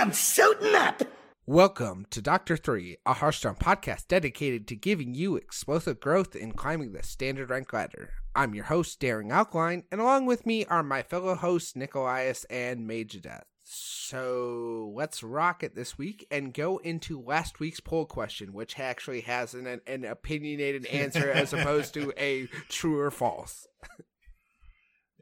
I'm 0.00 0.14
suiting 0.14 0.74
up. 0.74 1.02
Welcome 1.44 2.06
to 2.08 2.22
Doctor 2.22 2.56
3, 2.56 2.96
a 3.04 3.12
Hearthstone 3.12 3.56
podcast 3.56 4.08
dedicated 4.08 4.66
to 4.68 4.74
giving 4.74 5.14
you 5.14 5.36
explosive 5.36 6.00
growth 6.00 6.34
in 6.34 6.52
climbing 6.52 6.92
the 6.92 7.02
standard 7.02 7.50
rank 7.50 7.70
ladder. 7.74 8.14
I'm 8.34 8.54
your 8.54 8.64
host, 8.64 8.98
Daring 8.98 9.30
Alkaline, 9.30 9.84
and 9.92 10.00
along 10.00 10.24
with 10.24 10.46
me 10.46 10.64
are 10.64 10.82
my 10.82 11.02
fellow 11.02 11.34
hosts, 11.34 11.74
Nikolaius 11.74 12.46
and 12.48 12.86
Mage 12.86 13.20
Death. 13.20 13.44
So 13.62 14.90
let's 14.96 15.22
rock 15.22 15.62
it 15.62 15.74
this 15.74 15.98
week 15.98 16.26
and 16.30 16.54
go 16.54 16.78
into 16.78 17.20
last 17.20 17.60
week's 17.60 17.80
poll 17.80 18.06
question, 18.06 18.54
which 18.54 18.78
actually 18.78 19.20
has 19.20 19.52
an, 19.52 19.82
an 19.86 20.06
opinionated 20.06 20.86
answer 20.86 21.30
as 21.34 21.52
opposed 21.52 21.92
to 21.92 22.10
a 22.16 22.46
true 22.70 22.98
or 22.98 23.10
false. 23.10 23.66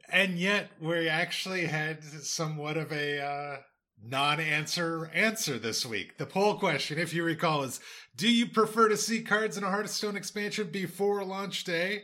and 0.09 0.39
yet 0.39 0.69
we 0.79 1.09
actually 1.09 1.65
had 1.65 2.01
somewhat 2.01 2.77
of 2.77 2.93
a 2.93 3.21
uh, 3.21 3.57
non-answer 4.03 5.11
answer 5.13 5.59
this 5.59 5.85
week. 5.85 6.17
The 6.17 6.25
poll 6.25 6.55
question, 6.55 6.97
if 6.97 7.13
you 7.13 7.23
recall, 7.23 7.63
is: 7.63 7.79
Do 8.15 8.31
you 8.31 8.47
prefer 8.47 8.89
to 8.89 8.97
see 8.97 9.21
cards 9.21 9.57
in 9.57 9.63
a 9.63 9.69
Hearthstone 9.69 10.15
expansion 10.15 10.69
before 10.71 11.23
launch 11.23 11.63
day, 11.63 12.03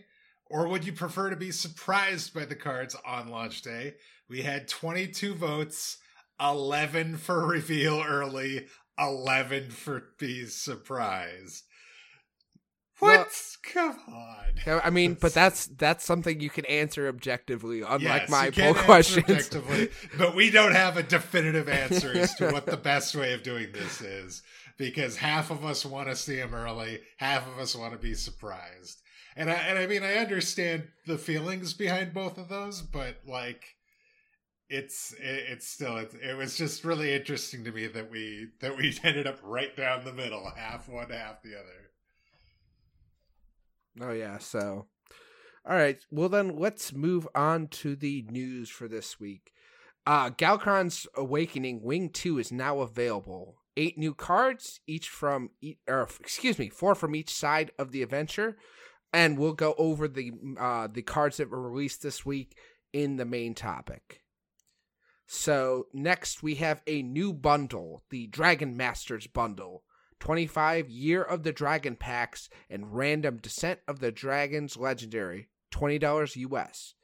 or 0.50 0.68
would 0.68 0.86
you 0.86 0.94
prefer 0.94 1.30
to 1.30 1.36
be 1.36 1.52
surprised 1.52 2.34
by 2.34 2.46
the 2.46 2.56
cards 2.56 2.96
on 3.06 3.30
launch 3.30 3.62
day? 3.62 3.96
We 4.30 4.42
had 4.42 4.68
22 4.68 5.36
votes. 5.36 5.98
11 6.40 7.18
for 7.18 7.48
reveal 7.48 8.04
early, 8.06 8.68
11 9.00 9.70
for 9.70 10.10
be 10.20 10.46
surprised. 10.46 11.64
What? 13.06 13.18
Well, 13.18 13.56
Come 13.74 14.00
on. 14.08 14.82
I 14.84 14.90
mean, 14.90 15.18
but 15.20 15.34
that's 15.34 15.68
that's 15.68 16.06
something 16.06 16.40
you 16.40 16.50
can 16.50 16.66
answer 16.66 17.08
objectively, 17.08 17.82
unlike 17.82 18.02
yes, 18.02 18.30
my 18.30 18.52
poll 18.52 18.74
questions. 18.74 19.50
but 20.18 20.36
we 20.36 20.50
don't 20.52 20.74
have 20.74 20.98
a 20.98 21.04
definitive 21.04 21.68
answer 21.68 22.12
as 22.16 22.36
to 22.36 22.52
what 22.52 22.66
the 22.66 22.78
best 22.92 23.16
way 23.16 23.34
of 23.34 23.44
doing 23.44 23.72
this 23.74 24.02
is, 24.02 24.44
because 24.78 25.18
half 25.18 25.52
of 25.52 25.66
us 25.66 25.86
want 25.86 26.10
to 26.10 26.16
see 26.16 26.38
them 26.38 26.54
early, 26.54 27.00
half 27.18 27.48
of 27.48 27.60
us 27.60 27.76
want 27.76 27.94
to 27.94 28.00
be 28.00 28.14
surprised. 28.14 29.02
And 29.36 29.50
I 29.50 29.56
and 29.56 29.80
I 29.80 29.88
mean, 29.88 30.04
I 30.04 30.16
understand 30.16 30.88
the 31.06 31.18
feelings 31.18 31.74
behind 31.74 32.14
both 32.14 32.38
of 32.38 32.50
those, 32.50 32.82
but 32.82 33.18
like 33.28 33.66
it's 34.70 35.14
it's 35.20 35.68
still 35.68 35.98
it, 35.98 36.14
it 36.24 36.38
was 36.38 36.58
just 36.58 36.84
really 36.84 37.14
interesting 37.14 37.64
to 37.66 37.72
me 37.72 37.88
that 37.88 38.10
we 38.10 38.48
that 38.62 38.78
we 38.78 38.98
ended 39.04 39.28
up 39.28 39.40
right 39.44 39.76
down 39.76 40.06
the 40.06 40.14
middle 40.14 40.52
half 40.56 40.88
one 40.88 41.10
half 41.10 41.42
the 41.44 41.56
other 41.56 41.85
oh 44.02 44.12
yeah 44.12 44.38
so. 44.38 44.88
All 45.68 45.76
right 45.76 46.00
well 46.12 46.30
then 46.30 46.58
let's 46.58 46.94
move 46.94 47.28
on 47.36 47.68
to 47.68 47.96
the 47.96 48.26
news 48.30 48.70
for 48.70 48.88
this 48.88 49.20
week. 49.20 49.52
Uh 50.06 50.30
Galakrond's 50.30 51.08
awakening 51.16 51.82
wing 51.82 52.10
2 52.10 52.40
is 52.40 52.52
now 52.52 52.80
available. 52.80 53.62
Eight 53.78 53.98
new 53.98 54.14
cards 54.14 54.80
each 54.88 55.10
from 55.10 55.50
or 55.88 56.08
excuse 56.20 56.60
me 56.60 56.70
four 56.70 56.96
from 56.96 57.16
each 57.16 57.34
side 57.34 57.72
of 57.78 57.92
the 57.92 58.04
adventure 58.04 58.58
and 59.12 59.38
we'll 59.38 59.54
go 59.54 59.74
over 59.78 60.08
the 60.08 60.32
uh 60.60 60.88
the 60.92 61.02
cards 61.02 61.38
that 61.38 61.50
were 61.50 61.70
released 61.70 62.02
this 62.02 62.26
week 62.26 62.56
in 62.94 63.18
the 63.18 63.26
main 63.26 63.54
topic. 63.54 64.22
So 65.28 65.88
next 65.94 66.44
we 66.44 66.56
have 66.56 66.82
a 66.86 67.02
new 67.02 67.34
bundle, 67.34 68.04
the 68.10 68.28
Dragon 68.28 68.78
Masters 68.78 69.28
bundle. 69.28 69.84
25 70.26 70.90
Year 70.90 71.22
of 71.22 71.44
the 71.44 71.52
Dragon 71.52 71.96
packs 71.96 72.50
and 72.68 72.96
random 72.96 73.38
Descent 73.38 73.82
of 73.88 74.00
the 74.00 74.12
Dragons 74.12 74.76
legendary, 74.76 75.50
$20 75.72 76.36
US. 76.50 76.96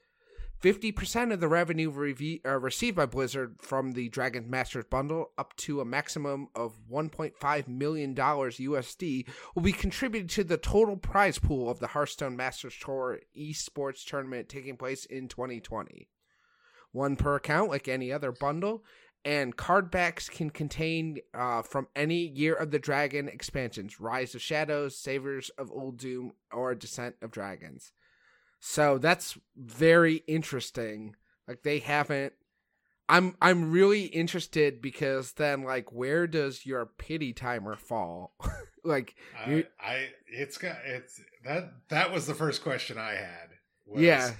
50% 0.59 1.31
of 1.31 1.39
the 1.39 1.47
revenue 1.47 1.91
re- 1.91 2.41
uh, 2.43 2.57
received 2.57 2.95
by 2.97 3.05
Blizzard 3.05 3.57
from 3.61 3.91
the 3.91 4.09
Dragon 4.09 4.49
Masters 4.49 4.85
bundle, 4.89 5.33
up 5.37 5.55
to 5.57 5.81
a 5.81 5.85
maximum 5.85 6.47
of 6.55 6.79
$1.5 6.91 7.67
million 7.67 8.15
USD, 8.15 9.27
will 9.53 9.61
be 9.61 9.71
contributed 9.71 10.31
to 10.31 10.43
the 10.43 10.57
total 10.57 10.97
prize 10.97 11.37
pool 11.37 11.69
of 11.69 11.77
the 11.77 11.89
Hearthstone 11.89 12.35
Masters 12.35 12.75
Tour 12.83 13.19
esports 13.39 14.03
tournament 14.03 14.49
taking 14.49 14.77
place 14.77 15.05
in 15.05 15.27
2020 15.27 16.09
one 16.91 17.15
per 17.15 17.35
account 17.35 17.69
like 17.69 17.87
any 17.87 18.11
other 18.11 18.31
bundle. 18.31 18.83
And 19.23 19.55
card 19.55 19.91
backs 19.91 20.29
can 20.29 20.49
contain 20.49 21.19
uh, 21.33 21.61
from 21.61 21.87
any 21.95 22.27
Year 22.27 22.55
of 22.55 22.71
the 22.71 22.79
Dragon 22.79 23.27
expansions 23.27 23.99
Rise 23.99 24.33
of 24.33 24.41
Shadows, 24.41 24.97
Saviors 24.97 25.51
of 25.57 25.69
Uldum, 25.69 26.31
or 26.51 26.73
Descent 26.73 27.15
of 27.21 27.31
Dragons. 27.31 27.91
So 28.59 28.97
that's 28.97 29.37
very 29.55 30.23
interesting. 30.27 31.15
Like 31.47 31.63
they 31.63 31.79
haven't 31.79 32.33
I'm 33.11 33.35
I'm 33.41 33.71
really 33.71 34.05
interested 34.05 34.81
because 34.81 35.33
then 35.33 35.63
like 35.63 35.91
where 35.91 36.27
does 36.27 36.65
your 36.65 36.85
pity 36.85 37.33
timer 37.33 37.75
fall? 37.75 38.33
like 38.85 39.15
I, 39.37 39.65
I, 39.79 40.07
it's 40.27 40.57
got 40.57 40.77
it's 40.85 41.19
that 41.43 41.73
that 41.89 42.13
was 42.13 42.25
the 42.25 42.33
first 42.33 42.63
question 42.63 42.97
I 42.97 43.15
had. 43.15 43.49
Was, 43.85 44.01
yeah 44.01 44.31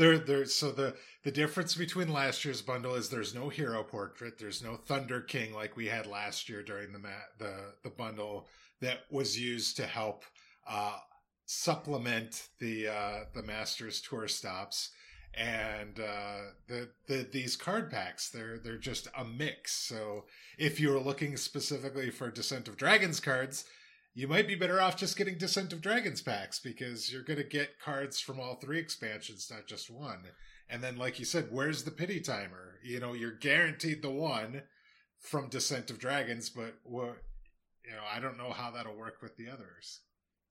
there 0.00 0.18
there 0.18 0.46
so 0.46 0.72
the 0.72 0.94
the 1.24 1.30
difference 1.30 1.74
between 1.74 2.08
last 2.08 2.42
year's 2.42 2.62
bundle 2.62 2.94
is 2.94 3.10
there's 3.10 3.34
no 3.34 3.50
hero 3.50 3.82
portrait 3.82 4.38
there's 4.38 4.62
no 4.64 4.74
thunder 4.74 5.20
king 5.20 5.52
like 5.52 5.76
we 5.76 5.86
had 5.86 6.06
last 6.06 6.48
year 6.48 6.62
during 6.62 6.90
the 6.90 6.98
ma- 6.98 7.28
the 7.38 7.54
the 7.84 7.90
bundle 7.90 8.48
that 8.80 9.00
was 9.10 9.38
used 9.38 9.76
to 9.76 9.84
help 9.84 10.24
uh 10.66 10.96
supplement 11.44 12.48
the 12.60 12.88
uh 12.88 13.18
the 13.34 13.42
masters 13.42 14.00
tour 14.00 14.26
stops 14.26 14.90
and 15.34 16.00
uh 16.00 16.38
the, 16.66 16.88
the 17.06 17.28
these 17.30 17.54
card 17.54 17.90
packs 17.90 18.30
they're 18.30 18.58
they're 18.58 18.78
just 18.78 19.06
a 19.18 19.24
mix. 19.24 19.72
So 19.72 20.24
if 20.58 20.80
you're 20.80 20.98
looking 20.98 21.36
specifically 21.36 22.10
for 22.10 22.30
descent 22.30 22.68
of 22.68 22.78
dragons 22.78 23.20
cards 23.20 23.66
you 24.14 24.26
might 24.26 24.48
be 24.48 24.54
better 24.54 24.80
off 24.80 24.96
just 24.96 25.16
getting 25.16 25.38
Descent 25.38 25.72
of 25.72 25.80
Dragons 25.80 26.22
packs 26.22 26.58
because 26.58 27.12
you're 27.12 27.22
going 27.22 27.38
to 27.38 27.44
get 27.44 27.80
cards 27.80 28.20
from 28.20 28.40
all 28.40 28.56
three 28.56 28.78
expansions, 28.78 29.50
not 29.50 29.66
just 29.66 29.90
one. 29.90 30.24
And 30.68 30.82
then, 30.82 30.96
like 30.96 31.18
you 31.18 31.24
said, 31.24 31.48
where's 31.50 31.84
the 31.84 31.90
pity 31.90 32.20
timer? 32.20 32.78
You 32.84 33.00
know, 33.00 33.12
you're 33.12 33.36
guaranteed 33.36 34.02
the 34.02 34.10
one 34.10 34.62
from 35.18 35.48
Descent 35.48 35.90
of 35.90 35.98
Dragons, 35.98 36.50
but 36.50 36.74
what, 36.82 37.16
you 37.84 37.92
know, 37.92 38.02
I 38.12 38.20
don't 38.20 38.38
know 38.38 38.50
how 38.50 38.70
that'll 38.70 38.96
work 38.96 39.22
with 39.22 39.36
the 39.36 39.48
others. 39.48 40.00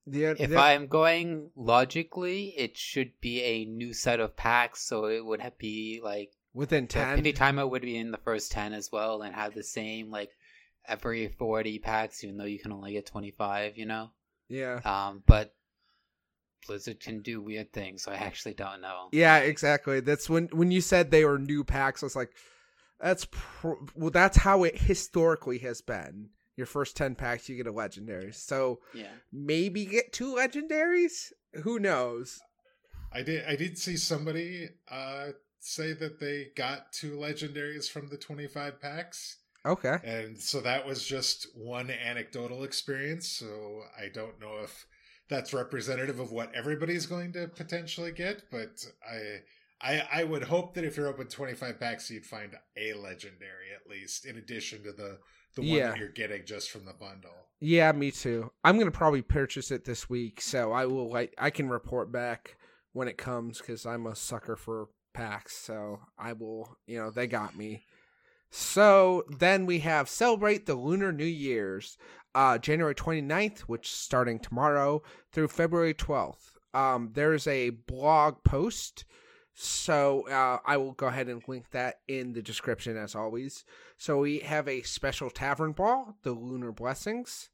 Yeah, 0.06 0.34
if 0.38 0.56
I'm 0.56 0.86
going 0.86 1.50
logically, 1.54 2.54
it 2.56 2.76
should 2.76 3.12
be 3.20 3.42
a 3.42 3.64
new 3.66 3.92
set 3.92 4.20
of 4.20 4.36
packs, 4.36 4.86
so 4.86 5.06
it 5.06 5.24
would 5.24 5.42
be 5.58 6.00
like 6.02 6.30
within 6.54 6.86
ten. 6.86 7.16
Pity 7.16 7.32
timer 7.32 7.66
would 7.66 7.82
be 7.82 7.96
in 7.96 8.10
the 8.10 8.18
first 8.18 8.50
ten 8.50 8.72
as 8.72 8.90
well, 8.90 9.22
and 9.22 9.34
have 9.34 9.54
the 9.54 9.62
same 9.62 10.10
like 10.10 10.30
every 10.86 11.28
40 11.28 11.78
packs, 11.78 12.22
even 12.24 12.36
though 12.36 12.44
you 12.44 12.58
can 12.58 12.72
only 12.72 12.92
get 12.92 13.06
25, 13.06 13.76
you 13.76 13.86
know? 13.86 14.10
Yeah. 14.48 14.80
Um, 14.84 15.22
but 15.26 15.54
Blizzard 16.66 17.00
can 17.00 17.22
do 17.22 17.40
weird 17.40 17.72
things, 17.72 18.02
so 18.02 18.12
I 18.12 18.16
actually 18.16 18.54
don't 18.54 18.80
know. 18.80 19.08
Yeah, 19.12 19.38
exactly. 19.38 20.00
That's 20.00 20.28
when 20.28 20.48
when 20.52 20.70
you 20.70 20.80
said 20.80 21.10
they 21.10 21.24
were 21.24 21.38
new 21.38 21.64
packs, 21.64 22.02
I 22.02 22.06
was 22.06 22.16
like, 22.16 22.32
that's 23.00 23.26
pro- 23.30 23.86
well, 23.94 24.10
that's 24.10 24.36
how 24.36 24.64
it 24.64 24.76
historically 24.76 25.58
has 25.58 25.80
been. 25.80 26.30
Your 26.56 26.66
first 26.66 26.96
ten 26.96 27.14
packs, 27.14 27.48
you 27.48 27.56
get 27.56 27.66
a 27.66 27.72
legendary. 27.72 28.32
So 28.32 28.80
yeah, 28.92 29.08
maybe 29.32 29.86
get 29.86 30.12
two 30.12 30.34
legendaries. 30.34 31.32
Who 31.62 31.78
knows? 31.78 32.40
I 33.12 33.22
did. 33.22 33.44
I 33.46 33.56
did 33.56 33.78
see 33.78 33.96
somebody 33.96 34.68
uh, 34.90 35.28
say 35.60 35.92
that 35.94 36.20
they 36.20 36.48
got 36.56 36.92
two 36.92 37.12
legendaries 37.16 37.90
from 37.90 38.08
the 38.08 38.18
twenty-five 38.18 38.80
packs. 38.80 39.38
Okay. 39.64 39.98
And 40.04 40.38
so 40.38 40.60
that 40.60 40.86
was 40.86 41.04
just 41.04 41.46
one 41.54 41.90
anecdotal 41.90 42.64
experience. 42.64 43.28
So 43.28 43.82
I 43.98 44.08
don't 44.12 44.40
know 44.40 44.58
if 44.62 44.86
that's 45.28 45.52
representative 45.52 46.18
of 46.18 46.32
what 46.32 46.54
everybody's 46.54 47.06
going 47.06 47.32
to 47.34 47.48
potentially 47.48 48.12
get, 48.12 48.42
but 48.50 48.84
I 49.08 49.40
I 49.80 50.20
I 50.20 50.24
would 50.24 50.44
hope 50.44 50.74
that 50.74 50.84
if 50.84 50.96
you're 50.96 51.08
open 51.08 51.28
25 51.28 51.78
packs 51.78 52.10
you'd 52.10 52.26
find 52.26 52.54
a 52.76 52.92
legendary 52.94 53.68
at 53.74 53.88
least 53.88 54.26
in 54.26 54.36
addition 54.36 54.82
to 54.82 54.92
the 54.92 55.18
the 55.54 55.62
one 55.62 55.70
yeah. 55.70 55.90
that 55.90 55.98
you're 55.98 56.08
getting 56.08 56.44
just 56.44 56.70
from 56.70 56.84
the 56.84 56.92
bundle. 56.92 57.34
Yeah, 57.60 57.90
me 57.92 58.10
too. 58.10 58.50
I'm 58.62 58.76
going 58.76 58.90
to 58.90 58.96
probably 58.96 59.22
purchase 59.22 59.70
it 59.70 59.84
this 59.84 60.08
week, 60.08 60.40
so 60.40 60.72
I 60.72 60.86
will 60.86 61.10
like 61.10 61.34
I 61.38 61.50
can 61.50 61.68
report 61.68 62.12
back 62.12 62.56
when 62.92 63.08
it 63.08 63.18
comes 63.18 63.60
cuz 63.60 63.86
I'm 63.86 64.06
a 64.06 64.16
sucker 64.16 64.56
for 64.56 64.88
packs, 65.12 65.56
so 65.56 66.00
I 66.18 66.32
will, 66.32 66.76
you 66.86 66.98
know, 66.98 67.10
they 67.10 67.26
got 67.26 67.56
me. 67.56 67.84
So 68.50 69.24
then 69.28 69.64
we 69.64 69.78
have 69.80 70.08
Celebrate 70.08 70.66
the 70.66 70.74
Lunar 70.74 71.12
New 71.12 71.24
Year's, 71.24 71.96
uh, 72.34 72.58
January 72.58 72.94
29th, 72.94 73.60
which 73.60 73.92
starting 73.92 74.38
tomorrow 74.38 75.02
through 75.32 75.48
February 75.48 75.94
12th. 75.94 76.56
Um, 76.74 77.10
there's 77.14 77.46
a 77.46 77.70
blog 77.70 78.42
post. 78.44 79.04
So 79.54 80.28
uh, 80.28 80.58
I 80.64 80.76
will 80.76 80.92
go 80.92 81.06
ahead 81.06 81.28
and 81.28 81.46
link 81.46 81.70
that 81.70 82.00
in 82.08 82.32
the 82.32 82.42
description 82.42 82.96
as 82.96 83.14
always. 83.14 83.64
So 83.96 84.18
we 84.18 84.38
have 84.40 84.66
a 84.68 84.82
special 84.82 85.30
Tavern 85.30 85.72
Brawl, 85.72 86.16
the 86.22 86.32
Lunar 86.32 86.72
Blessings. 86.72 87.50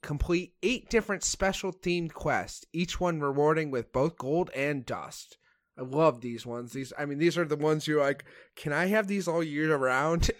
Complete 0.00 0.54
eight 0.62 0.88
different 0.88 1.24
special 1.24 1.72
themed 1.72 2.12
quests, 2.12 2.64
each 2.72 3.00
one 3.00 3.20
rewarding 3.20 3.70
with 3.70 3.92
both 3.92 4.16
gold 4.16 4.48
and 4.54 4.86
dust. 4.86 5.38
I 5.78 5.82
love 5.82 6.20
these 6.20 6.44
ones. 6.44 6.72
These, 6.72 6.92
I 6.98 7.06
mean, 7.06 7.18
these 7.18 7.38
are 7.38 7.44
the 7.44 7.56
ones 7.56 7.86
you're 7.86 8.00
like, 8.00 8.24
can 8.56 8.72
I 8.72 8.86
have 8.86 9.06
these 9.06 9.28
all 9.28 9.44
year 9.44 9.74
around? 9.74 10.30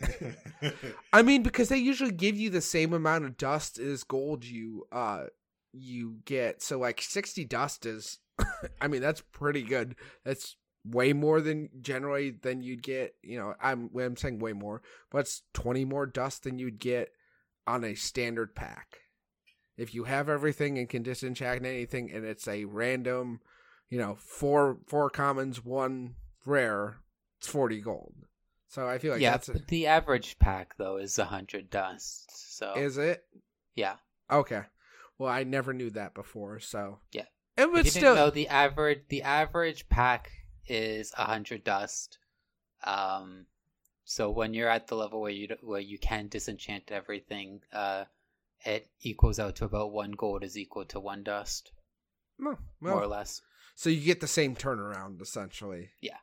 I 1.12 1.22
mean, 1.22 1.42
because 1.42 1.68
they 1.68 1.78
usually 1.78 2.10
give 2.10 2.36
you 2.36 2.50
the 2.50 2.60
same 2.60 2.92
amount 2.92 3.24
of 3.24 3.36
dust 3.36 3.78
as 3.78 4.02
gold 4.02 4.44
you 4.44 4.86
uh 4.90 5.24
you 5.72 6.16
get. 6.24 6.62
So 6.62 6.78
like 6.78 7.00
sixty 7.00 7.44
dust 7.44 7.86
is, 7.86 8.18
I 8.80 8.88
mean, 8.88 9.00
that's 9.00 9.20
pretty 9.20 9.62
good. 9.62 9.94
That's 10.24 10.56
way 10.84 11.12
more 11.12 11.40
than 11.40 11.68
generally 11.80 12.30
than 12.30 12.62
you'd 12.62 12.82
get. 12.82 13.14
You 13.22 13.38
know, 13.38 13.54
I'm 13.62 13.90
I'm 13.96 14.16
saying 14.16 14.40
way 14.40 14.54
more, 14.54 14.82
but 15.10 15.18
it's 15.18 15.42
twenty 15.54 15.84
more 15.84 16.06
dust 16.06 16.42
than 16.42 16.58
you'd 16.58 16.80
get 16.80 17.10
on 17.66 17.84
a 17.84 17.94
standard 17.94 18.56
pack. 18.56 18.98
If 19.76 19.94
you 19.94 20.04
have 20.04 20.28
everything 20.28 20.78
and 20.78 20.88
can 20.88 21.04
disenchant 21.04 21.64
anything, 21.64 22.10
and 22.10 22.24
it's 22.24 22.48
a 22.48 22.64
random 22.64 23.40
you 23.88 23.98
know, 23.98 24.16
four 24.16 24.78
four 24.86 25.10
commons, 25.10 25.64
one 25.64 26.14
rare, 26.44 26.98
it's 27.38 27.48
forty 27.48 27.80
gold. 27.80 28.14
So 28.68 28.86
I 28.86 28.98
feel 28.98 29.12
like 29.12 29.22
yeah, 29.22 29.30
that's 29.32 29.48
a, 29.48 29.60
the 29.68 29.86
average 29.86 30.38
pack 30.38 30.76
though 30.76 30.98
is 30.98 31.18
a 31.18 31.24
hundred 31.24 31.70
dust. 31.70 32.56
So 32.58 32.74
is 32.76 32.98
it? 32.98 33.24
yeah, 33.74 33.96
Okay. 34.30 34.62
Well, 35.18 35.32
I 35.32 35.42
never 35.42 35.72
knew 35.72 35.90
that 35.90 36.14
before, 36.14 36.60
so 36.60 37.00
Yeah. 37.12 37.24
It 37.56 37.72
would 37.72 37.88
still 37.88 38.14
know 38.14 38.30
the 38.30 38.46
average 38.48 39.02
the 39.08 39.22
average 39.22 39.88
pack 39.88 40.30
is 40.66 41.12
a 41.18 41.24
hundred 41.24 41.64
dust. 41.64 42.18
Um, 42.84 43.46
so 44.04 44.30
when 44.30 44.54
you're 44.54 44.68
at 44.68 44.86
the 44.86 44.94
level 44.94 45.20
where 45.20 45.32
you 45.32 45.48
where 45.62 45.80
you 45.80 45.98
can 45.98 46.28
disenchant 46.28 46.92
everything, 46.92 47.62
uh, 47.72 48.04
it 48.64 48.88
equals 49.00 49.40
out 49.40 49.56
to 49.56 49.64
about 49.64 49.90
one 49.92 50.12
gold 50.12 50.44
is 50.44 50.56
equal 50.56 50.84
to 50.86 51.00
one 51.00 51.24
dust, 51.24 51.72
well, 52.38 52.58
more 52.80 53.02
or 53.02 53.06
less. 53.08 53.42
So 53.78 53.90
you 53.90 54.00
get 54.00 54.18
the 54.18 54.26
same 54.26 54.56
turnaround 54.56 55.22
essentially. 55.22 55.90
Yeah. 56.00 56.16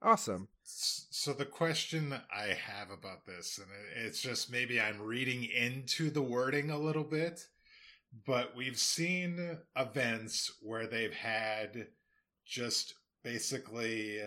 Awesome. 0.00 0.46
So 0.62 1.32
the 1.32 1.44
question 1.44 2.14
I 2.32 2.54
have 2.54 2.92
about 2.96 3.26
this, 3.26 3.58
and 3.58 3.66
it's 4.06 4.22
just 4.22 4.52
maybe 4.52 4.80
I'm 4.80 5.02
reading 5.02 5.42
into 5.42 6.10
the 6.10 6.22
wording 6.22 6.70
a 6.70 6.78
little 6.78 7.02
bit, 7.02 7.48
but 8.24 8.54
we've 8.54 8.78
seen 8.78 9.58
events 9.76 10.52
where 10.62 10.86
they've 10.86 11.12
had 11.12 11.88
just 12.46 12.94
basically 13.24 14.20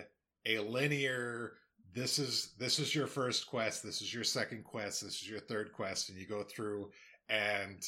a 0.44 0.58
linear 0.58 1.54
this 1.94 2.18
is 2.18 2.52
this 2.58 2.78
is 2.78 2.94
your 2.94 3.06
first 3.06 3.46
quest 3.46 3.82
this 3.82 4.02
is 4.02 4.12
your 4.12 4.24
second 4.24 4.62
quest 4.62 5.02
this 5.02 5.22
is 5.22 5.28
your 5.28 5.40
third 5.40 5.72
quest 5.72 6.10
and 6.10 6.18
you 6.18 6.26
go 6.26 6.42
through 6.42 6.90
and 7.28 7.82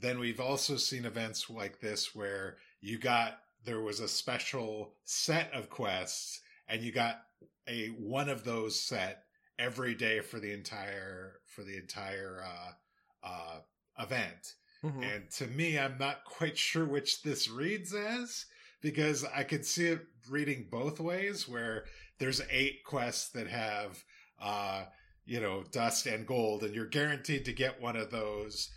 then 0.00 0.18
we've 0.18 0.40
also 0.40 0.76
seen 0.76 1.04
events 1.04 1.48
like 1.48 1.80
this 1.80 2.14
where 2.14 2.56
you 2.80 2.98
got 2.98 3.38
there 3.66 3.80
was 3.82 4.00
a 4.00 4.08
special 4.08 4.94
set 5.04 5.52
of 5.52 5.68
quests 5.68 6.40
and 6.68 6.82
you 6.82 6.90
got 6.92 7.16
a 7.68 7.88
one 7.98 8.28
of 8.30 8.44
those 8.44 8.80
set 8.80 9.24
every 9.58 9.94
day 9.94 10.20
for 10.20 10.40
the 10.40 10.52
entire 10.52 11.34
for 11.46 11.62
the 11.62 11.76
entire 11.76 12.42
uh 12.44 13.26
uh 13.26 13.58
event 14.02 14.54
Mhm. 14.84 15.02
and 15.14 15.30
to 15.32 15.46
me 15.46 15.78
i'm 15.78 15.96
not 15.98 16.24
quite 16.24 16.56
sure 16.58 16.84
which 16.84 17.22
this 17.22 17.48
reads 17.48 17.94
as 17.94 18.44
because 18.82 19.24
i 19.34 19.42
could 19.42 19.64
see 19.64 19.86
it 19.86 20.00
reading 20.30 20.68
both 20.70 21.00
ways 21.00 21.48
where 21.48 21.84
there's 22.18 22.42
eight 22.50 22.84
quests 22.84 23.30
that 23.30 23.46
have 23.48 24.04
uh 24.40 24.84
you 25.24 25.40
know 25.40 25.64
dust 25.72 26.06
and 26.06 26.26
gold 26.26 26.62
and 26.62 26.74
you're 26.74 26.86
guaranteed 26.86 27.46
to 27.46 27.52
get 27.54 27.80
one 27.80 27.96
of 27.96 28.10
those 28.10 28.70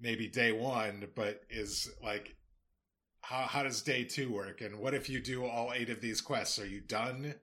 maybe 0.00 0.28
day 0.28 0.52
one 0.52 1.08
but 1.14 1.40
is 1.50 1.90
like 2.02 2.36
how 3.22 3.42
how 3.42 3.62
does 3.62 3.82
day 3.82 4.04
two 4.04 4.32
work 4.32 4.60
and 4.60 4.78
what 4.78 4.94
if 4.94 5.08
you 5.08 5.20
do 5.20 5.44
all 5.44 5.72
eight 5.74 5.90
of 5.90 6.00
these 6.00 6.20
quests 6.20 6.58
are 6.58 6.66
you 6.66 6.80
done 6.80 7.34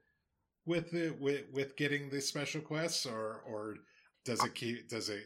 with 0.65 0.91
the 0.91 1.11
with 1.19 1.43
with 1.53 1.75
getting 1.77 2.09
the 2.09 2.21
special 2.21 2.61
quests 2.61 3.05
or 3.05 3.41
or 3.47 3.75
does 4.25 4.43
it 4.43 4.55
keep 4.55 4.89
does 4.89 5.09
it 5.09 5.23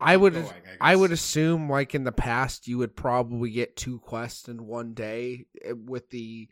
I 0.00 0.16
would 0.16 0.32
going, 0.32 0.46
I, 0.80 0.90
guess? 0.92 1.00
would 1.00 1.12
assume 1.12 1.70
like 1.70 1.94
in 1.94 2.04
the 2.04 2.12
past 2.12 2.66
you 2.66 2.78
would 2.78 2.96
probably 2.96 3.50
get 3.50 3.76
two 3.76 4.00
quests 4.00 4.48
in 4.48 4.66
one 4.66 4.94
day 4.94 5.46
eh, 5.64 5.72
with 5.72 6.10
the 6.10 6.48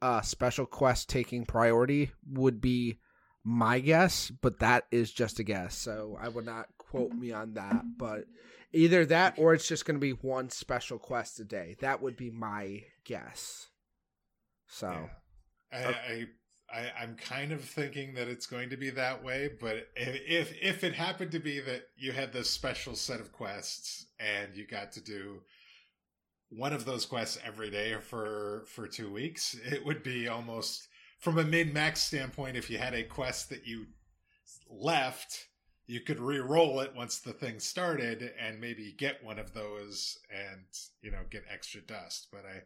uh 0.00 0.22
special 0.22 0.64
quest 0.64 1.08
taking 1.10 1.44
priority 1.44 2.10
would 2.26 2.60
be 2.60 2.98
my 3.44 3.78
guess, 3.78 4.30
but 4.30 4.60
that 4.60 4.84
is 4.90 5.12
just 5.12 5.38
a 5.38 5.44
guess. 5.44 5.76
So 5.76 6.16
I 6.20 6.28
would 6.28 6.46
not 6.46 6.66
quote 6.88 7.10
mm-hmm. 7.10 7.20
me 7.20 7.32
on 7.32 7.54
that, 7.54 7.82
but 7.96 8.24
either 8.72 9.06
that 9.06 9.34
or 9.38 9.54
it's 9.54 9.68
just 9.68 9.84
going 9.84 9.96
to 9.96 10.00
be 10.00 10.12
one 10.12 10.50
special 10.50 10.98
quest 10.98 11.40
a 11.40 11.44
day. 11.44 11.76
That 11.80 12.02
would 12.02 12.16
be 12.16 12.30
my 12.30 12.84
guess. 13.04 13.68
So 14.66 14.90
Yeah. 14.90 15.08
I, 15.72 15.84
uh, 15.84 15.92
I, 15.92 16.26
I 16.72 16.92
I'm 17.02 17.16
kind 17.16 17.52
of 17.52 17.62
thinking 17.62 18.14
that 18.14 18.28
it's 18.28 18.46
going 18.46 18.70
to 18.70 18.76
be 18.76 18.90
that 18.90 19.22
way, 19.22 19.50
but 19.60 19.88
if, 19.96 20.52
if 20.60 20.84
it 20.84 20.94
happened 20.94 21.30
to 21.32 21.38
be 21.38 21.60
that 21.60 21.88
you 21.96 22.12
had 22.12 22.32
this 22.32 22.50
special 22.50 22.94
set 22.94 23.20
of 23.20 23.32
quests 23.32 24.06
and 24.18 24.56
you 24.56 24.66
got 24.66 24.92
to 24.92 25.00
do 25.00 25.42
one 26.50 26.72
of 26.72 26.84
those 26.84 27.06
quests 27.06 27.38
every 27.44 27.70
day 27.70 27.96
for 28.00 28.64
for 28.66 28.86
two 28.86 29.12
weeks, 29.12 29.56
it 29.64 29.84
would 29.84 30.02
be 30.02 30.28
almost 30.28 30.88
from 31.18 31.38
a 31.38 31.44
min 31.44 31.72
max 31.72 32.00
standpoint. 32.00 32.56
If 32.56 32.70
you 32.70 32.78
had 32.78 32.94
a 32.94 33.02
quest 33.02 33.50
that 33.50 33.66
you 33.66 33.86
left, 34.68 35.46
you 35.86 36.00
could 36.00 36.18
re-roll 36.20 36.80
it 36.80 36.94
once 36.96 37.18
the 37.18 37.32
thing 37.32 37.60
started 37.60 38.32
and 38.40 38.60
maybe 38.60 38.94
get 38.96 39.22
one 39.22 39.38
of 39.38 39.52
those 39.52 40.18
and 40.30 40.64
you 41.02 41.10
know 41.10 41.20
get 41.30 41.44
extra 41.52 41.80
dust. 41.82 42.28
But 42.32 42.44
I 42.46 42.62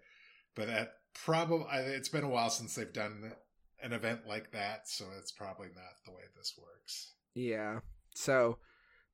but 0.55 0.67
that 0.69 0.93
probably 1.15 1.67
it's 1.73 2.09
been 2.09 2.25
a 2.25 2.29
while 2.29 2.50
since 2.50 2.75
they've 2.75 2.93
done 2.93 3.32
an 3.82 3.93
event 3.93 4.20
like 4.26 4.50
that, 4.53 4.88
so 4.88 5.05
it's 5.19 5.32
probably 5.32 5.69
not 5.69 5.94
the 6.05 6.11
way 6.12 6.23
this 6.37 6.55
works. 6.61 7.12
yeah. 7.35 7.81
So 8.15 8.59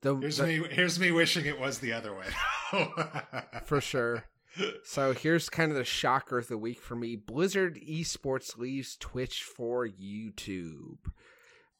the, 0.00 0.16
Here's 0.16 0.38
the- 0.38 0.46
me. 0.46 0.66
Here's 0.70 0.98
me 0.98 1.10
wishing 1.10 1.44
it 1.46 1.58
was 1.60 1.78
the 1.78 1.92
other 1.92 2.14
way. 2.14 2.26
for 3.64 3.80
sure. 3.80 4.24
So 4.84 5.12
here's 5.12 5.48
kind 5.48 5.72
of 5.72 5.76
the 5.76 5.82
shocker 5.82 6.38
of 6.38 6.46
the 6.46 6.56
week 6.56 6.78
for 6.80 6.94
me. 6.94 7.16
Blizzard 7.16 7.74
Esports 7.76 8.56
leaves 8.56 8.96
Twitch 8.96 9.42
for 9.42 9.84
YouTube. 9.84 10.98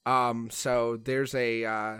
Um, 0.07 0.51
so 0.51 0.97
there's 0.97 1.35
a, 1.35 1.65
uh, 1.65 1.99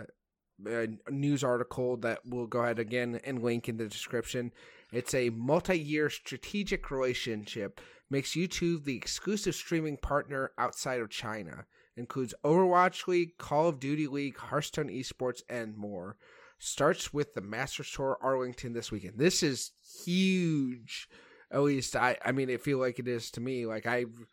a 0.65 0.87
news 1.09 1.43
article 1.43 1.97
that 1.97 2.19
we'll 2.25 2.47
go 2.47 2.61
ahead 2.61 2.79
again 2.79 3.19
and 3.23 3.43
link 3.43 3.67
in 3.67 3.77
the 3.77 3.87
description. 3.87 4.51
It's 4.91 5.13
a 5.13 5.29
multi-year 5.31 6.09
strategic 6.09 6.91
relationship 6.91 7.81
makes 8.09 8.35
YouTube 8.35 8.83
the 8.83 8.95
exclusive 8.95 9.55
streaming 9.55 9.97
partner 9.97 10.51
outside 10.57 11.01
of 11.01 11.09
China. 11.09 11.65
Includes 11.97 12.33
Overwatch 12.43 13.07
League, 13.07 13.37
Call 13.37 13.69
of 13.69 13.79
Duty 13.79 14.07
League, 14.07 14.37
Hearthstone 14.37 14.89
Esports, 14.89 15.41
and 15.49 15.75
more 15.75 16.17
starts 16.59 17.13
with 17.13 17.33
the 17.33 17.41
Master 17.41 17.83
Tour 17.83 18.17
Arlington 18.21 18.73
this 18.73 18.91
weekend. 18.91 19.17
This 19.17 19.43
is 19.43 19.71
huge. 20.03 21.07
At 21.51 21.61
least 21.61 21.95
I 21.95 22.17
I 22.23 22.31
mean 22.31 22.49
it 22.49 22.61
feel 22.61 22.79
like 22.79 22.99
it 22.99 23.07
is 23.07 23.31
to 23.31 23.41
me. 23.41 23.65
Like 23.65 23.85
I've 23.85 24.25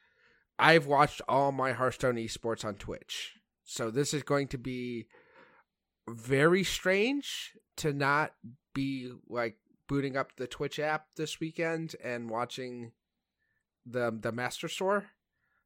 I've 0.59 0.87
watched 0.87 1.23
all 1.29 1.52
my 1.52 1.73
Hearthstone 1.73 2.17
esports 2.17 2.64
on 2.64 2.75
Twitch. 2.75 3.35
So 3.64 3.90
this 3.90 4.14
is 4.14 4.23
going 4.23 4.49
to 4.49 4.59
be 4.59 5.07
very 6.09 6.64
strange 6.64 7.52
to 7.76 7.92
not 7.92 8.33
be 8.75 9.12
like 9.28 9.57
booting 9.88 10.16
up 10.16 10.37
the 10.37 10.47
Twitch 10.47 10.78
app 10.78 11.14
this 11.16 11.40
weekend 11.40 11.95
and 12.02 12.31
watching 12.31 12.92
the 13.87 14.16
the 14.19 14.33
Masters 14.33 14.76
Tour. 14.76 15.07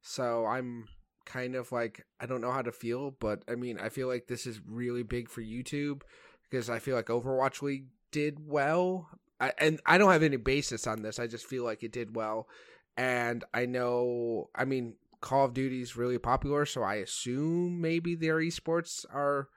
So 0.03 0.47
I'm 0.47 0.89
kind 1.25 1.55
of 1.55 1.73
like 1.73 2.05
I 2.21 2.27
don't 2.27 2.41
know 2.41 2.53
how 2.53 2.63
to 2.63 2.73
feel, 2.73 3.11
but 3.13 3.43
I 3.49 3.55
mean 3.55 3.79
I 3.79 3.89
feel 3.89 4.09
like 4.09 4.27
this 4.27 4.47
is 4.47 4.61
really 4.67 5.03
big 5.03 5.29
for 5.29 5.43
YouTube 5.43 6.03
because 6.49 6.71
I 6.71 6.79
feel 6.79 6.97
like 6.97 7.07
Overwatch 7.07 7.63
League 7.63 7.87
did 8.13 8.39
well. 8.47 9.09
I, 9.41 9.53
and 9.59 9.81
I 9.85 9.99
don't 9.99 10.13
have 10.13 10.23
any 10.23 10.39
basis 10.39 10.87
on 10.87 11.03
this. 11.03 11.19
I 11.19 11.27
just 11.27 11.47
feel 11.47 11.65
like 11.65 11.83
it 11.83 11.93
did 11.93 12.17
well. 12.17 12.49
And 12.97 13.45
I 13.53 13.67
know, 13.67 14.49
I 14.55 14.65
mean, 14.65 14.95
Call 15.21 15.45
of 15.47 15.55
Duty 15.55 15.83
is 15.83 15.97
really 15.97 16.19
popular, 16.19 16.67
so 16.67 16.83
I 16.83 16.97
assume 16.97 17.81
maybe 17.81 18.15
their 18.15 18.37
esports 18.37 19.05
are 19.13 19.49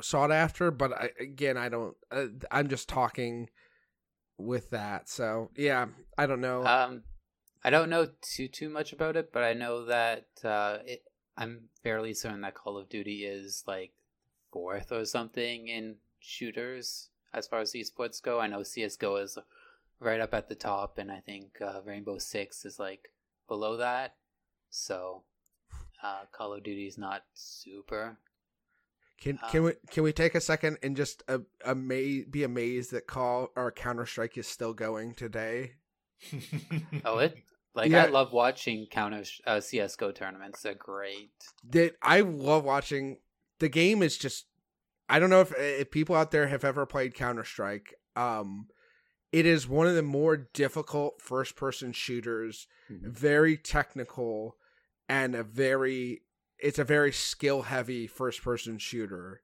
sought 0.00 0.32
after. 0.32 0.70
But 0.70 0.92
I, 0.92 1.10
again, 1.20 1.56
I 1.56 1.68
don't. 1.68 1.94
Uh, 2.10 2.26
I'm 2.50 2.68
just 2.68 2.88
talking 2.88 3.48
with 4.38 4.70
that. 4.70 5.08
So 5.08 5.50
yeah, 5.56 5.86
I 6.16 6.26
don't 6.26 6.40
know. 6.40 6.64
Um, 6.64 7.02
I 7.62 7.70
don't 7.70 7.90
know 7.90 8.08
too 8.22 8.48
too 8.48 8.68
much 8.68 8.92
about 8.92 9.16
it, 9.16 9.32
but 9.32 9.42
I 9.42 9.52
know 9.52 9.84
that 9.86 10.26
uh, 10.44 10.78
it, 10.84 11.02
I'm 11.36 11.68
fairly 11.82 12.14
certain 12.14 12.40
that 12.42 12.54
Call 12.54 12.78
of 12.78 12.88
Duty 12.88 13.24
is 13.24 13.64
like 13.66 13.92
fourth 14.52 14.92
or 14.92 15.04
something 15.04 15.68
in 15.68 15.96
shooters 16.20 17.10
as 17.32 17.46
far 17.46 17.60
as 17.60 17.72
esports 17.72 18.22
go. 18.22 18.40
I 18.40 18.46
know 18.46 18.62
CS:GO 18.62 19.16
is 19.16 19.38
right 20.00 20.20
up 20.20 20.34
at 20.34 20.48
the 20.48 20.54
top, 20.54 20.98
and 20.98 21.10
I 21.10 21.20
think 21.20 21.58
uh, 21.60 21.80
Rainbow 21.84 22.18
Six 22.18 22.64
is 22.64 22.78
like 22.78 23.10
below 23.48 23.76
that. 23.76 24.14
So 24.70 25.22
uh, 26.02 26.22
Call 26.32 26.54
of 26.54 26.62
Duty 26.62 26.86
is 26.86 26.98
not 26.98 27.22
super. 27.34 28.18
Can 29.20 29.38
Um, 29.42 29.50
can 29.50 29.62
we 29.64 29.72
can 29.90 30.02
we 30.02 30.12
take 30.12 30.34
a 30.34 30.40
second 30.40 30.78
and 30.82 30.96
just 30.96 31.22
uh, 31.28 31.38
ama- 31.64 32.24
be 32.30 32.42
amazed 32.42 32.92
that 32.92 33.06
Call 33.06 33.50
or 33.54 33.70
Counter 33.70 34.06
Strike 34.06 34.38
is 34.38 34.46
still 34.46 34.72
going 34.72 35.14
today? 35.14 35.72
Oh, 37.04 37.18
it 37.18 37.36
Like 37.74 37.90
Yeah. 37.90 38.04
I 38.04 38.08
love 38.08 38.32
watching 38.32 38.86
counter 38.90 39.22
uh, 39.46 39.60
CS:GO 39.60 40.12
tournaments. 40.12 40.62
They're 40.62 40.74
great. 40.74 41.30
that 41.70 41.94
I 42.02 42.20
love 42.20 42.64
watching. 42.64 43.18
The 43.58 43.68
game 43.68 44.02
is 44.02 44.16
just 44.16 44.46
I 45.08 45.18
don't 45.18 45.30
know 45.30 45.40
if 45.42 45.52
if 45.56 45.90
people 45.90 46.16
out 46.16 46.30
there 46.30 46.48
have 46.48 46.64
ever 46.64 46.86
played 46.86 47.14
Counter 47.14 47.44
Strike. 47.44 47.94
Um, 48.16 48.68
it 49.32 49.46
is 49.46 49.68
one 49.68 49.86
of 49.86 49.94
the 49.94 50.02
more 50.02 50.36
difficult 50.36 51.20
first 51.20 51.56
person 51.56 51.92
shooters. 51.92 52.66
Mhm. 52.90 53.12
Very 53.12 53.56
technical, 53.56 54.56
and 55.10 55.34
a 55.34 55.42
very 55.42 56.22
it's 56.58 56.78
a 56.78 56.84
very 56.84 57.10
skill 57.12 57.62
heavy 57.62 58.06
first 58.06 58.42
person 58.42 58.78
shooter. 58.78 59.42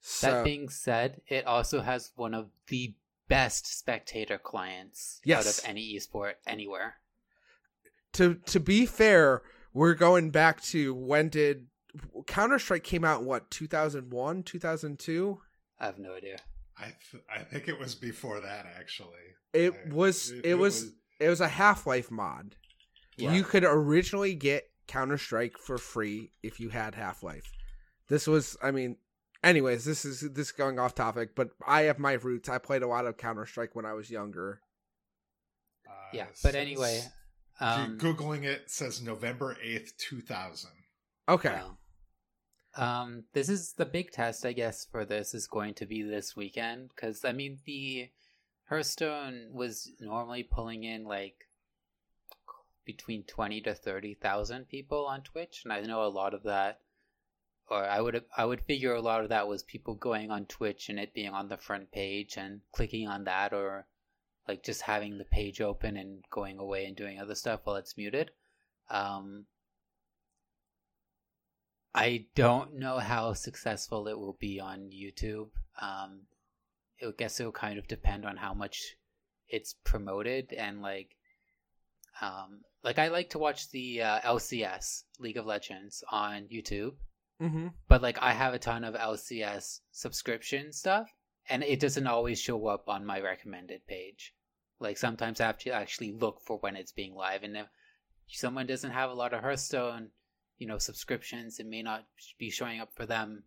So 0.00 0.30
That 0.30 0.44
being 0.44 0.68
said, 0.68 1.22
it 1.28 1.46
also 1.46 1.80
has 1.80 2.12
one 2.16 2.34
of 2.34 2.50
the 2.68 2.94
best 3.28 3.66
spectator 3.78 4.38
clients 4.38 5.20
Yes. 5.24 5.46
out 5.46 5.58
of 5.64 5.70
any 5.70 5.94
esport 5.96 6.34
anywhere. 6.46 6.96
to 8.14 8.34
to 8.34 8.60
be 8.60 8.86
fair, 8.86 9.42
we're 9.72 9.94
going 9.94 10.30
back 10.30 10.62
to 10.64 10.94
when 10.94 11.28
did 11.28 11.66
Counter 12.26 12.58
Strike 12.58 12.84
came 12.84 13.04
out? 13.04 13.20
In 13.20 13.26
what 13.26 13.50
two 13.50 13.66
thousand 13.66 14.10
one, 14.12 14.42
two 14.42 14.58
thousand 14.58 14.98
two? 14.98 15.40
I 15.80 15.86
have 15.86 15.98
no 15.98 16.14
idea. 16.14 16.38
I 16.76 16.94
th- 17.10 17.22
I 17.34 17.40
think 17.40 17.66
it 17.68 17.78
was 17.78 17.94
before 17.94 18.40
that 18.40 18.66
actually. 18.78 19.36
It 19.52 19.72
I- 19.72 19.92
was 19.94 20.30
it, 20.44 20.54
was 20.54 20.92
it 21.18 21.28
was 21.28 21.40
a 21.40 21.48
Half 21.48 21.86
Life 21.86 22.10
mod. 22.10 22.56
Yeah. 23.16 23.32
You 23.34 23.42
could 23.42 23.64
originally 23.64 24.34
get 24.34 24.67
Counter 24.88 25.18
Strike 25.18 25.56
for 25.58 25.78
free 25.78 26.32
if 26.42 26.58
you 26.58 26.70
had 26.70 26.94
Half 26.94 27.22
Life. 27.22 27.52
This 28.08 28.26
was, 28.26 28.56
I 28.62 28.70
mean, 28.70 28.96
anyways, 29.44 29.84
this 29.84 30.04
is 30.04 30.20
this 30.20 30.48
is 30.48 30.52
going 30.52 30.78
off 30.78 30.94
topic, 30.94 31.34
but 31.34 31.50
I 31.66 31.82
have 31.82 31.98
my 31.98 32.14
roots. 32.14 32.48
I 32.48 32.58
played 32.58 32.82
a 32.82 32.88
lot 32.88 33.06
of 33.06 33.16
Counter 33.16 33.46
Strike 33.46 33.76
when 33.76 33.84
I 33.84 33.92
was 33.92 34.10
younger. 34.10 34.60
uh, 35.86 35.92
yeah, 36.12 36.26
but 36.42 36.54
anyway, 36.54 37.02
um, 37.60 37.98
googling 37.98 38.44
it 38.44 38.70
says 38.70 39.02
November 39.02 39.56
eighth, 39.62 39.96
two 39.98 40.20
thousand. 40.20 40.70
Okay, 41.28 41.60
well, 41.60 41.78
um, 42.76 43.24
this 43.34 43.48
is 43.48 43.74
the 43.74 43.86
big 43.86 44.10
test, 44.12 44.46
I 44.46 44.52
guess, 44.52 44.86
for 44.90 45.04
this 45.04 45.34
is 45.34 45.46
going 45.46 45.74
to 45.74 45.86
be 45.86 46.02
this 46.02 46.34
weekend 46.34 46.90
because 46.94 47.24
I 47.24 47.32
mean 47.32 47.58
the 47.66 48.08
Hearthstone 48.68 49.48
was 49.52 49.90
normally 50.00 50.42
pulling 50.42 50.84
in 50.84 51.04
like 51.04 51.47
between 52.88 53.22
twenty 53.24 53.60
to 53.60 53.74
thirty 53.74 54.14
thousand 54.14 54.66
people 54.70 55.06
on 55.06 55.20
Twitch, 55.20 55.60
and 55.62 55.72
I 55.74 55.82
know 55.82 56.04
a 56.04 56.08
lot 56.08 56.32
of 56.32 56.44
that, 56.44 56.80
or 57.68 57.84
I 57.84 58.00
would 58.00 58.24
I 58.34 58.46
would 58.46 58.62
figure 58.62 58.94
a 58.94 59.02
lot 59.02 59.22
of 59.22 59.28
that 59.28 59.46
was 59.46 59.62
people 59.62 59.94
going 59.94 60.30
on 60.30 60.46
Twitch 60.46 60.88
and 60.88 60.98
it 60.98 61.12
being 61.12 61.34
on 61.34 61.48
the 61.48 61.58
front 61.58 61.92
page 61.92 62.38
and 62.38 62.62
clicking 62.72 63.06
on 63.06 63.24
that, 63.24 63.52
or 63.52 63.86
like 64.48 64.62
just 64.64 64.80
having 64.80 65.18
the 65.18 65.26
page 65.26 65.60
open 65.60 65.98
and 65.98 66.24
going 66.30 66.58
away 66.58 66.86
and 66.86 66.96
doing 66.96 67.20
other 67.20 67.34
stuff 67.34 67.60
while 67.64 67.76
it's 67.76 67.98
muted. 67.98 68.30
Um, 68.88 69.44
I 71.94 72.24
don't 72.34 72.78
know 72.78 73.00
how 73.00 73.34
successful 73.34 74.08
it 74.08 74.18
will 74.18 74.38
be 74.40 74.60
on 74.60 74.90
YouTube. 74.90 75.50
Um, 75.78 76.22
I 77.02 77.10
guess 77.18 77.38
it'll 77.38 77.52
kind 77.52 77.78
of 77.78 77.86
depend 77.86 78.24
on 78.24 78.38
how 78.38 78.54
much 78.54 78.96
it's 79.48 79.74
promoted 79.84 80.54
and 80.54 80.80
like, 80.80 81.10
um, 82.20 82.62
like 82.82 82.98
I 82.98 83.08
like 83.08 83.30
to 83.30 83.38
watch 83.38 83.70
the 83.70 84.02
uh, 84.02 84.20
LCS 84.20 85.04
League 85.18 85.36
of 85.36 85.46
Legends 85.46 86.04
on 86.10 86.48
YouTube, 86.52 86.94
mm-hmm. 87.40 87.68
but 87.88 88.02
like 88.02 88.18
I 88.20 88.32
have 88.32 88.54
a 88.54 88.58
ton 88.58 88.84
of 88.84 88.94
LCS 88.94 89.80
subscription 89.90 90.72
stuff, 90.72 91.10
and 91.48 91.62
it 91.62 91.80
doesn't 91.80 92.06
always 92.06 92.40
show 92.40 92.66
up 92.66 92.88
on 92.88 93.04
my 93.04 93.20
recommended 93.20 93.86
page. 93.86 94.34
Like 94.80 94.96
sometimes 94.96 95.40
I 95.40 95.46
have 95.46 95.58
to 95.58 95.70
actually 95.70 96.12
look 96.12 96.40
for 96.46 96.58
when 96.58 96.76
it's 96.76 96.92
being 96.92 97.14
live, 97.14 97.42
and 97.42 97.56
if 97.56 97.66
someone 98.28 98.66
doesn't 98.66 98.92
have 98.92 99.10
a 99.10 99.14
lot 99.14 99.34
of 99.34 99.40
Hearthstone, 99.40 100.10
you 100.58 100.66
know, 100.66 100.78
subscriptions, 100.78 101.58
it 101.58 101.66
may 101.66 101.82
not 101.82 102.06
be 102.38 102.50
showing 102.50 102.80
up 102.80 102.94
for 102.94 103.06
them 103.06 103.44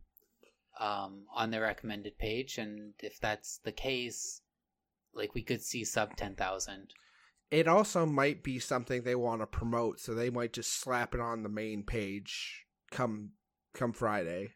um, 0.80 1.26
on 1.34 1.52
their 1.52 1.62
recommended 1.62 2.18
page. 2.18 2.58
And 2.58 2.94
if 3.00 3.20
that's 3.20 3.60
the 3.64 3.72
case, 3.72 4.42
like 5.14 5.34
we 5.34 5.44
could 5.44 5.62
see 5.62 5.84
sub 5.86 6.16
ten 6.18 6.36
thousand. 6.36 6.94
It 7.52 7.68
also 7.68 8.06
might 8.06 8.44
be 8.44 8.58
something 8.60 9.04
they 9.04 9.16
want 9.16 9.42
to 9.42 9.48
promote, 9.48 10.00
so 10.00 10.14
they 10.14 10.30
might 10.30 10.54
just 10.54 10.74
slap 10.74 11.14
it 11.14 11.20
on 11.20 11.44
the 11.44 11.50
main 11.50 11.84
page 11.84 12.66
come 12.92 13.32
come 13.74 13.94
Friday. 13.94 14.54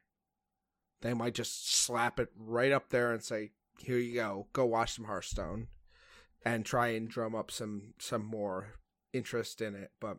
They 1.01 1.13
might 1.13 1.35
just 1.35 1.71
slap 1.71 2.19
it 2.19 2.29
right 2.37 2.71
up 2.71 2.89
there 2.89 3.11
and 3.11 3.21
say, 3.21 3.51
"Here 3.79 3.97
you 3.97 4.15
go, 4.15 4.47
go 4.53 4.65
watch 4.65 4.93
some 4.93 5.05
Hearthstone," 5.05 5.67
and 6.43 6.65
try 6.65 6.87
and 6.87 7.09
drum 7.09 7.35
up 7.35 7.51
some 7.51 7.93
some 7.99 8.25
more 8.25 8.75
interest 9.13 9.61
in 9.61 9.75
it. 9.75 9.91
But 9.99 10.17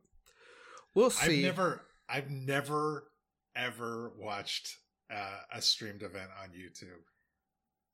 we'll 0.95 1.11
see. 1.11 1.38
I've 1.38 1.45
never, 1.45 1.83
I've 2.09 2.30
never 2.30 3.11
ever 3.54 4.12
watched 4.18 4.76
uh, 5.11 5.38
a 5.50 5.62
streamed 5.62 6.02
event 6.02 6.30
on 6.42 6.50
YouTube. 6.50 7.02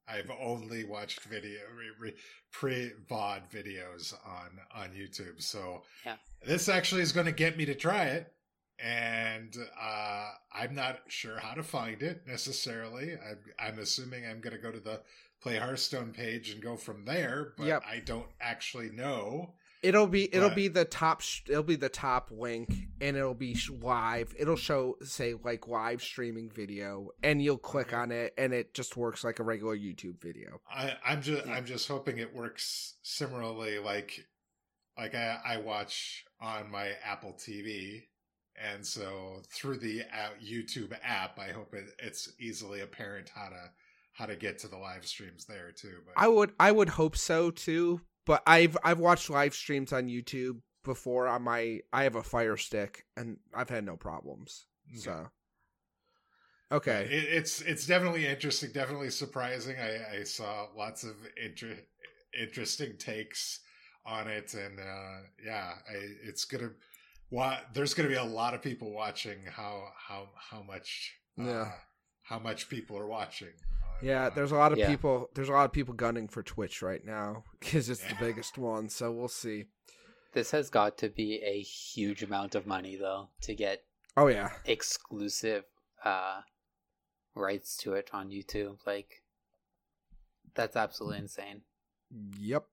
I've 0.08 0.30
only 0.40 0.84
watched 0.84 1.20
video 1.22 1.60
re, 1.76 1.90
re, 1.98 2.14
pre 2.50 2.92
VOD 3.08 3.42
videos 3.50 4.14
on 4.26 4.50
on 4.74 4.90
YouTube. 4.90 5.40
So 5.42 5.82
Yeah. 6.04 6.16
this 6.46 6.68
actually 6.68 7.02
is 7.02 7.12
going 7.12 7.26
to 7.26 7.32
get 7.32 7.56
me 7.56 7.64
to 7.66 7.74
try 7.74 8.04
it, 8.06 8.32
and 8.78 9.56
uh, 9.80 10.30
I'm 10.52 10.74
not 10.74 11.00
sure 11.08 11.38
how 11.38 11.54
to 11.54 11.62
find 11.62 12.02
it 12.02 12.26
necessarily. 12.26 13.12
I'm, 13.12 13.38
I'm 13.58 13.78
assuming 13.78 14.26
I'm 14.26 14.40
going 14.40 14.56
to 14.56 14.62
go 14.62 14.72
to 14.72 14.80
the 14.80 15.00
Play 15.40 15.56
Hearthstone 15.58 16.12
page 16.12 16.50
and 16.50 16.62
go 16.62 16.76
from 16.76 17.04
there, 17.04 17.52
but 17.56 17.66
Yep. 17.66 17.82
I 17.88 17.98
don't 18.00 18.28
actually 18.40 18.90
know. 18.90 19.54
It'll 19.82 20.06
be 20.06 20.32
it'll 20.32 20.50
be 20.50 20.68
the 20.68 20.84
top 20.84 21.22
it'll 21.48 21.62
be 21.62 21.76
the 21.76 21.88
top 21.88 22.30
link 22.30 22.72
and 23.00 23.16
it'll 23.16 23.34
be 23.34 23.56
live. 23.80 24.34
It'll 24.38 24.56
show 24.56 24.96
say 25.02 25.34
like 25.42 25.66
live 25.66 26.02
streaming 26.02 26.50
video 26.50 27.10
and 27.22 27.42
you'll 27.42 27.58
click 27.58 27.92
on 27.92 28.12
it 28.12 28.32
and 28.38 28.52
it 28.52 28.74
just 28.74 28.96
works 28.96 29.24
like 29.24 29.40
a 29.40 29.42
regular 29.42 29.76
YouTube 29.76 30.20
video. 30.20 30.60
I, 30.72 30.94
I'm 31.04 31.20
just 31.20 31.46
Yeah. 31.46 31.54
I'm 31.54 31.66
just 31.66 31.88
hoping 31.88 32.18
it 32.18 32.32
works 32.34 32.94
similarly 33.02 33.78
like 33.78 34.24
like 34.96 35.14
I, 35.14 35.38
I 35.44 35.56
watch 35.56 36.24
on 36.40 36.70
my 36.70 36.92
Apple 37.04 37.32
TV 37.32 38.02
and 38.62 38.86
so 38.86 39.42
through 39.50 39.78
the 39.78 40.02
uh, 40.02 40.28
YouTube 40.40 40.92
app 41.02 41.38
I 41.38 41.48
hope 41.48 41.74
it, 41.74 41.86
it's 41.98 42.32
easily 42.38 42.80
apparent 42.80 43.30
how 43.34 43.48
to 43.48 43.70
how 44.12 44.26
to 44.26 44.36
get 44.36 44.58
to 44.58 44.68
the 44.68 44.76
live 44.76 45.06
streams 45.06 45.46
there 45.46 45.72
too 45.72 46.00
but 46.06 46.14
I 46.16 46.28
would 46.28 46.52
I 46.60 46.70
would 46.70 46.90
hope 46.90 47.16
so 47.16 47.50
too, 47.50 48.00
but 48.26 48.42
I've 48.46 48.76
I've 48.84 49.00
watched 49.00 49.30
live 49.30 49.54
streams 49.54 49.92
on 49.92 50.08
YouTube 50.08 50.60
before 50.84 51.28
on 51.28 51.42
my 51.42 51.80
I 51.92 52.04
have 52.04 52.16
a 52.16 52.22
Fire 52.22 52.56
Stick 52.56 53.04
and 53.16 53.38
I've 53.54 53.70
had 53.70 53.84
no 53.84 53.96
problems. 53.96 54.66
So 54.94 55.28
Okay. 56.70 57.04
it, 57.10 57.24
it's 57.34 57.60
it's 57.60 57.86
definitely 57.86 58.26
interesting 58.26 58.72
definitely 58.72 59.10
surprising 59.10 59.76
I, 59.78 60.20
I 60.20 60.22
saw 60.24 60.68
lots 60.76 61.04
of 61.04 61.16
inter- 61.42 61.78
interesting 62.40 62.96
takes 62.96 63.60
on 64.06 64.26
it 64.26 64.54
and 64.54 64.80
uh 64.80 65.18
yeah 65.44 65.74
I, 65.88 65.94
it's 66.24 66.44
gonna 66.46 66.70
wa- 67.30 67.60
there's 67.74 67.94
gonna 67.94 68.08
be 68.08 68.14
a 68.14 68.24
lot 68.24 68.54
of 68.54 68.62
people 68.62 68.90
watching 68.90 69.38
how 69.50 69.88
how 69.96 70.30
how 70.34 70.62
much 70.62 71.12
uh, 71.38 71.44
Yeah. 71.44 71.72
how 72.22 72.38
much 72.38 72.68
people 72.70 72.96
are 72.96 73.06
watching 73.06 73.52
Yeah, 74.02 74.26
uh, 74.26 74.30
there's 74.30 74.52
a 74.52 74.56
lot 74.56 74.72
of 74.72 74.78
Yeah. 74.78 74.88
people. 74.90 75.30
There's 75.34 75.48
a 75.48 75.52
lot 75.52 75.64
of 75.64 75.72
people 75.72 75.94
gunning 75.94 76.28
for 76.28 76.42
Twitch 76.42 76.82
right 76.82 77.04
now 77.04 77.44
because 77.60 77.88
it's 77.88 78.04
the 78.04 78.16
biggest 78.18 78.58
one. 78.58 78.88
So 78.88 79.12
we'll 79.12 79.28
see. 79.28 79.64
This 80.32 80.50
has 80.52 80.70
got 80.70 80.96
to 80.98 81.08
be 81.08 81.42
a 81.44 81.60
huge 81.60 82.22
amount 82.22 82.54
of 82.54 82.66
money 82.66 82.96
though 82.96 83.28
to 83.42 83.54
get 83.54 83.84
Oh 84.16 84.26
yeah, 84.28 84.50
exclusive 84.64 85.64
uh 86.04 86.40
rights 87.34 87.76
to 87.78 87.92
it 87.94 88.10
on 88.12 88.30
YouTube. 88.30 88.78
Like 88.86 89.22
that's 90.54 90.76
absolutely 90.76 91.18
insane. 91.18 91.62
yep. 92.38 92.64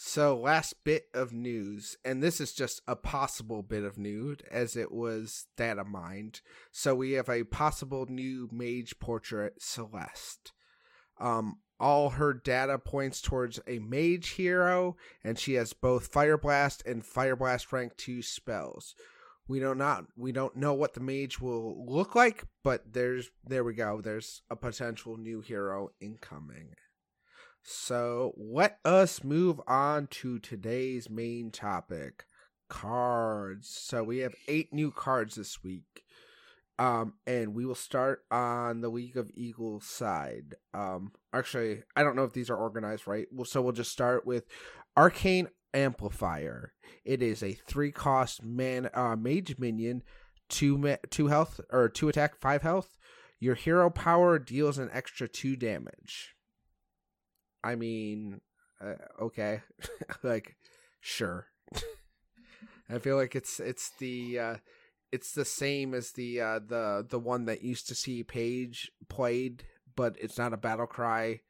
So 0.00 0.38
last 0.38 0.84
bit 0.84 1.06
of 1.12 1.32
news, 1.32 1.96
and 2.04 2.22
this 2.22 2.40
is 2.40 2.52
just 2.52 2.80
a 2.86 2.94
possible 2.94 3.62
bit 3.62 3.82
of 3.82 3.98
news, 3.98 4.38
as 4.48 4.76
it 4.76 4.92
was 4.92 5.46
data 5.56 5.82
mined. 5.84 6.40
So 6.70 6.94
we 6.94 7.14
have 7.14 7.28
a 7.28 7.42
possible 7.42 8.06
new 8.08 8.48
mage 8.52 9.00
portrait, 9.00 9.54
Celeste. 9.58 10.52
Um, 11.20 11.56
all 11.80 12.10
her 12.10 12.32
data 12.32 12.78
points 12.78 13.20
towards 13.20 13.58
a 13.66 13.80
mage 13.80 14.28
hero, 14.28 14.96
and 15.24 15.36
she 15.36 15.54
has 15.54 15.72
both 15.72 16.06
Fire 16.06 16.38
Blast 16.38 16.86
and 16.86 17.04
Fire 17.04 17.34
Blast 17.34 17.72
rank 17.72 17.96
two 17.96 18.22
spells. 18.22 18.94
We 19.48 19.58
don't 19.58 19.78
not 19.78 20.04
we 20.16 20.30
don't 20.30 20.56
know 20.56 20.74
what 20.74 20.94
the 20.94 21.00
mage 21.00 21.40
will 21.40 21.84
look 21.92 22.14
like, 22.14 22.44
but 22.62 22.92
there's 22.92 23.30
there 23.44 23.64
we 23.64 23.74
go. 23.74 24.00
There's 24.00 24.42
a 24.48 24.54
potential 24.54 25.16
new 25.16 25.40
hero 25.40 25.88
incoming. 26.00 26.76
So 27.70 28.32
let 28.38 28.78
us 28.82 29.22
move 29.22 29.60
on 29.68 30.06
to 30.06 30.38
today's 30.38 31.10
main 31.10 31.50
topic 31.50 32.24
cards. 32.70 33.68
So 33.68 34.02
we 34.02 34.18
have 34.20 34.34
eight 34.48 34.72
new 34.72 34.90
cards 34.90 35.34
this 35.34 35.62
week. 35.62 36.02
Um, 36.78 37.14
and 37.26 37.54
we 37.54 37.66
will 37.66 37.74
start 37.74 38.22
on 38.30 38.80
the 38.80 38.88
League 38.88 39.18
of 39.18 39.30
Eagles 39.34 39.84
side. 39.84 40.54
Um, 40.72 41.12
actually, 41.34 41.82
I 41.94 42.04
don't 42.04 42.16
know 42.16 42.24
if 42.24 42.32
these 42.32 42.48
are 42.48 42.56
organized 42.56 43.06
right. 43.06 43.26
Well, 43.30 43.44
so 43.44 43.60
we'll 43.60 43.72
just 43.72 43.92
start 43.92 44.24
with 44.24 44.46
Arcane 44.96 45.48
Amplifier. 45.74 46.72
It 47.04 47.20
is 47.20 47.42
a 47.42 47.52
three 47.52 47.92
cost 47.92 48.42
man 48.42 48.88
uh, 48.94 49.14
mage 49.14 49.56
minion, 49.58 50.04
two 50.48 50.78
ma- 50.78 50.96
two 51.10 51.26
health 51.26 51.60
or 51.68 51.90
two 51.90 52.08
attack, 52.08 52.40
five 52.40 52.62
health. 52.62 52.96
Your 53.38 53.56
hero 53.56 53.90
power 53.90 54.38
deals 54.38 54.78
an 54.78 54.88
extra 54.90 55.28
two 55.28 55.54
damage. 55.54 56.34
I 57.62 57.74
mean, 57.74 58.40
uh, 58.80 58.94
okay, 59.22 59.62
like 60.22 60.56
sure. 61.00 61.46
I 62.90 62.98
feel 62.98 63.16
like 63.16 63.36
it's 63.36 63.60
it's 63.60 63.90
the 63.98 64.38
uh, 64.38 64.56
it's 65.12 65.32
the 65.32 65.44
same 65.44 65.94
as 65.94 66.12
the 66.12 66.40
uh, 66.40 66.60
the 66.66 67.06
the 67.08 67.18
one 67.18 67.44
that 67.46 67.62
used 67.62 67.88
to 67.88 67.94
see 67.94 68.22
Paige 68.22 68.90
played, 69.08 69.64
but 69.96 70.16
it's 70.20 70.38
not 70.38 70.52
a 70.52 70.58
battle 70.58 70.86
cry, 70.86 71.40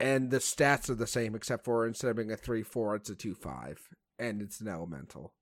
and 0.00 0.30
the 0.30 0.38
stats 0.38 0.88
are 0.88 0.94
the 0.94 1.06
same 1.06 1.34
except 1.34 1.64
for 1.64 1.86
instead 1.86 2.10
of 2.10 2.16
being 2.16 2.32
a 2.32 2.36
three 2.36 2.62
four, 2.62 2.94
it's 2.94 3.10
a 3.10 3.14
two 3.14 3.34
five, 3.34 3.80
and 4.18 4.40
it's 4.40 4.60
an 4.60 4.68
elemental. 4.68 5.34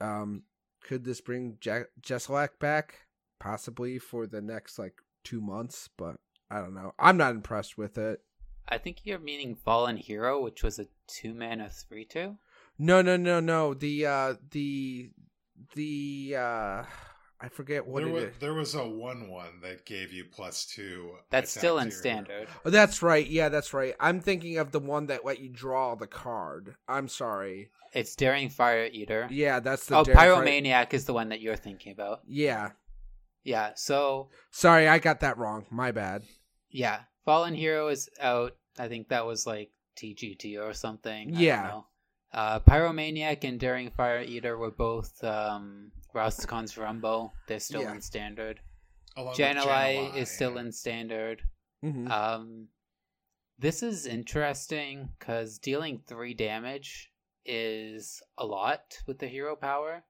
Um, 0.00 0.42
could 0.82 1.04
this 1.04 1.20
bring 1.20 1.58
Je- 1.60 1.84
Jesselak 2.00 2.58
back? 2.60 3.06
Possibly 3.38 3.98
for 3.98 4.26
the 4.26 4.40
next 4.40 4.78
like 4.78 4.94
two 5.24 5.40
months, 5.40 5.88
but 5.96 6.16
I 6.50 6.60
don't 6.60 6.74
know. 6.74 6.92
I'm 6.98 7.16
not 7.16 7.34
impressed 7.34 7.76
with 7.76 7.98
it. 7.98 8.20
I 8.68 8.78
think 8.78 8.98
you're 9.04 9.18
meaning 9.18 9.54
Fallen 9.54 9.96
Hero, 9.96 10.42
which 10.42 10.62
was 10.62 10.78
a 10.78 10.86
two 11.06 11.34
mana 11.34 11.70
three 11.70 12.04
two. 12.04 12.36
No, 12.78 13.00
no, 13.02 13.16
no, 13.16 13.40
no. 13.40 13.74
The 13.74 14.06
uh 14.06 14.34
the 14.50 15.10
the 15.74 16.34
uh 16.36 16.84
I 17.38 17.48
forget 17.50 17.86
what 17.86 18.00
there 18.02 18.08
it 18.08 18.12
was, 18.12 18.24
is. 18.24 18.38
there 18.40 18.54
was 18.54 18.74
a 18.74 18.86
one 18.86 19.28
one 19.28 19.60
that 19.62 19.84
gave 19.84 20.12
you 20.12 20.24
plus 20.30 20.64
two. 20.64 21.12
That's 21.30 21.50
still 21.50 21.78
in 21.78 21.90
standard. 21.90 22.48
Oh, 22.64 22.70
that's 22.70 23.02
right. 23.02 23.26
Yeah, 23.26 23.50
that's 23.50 23.74
right. 23.74 23.94
I'm 24.00 24.20
thinking 24.20 24.56
of 24.58 24.72
the 24.72 24.80
one 24.80 25.06
that 25.06 25.24
let 25.24 25.38
you 25.40 25.50
draw 25.50 25.94
the 25.94 26.06
card. 26.06 26.76
I'm 26.88 27.08
sorry. 27.08 27.70
It's 27.92 28.16
Daring 28.16 28.48
Fire 28.48 28.88
Eater. 28.90 29.28
Yeah, 29.30 29.60
that's 29.60 29.86
the 29.86 29.96
oh, 29.98 30.04
Daring 30.04 30.18
Fire- 30.18 30.34
Pyromaniac 30.34 30.92
is 30.94 31.04
the 31.04 31.12
one 31.14 31.28
that 31.28 31.40
you're 31.40 31.56
thinking 31.56 31.92
about. 31.92 32.20
Yeah. 32.26 32.70
Yeah, 33.44 33.72
so 33.76 34.30
Sorry, 34.50 34.88
I 34.88 34.98
got 34.98 35.20
that 35.20 35.38
wrong. 35.38 35.66
My 35.70 35.92
bad. 35.92 36.22
yeah, 36.70 37.02
Fallen 37.26 37.52
Hero 37.54 37.88
is 37.88 38.08
out. 38.20 38.56
I 38.78 38.88
think 38.88 39.08
that 39.08 39.26
was 39.26 39.46
like 39.46 39.70
TGT 39.98 40.58
or 40.58 40.72
something. 40.72 41.28
I 41.28 41.32
don't 41.32 41.40
Yeah. 41.42 41.62
know. 41.62 41.86
Uh, 42.32 42.60
Pyromaniac 42.60 43.44
and 43.44 43.60
Daring 43.60 43.90
Fire 43.90 44.22
Eater 44.22 44.56
were 44.56 44.70
both 44.70 45.22
um, 45.24 45.92
Rastakhan's 46.14 46.78
Rumble. 46.78 47.34
They're 47.48 47.60
still 47.60 47.82
Yeah. 47.82 47.92
in 47.94 48.00
standard. 48.00 48.60
Along 49.16 49.34
Jan'alai 49.34 50.12
Jan'alai, 50.12 50.16
is 50.16 50.30
still 50.30 50.54
yeah. 50.54 50.60
in 50.60 50.72
standard. 50.72 51.42
Mhm. 51.84 52.10
Um, 52.10 52.68
this 53.58 53.82
is 53.82 54.06
interesting 54.06 55.14
because 55.18 55.58
dealing 55.58 55.98
three 55.98 56.34
damage 56.34 57.10
is 57.44 58.22
a 58.38 58.44
lot 58.46 58.98
with 59.06 59.18
the 59.18 59.28
hero 59.28 59.56
power. 59.56 60.04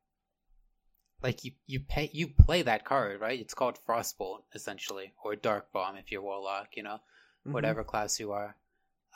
Like 1.22 1.44
you, 1.44 1.52
you 1.66 1.80
pay, 1.80 2.10
you 2.12 2.28
play 2.28 2.62
that 2.62 2.84
card, 2.84 3.20
right? 3.20 3.40
It's 3.40 3.54
called 3.54 3.78
Frostbolt, 3.86 4.42
essentially, 4.54 5.12
or 5.24 5.34
Dark 5.34 5.72
Bomb 5.72 5.96
if 5.96 6.12
you're 6.12 6.22
Warlock. 6.22 6.76
You 6.76 6.82
know, 6.82 7.00
Mhm. 7.46 7.52
whatever 7.52 7.84
class 7.84 8.20
you 8.20 8.32
are. 8.32 8.56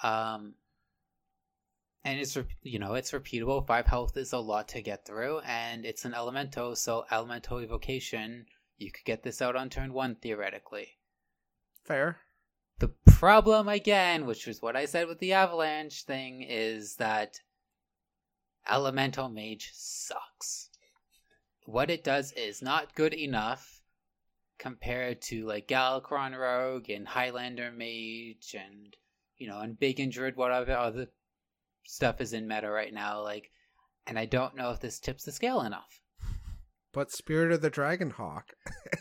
Um, 0.03 0.55
and 2.05 2.19
it's 2.19 2.37
you 2.63 2.79
know 2.79 2.95
it's 2.95 3.13
repeatable. 3.13 3.67
Five 3.67 3.87
health 3.87 4.17
is 4.17 4.33
a 4.33 4.39
lot 4.39 4.69
to 4.69 4.81
get 4.83 5.05
through, 5.05 5.41
and 5.41 5.85
it's 5.85 6.05
an 6.05 6.15
elemental, 6.15 6.75
so 6.75 7.05
elemental 7.11 7.61
evocation. 7.61 8.47
You 8.79 8.91
could 8.91 9.05
get 9.05 9.23
this 9.23 9.43
out 9.43 9.57
on 9.57 9.69
turn 9.69 9.93
one 9.93 10.15
theoretically. 10.15 10.97
Fair. 11.85 12.21
The 12.79 12.89
problem 12.89 13.69
again, 13.69 14.25
which 14.25 14.47
was 14.47 14.63
what 14.63 14.75
I 14.75 14.87
said 14.87 15.07
with 15.07 15.19
the 15.19 15.35
avalanche 15.35 16.05
thing, 16.05 16.43
is 16.43 16.97
that 16.97 17.41
elemental 18.67 19.29
mage 19.29 19.71
sucks. 19.75 20.70
What 21.71 21.91
it 21.91 22.03
does 22.03 22.33
is 22.33 22.63
not 22.63 22.97
good 22.97 23.15
enough 23.15 23.81
compared 24.59 25.23
to 25.23 25.47
like 25.47 25.69
Galakrond 25.69 26.37
Rogue 26.37 26.91
and 26.91 27.07
Highlander 27.07 27.71
Mage 27.71 28.57
and 28.59 28.97
you 29.39 29.47
know 29.47 29.61
and 29.61 29.79
Big 29.79 30.01
and 30.01 30.11
Druid 30.11 30.37
whatever 30.37 30.73
other 30.73 31.07
stuff 31.85 32.21
is 32.21 32.33
in 32.33 32.49
meta 32.49 32.69
right 32.69 32.93
now. 32.93 33.23
Like, 33.23 33.53
and 34.05 34.19
I 34.19 34.27
don't 34.27 34.57
know 34.57 34.71
if 34.71 34.81
this 34.81 34.99
tips 34.99 35.23
the 35.25 35.31
scale 35.31 35.61
enough. 35.61 36.01
But 36.93 37.13
Spirit 37.13 37.53
of 37.53 37.63
the 37.63 37.71
Dragon 37.71 38.11
Hawk. 38.11 38.51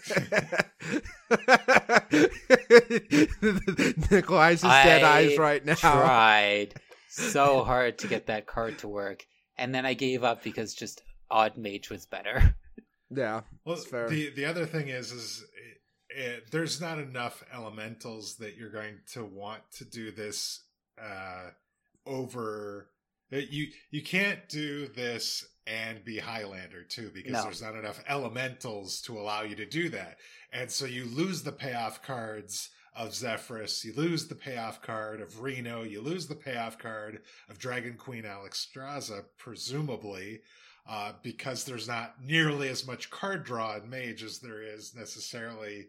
Nikolai's 4.11 4.61
dead 4.61 5.03
eyes 5.03 5.39
right 5.39 5.65
now. 5.65 5.73
Tried 5.73 6.75
so 7.09 7.63
hard 7.63 7.97
to 7.97 8.07
get 8.07 8.27
that 8.27 8.45
card 8.45 8.77
to 8.79 8.87
work, 8.87 9.25
and 9.57 9.73
then 9.73 9.87
I 9.87 9.95
gave 9.95 10.23
up 10.23 10.43
because 10.43 10.75
just 10.75 11.01
Odd 11.31 11.57
Mage 11.57 11.89
was 11.89 12.05
better. 12.05 12.55
Yeah. 13.11 13.41
Well, 13.65 13.75
That's 13.75 13.87
fair. 13.87 14.07
the 14.07 14.29
the 14.35 14.45
other 14.45 14.67
thing 14.67 14.89
is, 14.89 15.11
is 15.11 15.43
it, 16.11 16.15
it, 16.15 16.51
there's 16.51 16.79
not 16.79 16.99
enough 16.99 17.43
elementals 17.51 18.35
that 18.35 18.55
you're 18.55 18.69
going 18.69 18.99
to 19.13 19.25
want 19.25 19.63
to 19.79 19.83
do 19.85 20.11
this 20.11 20.61
uh, 21.01 21.49
over. 22.05 22.91
You 23.31 23.65
you 23.89 24.03
can't 24.03 24.47
do 24.47 24.87
this 24.89 25.43
and 25.65 26.05
be 26.05 26.19
Highlander 26.19 26.83
too 26.83 27.09
because 27.11 27.31
No. 27.31 27.41
there's 27.45 27.63
not 27.63 27.73
enough 27.73 27.99
elementals 28.07 29.01
to 29.01 29.17
allow 29.19 29.41
you 29.41 29.55
to 29.55 29.65
do 29.65 29.89
that, 29.89 30.17
and 30.53 30.69
so 30.69 30.85
you 30.85 31.05
lose 31.05 31.41
the 31.41 31.51
payoff 31.51 32.03
cards 32.03 32.69
of 32.95 33.15
Zephyrus, 33.15 33.83
you 33.83 33.93
lose 33.95 34.27
the 34.27 34.35
payoff 34.35 34.83
card 34.83 35.19
of 35.19 35.41
Reno, 35.41 35.81
you 35.81 36.01
lose 36.01 36.27
the 36.27 36.35
payoff 36.35 36.77
card 36.77 37.21
of 37.49 37.57
Dragon 37.57 37.95
Queen 37.97 38.23
Alexstrasza, 38.23 39.23
presumably 39.39 40.41
uh, 40.89 41.13
because 41.21 41.63
there's 41.65 41.87
not 41.87 42.15
nearly 42.19 42.67
as 42.67 42.87
much 42.87 43.11
card 43.11 43.43
draw 43.43 43.77
in 43.77 43.87
Mage 43.87 44.23
as 44.23 44.39
there 44.39 44.63
is 44.63 44.95
necessarily. 44.95 45.87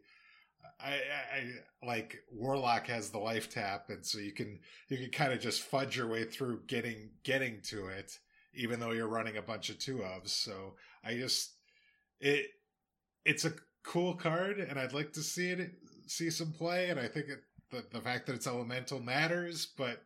I, 0.78 0.92
I, 0.92 1.38
I 1.38 1.86
like 1.86 2.18
Warlock 2.30 2.86
has 2.88 3.08
the 3.08 3.18
life 3.18 3.50
tap, 3.50 3.88
and 3.88 4.04
so 4.04 4.18
you 4.18 4.32
can 4.32 4.58
you 4.88 4.98
can 4.98 5.10
kind 5.10 5.32
of 5.32 5.40
just 5.40 5.62
fudge 5.62 5.96
your 5.96 6.06
way 6.06 6.24
through 6.24 6.60
getting 6.66 7.10
getting 7.22 7.62
to 7.64 7.86
it, 7.86 8.18
even 8.54 8.78
though 8.78 8.92
you're 8.92 9.08
running 9.08 9.38
a 9.38 9.42
bunch 9.42 9.70
of 9.70 9.78
two 9.78 9.98
ofs. 9.98 10.28
So 10.28 10.74
I 11.02 11.14
just 11.14 11.52
it 12.20 12.48
it's 13.24 13.46
a 13.46 13.54
cool 13.82 14.14
card, 14.14 14.58
and 14.58 14.78
I'd 14.78 14.92
like 14.92 15.14
to 15.14 15.22
see 15.22 15.48
it 15.48 15.70
see 16.08 16.28
some 16.28 16.52
play, 16.52 16.90
and 16.90 17.00
I 17.00 17.08
think 17.08 17.28
it, 17.28 17.40
the 17.70 17.84
the 17.90 18.02
fact 18.02 18.26
that 18.26 18.34
it's 18.34 18.46
elemental 18.46 19.00
matters, 19.00 19.66
but 19.78 20.02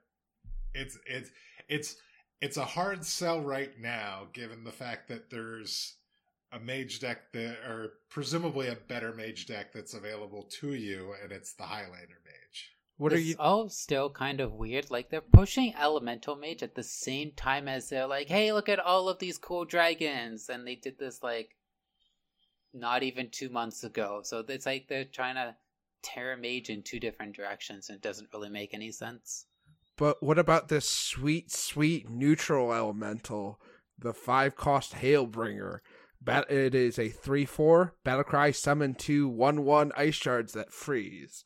it's 0.72 0.96
it's 1.04 1.30
it's 1.68 1.96
it's 2.44 2.59
a 2.59 2.64
hard 2.64 3.07
sell 3.07 3.40
right 3.40 3.72
now, 3.80 4.26
given 4.35 4.64
the 4.64 4.70
fact 4.70 5.09
that 5.09 5.30
there's 5.30 5.94
a 6.52 6.61
mage 6.61 7.00
deck 7.00 7.33
that, 7.33 7.57
or 7.66 7.94
presumably 8.11 8.68
a 8.68 8.74
better 8.74 9.14
mage 9.14 9.46
deck 9.46 9.72
that's 9.72 9.94
available 9.94 10.42
to 10.61 10.74
you, 10.74 11.14
and 11.22 11.33
it's 11.33 11.54
the 11.54 11.62
Highlander 11.62 12.20
mage. 12.22 12.70
What 12.98 13.14
are 13.14 13.18
you 13.18 13.35
all 13.38 13.70
still 13.70 14.11
kind 14.11 14.40
of 14.40 14.52
weird. 14.52 14.90
Like 14.90 15.09
they're 15.09 15.22
pushing 15.22 15.74
Elemental 15.74 16.37
Mage 16.37 16.62
at 16.62 16.74
the 16.74 16.83
same 16.83 17.33
time 17.33 17.66
as 17.66 17.88
they're 17.88 18.07
like, 18.07 18.28
"Hey, 18.28 18.52
look 18.52 18.68
at 18.68 18.78
all 18.78 19.09
of 19.09 19.18
these 19.18 19.38
cool 19.38 19.64
dragons," 19.64 20.50
and 20.50 20.66
they 20.66 20.74
did 20.74 20.98
this 20.98 21.22
like 21.22 21.57
not 22.74 23.02
even 23.02 23.30
two 23.30 23.48
months 23.48 23.85
ago. 23.85 24.20
So 24.22 24.44
it's 24.46 24.66
like 24.66 24.87
they're 24.87 25.07
trying 25.07 25.37
to 25.37 25.57
tear 26.02 26.35
a 26.35 26.37
Mage 26.37 26.68
in 26.68 26.83
two 26.83 27.00
different 27.00 27.35
directions, 27.35 27.88
and 27.88 27.96
it 27.96 28.02
doesn't 28.02 28.28
really 28.35 28.50
make 28.50 28.74
any 28.74 28.92
sense. 28.92 29.46
But 29.96 30.22
what 30.22 30.38
about 30.38 30.68
this 30.68 30.88
sweet, 30.88 31.50
sweet 31.52 32.09
neutral 32.11 32.72
elemental, 32.72 33.61
the 33.98 34.12
five 34.12 34.57
cost 34.57 34.94
Hailbringer? 34.94 35.78
Bat- 36.20 36.50
it 36.50 36.74
is 36.74 36.98
a 36.98 37.11
three 37.11 37.44
four 37.44 37.94
battlecry 38.04 38.54
summon 38.54 38.94
two 38.94 39.28
one 39.28 39.64
one 39.64 39.92
ice 39.96 40.14
shards 40.14 40.52
that 40.54 40.72
freeze. 40.72 41.44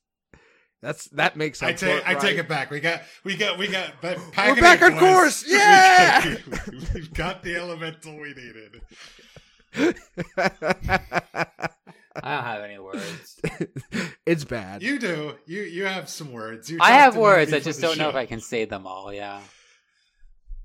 That's 0.80 1.08
that 1.10 1.36
makes 1.36 1.60
I 1.62 1.74
sense. 1.74 1.80
take 1.80 2.08
I 2.08 2.14
take 2.14 2.38
it 2.38 2.48
back. 2.48 2.70
We 2.70 2.78
got 2.78 3.02
we 3.24 3.36
got 3.36 3.58
we 3.58 3.66
got. 3.66 3.94
But 4.00 4.16
We're 4.36 4.60
back 4.60 4.80
on 4.80 4.96
course! 4.96 5.42
We 5.46 5.52
Yeah! 5.54 6.36
got- 6.48 6.68
We've 6.94 7.12
got 7.12 7.42
the 7.42 7.56
elemental 7.56 8.16
we 8.20 8.32
needed. 8.34 8.80
I 12.22 12.34
don't 12.34 12.44
have 12.44 12.62
any 12.62 12.78
words. 12.78 13.40
it's 14.26 14.44
bad. 14.44 14.82
You 14.82 14.98
do. 14.98 15.34
You 15.46 15.62
you 15.62 15.84
have 15.86 16.08
some 16.08 16.32
words. 16.32 16.70
You 16.70 16.78
I 16.80 16.92
have 16.92 17.16
words. 17.16 17.52
I 17.52 17.60
just 17.60 17.80
don't 17.80 17.98
know 17.98 18.08
if. 18.08 18.14
I 18.14 18.26
can 18.26 18.40
say 18.40 18.64
them 18.64 18.86
all. 18.86 19.12
Yeah. 19.12 19.40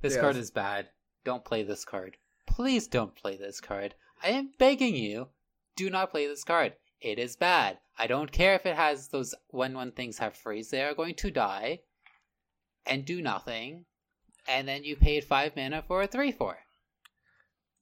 This 0.02 0.14
Yes. 0.14 0.22
card 0.22 0.36
is 0.36 0.52
bad. 0.52 0.90
Don't 1.24 1.46
play 1.46 1.64
this 1.64 1.86
card. 1.86 2.18
Please 2.48 2.88
don't 2.88 3.16
play 3.16 3.38
this 3.38 3.62
card. 3.62 3.96
I 4.22 4.30
am 4.30 4.52
begging 4.58 4.96
you. 4.96 5.30
Do 5.76 5.90
not 5.90 6.12
play 6.12 6.28
this 6.28 6.44
card. 6.44 6.74
It 7.02 7.20
is 7.20 7.36
bad. 7.36 7.80
I 7.98 8.08
don't 8.08 8.32
care 8.32 8.56
if 8.56 8.66
it 8.66 8.76
has 8.76 9.08
those 9.10 9.36
when 9.50 9.74
when 9.74 9.92
things 9.92 10.18
have 10.18 10.36
freeze. 10.36 10.70
They 10.70 10.84
are 10.84 10.94
going 10.94 11.16
to 11.16 11.32
die 11.32 11.80
and 12.86 13.06
do 13.06 13.22
nothing. 13.22 13.86
And 14.48 14.68
then 14.68 14.84
you 14.84 14.96
paid 14.96 15.24
five 15.24 15.56
mana 15.56 15.84
for 15.88 16.02
a 16.02 16.08
three 16.08 16.32
four. 16.32 16.58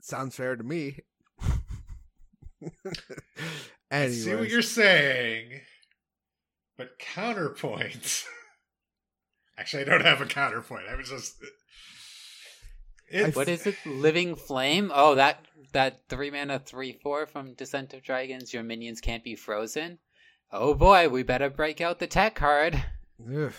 Sounds 0.02 0.36
fair 0.36 0.56
to 0.56 0.64
me. 0.64 1.00
I 3.91 3.95
anyway, 4.04 4.12
see 4.15 4.36
what 4.36 4.50
you're 4.50 4.62
saying, 4.62 5.62
but 6.78 6.97
counterpoint. 7.00 8.26
Actually, 9.58 9.84
I 9.84 9.86
don't 9.86 10.06
have 10.06 10.21
a 10.21 10.26
counterpoint. 10.26 10.86
I 10.89 10.95
was 10.95 11.10
just 11.10 11.36
It- 13.10 13.36
What 13.36 13.50
is 13.50 13.67
it? 13.67 13.76
Living 13.86 14.36
Flame? 14.36 14.91
Oh, 14.93 15.15
that 15.15 15.45
that 15.74 16.02
three 16.10 16.32
mana 16.32 16.60
three 16.60 16.93
four 17.04 17.26
from 17.28 17.54
Descent 17.54 17.93
of 17.93 18.04
Dragons. 18.04 18.54
Your 18.54 18.63
minions 18.63 19.02
can't 19.02 19.24
be 19.24 19.36
frozen. 19.36 20.00
Oh 20.52 20.74
boy, 20.74 21.10
we 21.10 21.24
better 21.24 21.50
break 21.50 21.82
out 21.82 22.00
the 22.00 22.08
tech 22.08 22.36
card. 22.36 22.84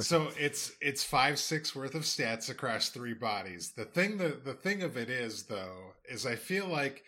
So 0.00 0.30
it's 0.38 0.72
it's 0.80 1.04
five 1.04 1.38
six 1.38 1.76
worth 1.76 1.94
of 1.94 2.02
stats 2.02 2.48
across 2.48 2.88
three 2.88 3.12
bodies. 3.14 3.72
The 3.76 3.84
thing 3.84 4.16
that 4.18 4.44
the 4.44 4.54
thing 4.54 4.82
of 4.82 4.96
it 4.96 5.10
is 5.10 5.44
though 5.44 5.92
is 6.08 6.24
I 6.26 6.34
feel 6.34 6.66
like 6.66 7.04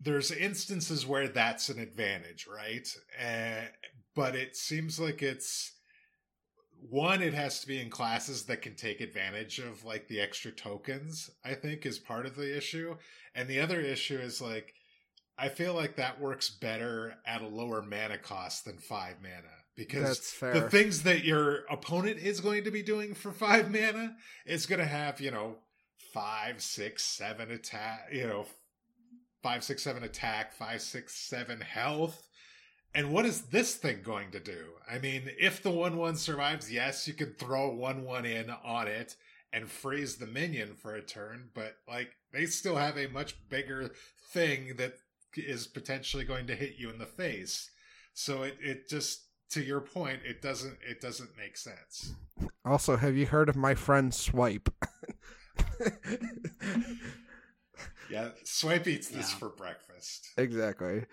there's 0.00 0.30
instances 0.30 1.06
where 1.06 1.28
that's 1.28 1.68
an 1.68 1.78
advantage, 1.78 2.46
right? 2.52 2.88
Uh, 3.20 3.66
but 4.14 4.34
it 4.34 4.56
seems 4.56 4.98
like 4.98 5.22
it's 5.22 5.72
one 6.88 7.22
it 7.22 7.34
has 7.34 7.60
to 7.60 7.66
be 7.66 7.80
in 7.80 7.90
classes 7.90 8.44
that 8.44 8.62
can 8.62 8.74
take 8.74 9.00
advantage 9.00 9.58
of 9.58 9.84
like 9.84 10.08
the 10.08 10.18
extra 10.18 10.50
tokens 10.50 11.30
i 11.44 11.52
think 11.52 11.84
is 11.84 11.98
part 11.98 12.24
of 12.24 12.36
the 12.36 12.56
issue 12.56 12.96
and 13.34 13.48
the 13.48 13.60
other 13.60 13.80
issue 13.80 14.16
is 14.16 14.40
like 14.40 14.72
i 15.38 15.48
feel 15.48 15.74
like 15.74 15.96
that 15.96 16.18
works 16.18 16.48
better 16.48 17.14
at 17.26 17.42
a 17.42 17.46
lower 17.46 17.82
mana 17.82 18.16
cost 18.16 18.64
than 18.64 18.78
five 18.78 19.16
mana 19.22 19.52
because 19.76 20.34
the 20.40 20.68
things 20.70 21.02
that 21.02 21.24
your 21.24 21.64
opponent 21.70 22.18
is 22.18 22.40
going 22.40 22.64
to 22.64 22.70
be 22.70 22.82
doing 22.82 23.14
for 23.14 23.30
five 23.30 23.70
mana 23.70 24.16
is 24.46 24.64
going 24.66 24.80
to 24.80 24.86
have 24.86 25.20
you 25.20 25.30
know 25.30 25.56
five 26.14 26.62
six 26.62 27.04
seven 27.04 27.50
attack 27.50 28.08
you 28.10 28.26
know 28.26 28.46
five 29.42 29.64
six 29.64 29.82
seven 29.82 30.02
attack 30.02 30.52
five 30.52 30.80
six 30.80 31.14
seven 31.14 31.60
health 31.60 32.28
and 32.94 33.12
what 33.12 33.24
is 33.24 33.42
this 33.42 33.76
thing 33.76 34.00
going 34.02 34.32
to 34.32 34.40
do? 34.40 34.64
I 34.90 34.98
mean, 34.98 35.30
if 35.38 35.62
the 35.62 35.70
1 35.70 35.96
1 35.96 36.16
survives, 36.16 36.72
yes, 36.72 37.06
you 37.06 37.14
can 37.14 37.34
throw 37.34 37.70
1 37.72 38.04
1 38.04 38.24
in 38.24 38.50
on 38.64 38.88
it 38.88 39.16
and 39.52 39.70
freeze 39.70 40.16
the 40.16 40.26
minion 40.26 40.74
for 40.74 40.94
a 40.94 41.02
turn, 41.02 41.50
but 41.54 41.76
like 41.88 42.16
they 42.32 42.46
still 42.46 42.76
have 42.76 42.96
a 42.96 43.08
much 43.08 43.36
bigger 43.48 43.90
thing 44.32 44.74
that 44.76 44.94
is 45.36 45.66
potentially 45.66 46.24
going 46.24 46.46
to 46.48 46.54
hit 46.56 46.74
you 46.78 46.90
in 46.90 46.98
the 46.98 47.06
face. 47.06 47.70
So 48.12 48.42
it, 48.42 48.56
it 48.60 48.88
just 48.88 49.22
to 49.50 49.62
your 49.62 49.80
point, 49.80 50.20
it 50.24 50.42
doesn't 50.42 50.78
it 50.88 51.00
doesn't 51.00 51.30
make 51.36 51.56
sense. 51.56 52.12
Also, 52.64 52.96
have 52.96 53.16
you 53.16 53.26
heard 53.26 53.48
of 53.48 53.56
my 53.56 53.74
friend 53.74 54.12
Swipe? 54.12 54.68
Yeah, 58.10 58.30
Swipe 58.44 58.86
eats 58.88 59.08
this 59.08 59.30
Yeah. 59.32 59.38
for 59.38 59.48
breakfast. 59.50 60.28
exactly. 60.36 61.04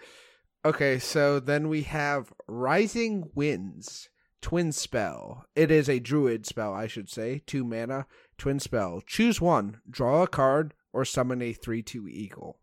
Okay, 0.66 1.00
so 1.00 1.40
then 1.40 1.70
we 1.70 1.84
have 1.84 2.34
Rising 2.48 3.30
Winds, 3.36 4.10
Twin 4.42 4.72
Spell. 4.72 5.46
It 5.56 5.72
is 5.72 5.88
a 5.88 6.00
druid 6.00 6.46
spell, 6.46 6.74
I 6.74 6.88
should 6.88 7.10
say. 7.10 7.42
Two 7.46 7.64
mana, 7.64 8.08
twin 8.38 8.60
spell. 8.60 9.02
Choose 9.06 9.40
one, 9.40 9.82
draw 9.90 10.24
a 10.24 10.28
card, 10.28 10.74
or 10.92 11.06
summon 11.06 11.42
a 11.42 11.54
3 11.54 11.82
2 11.84 12.08
eagle. 12.08 12.60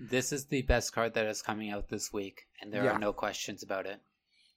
This 0.00 0.32
is 0.32 0.46
the 0.46 0.62
best 0.62 0.92
card 0.92 1.14
that 1.14 1.26
is 1.26 1.42
coming 1.42 1.70
out 1.70 1.88
this 1.88 2.12
week, 2.12 2.46
and 2.60 2.72
there 2.72 2.84
Yeah. 2.84 2.92
are 2.92 2.98
no 2.98 3.12
questions 3.12 3.62
about 3.62 3.86
it. 3.86 4.00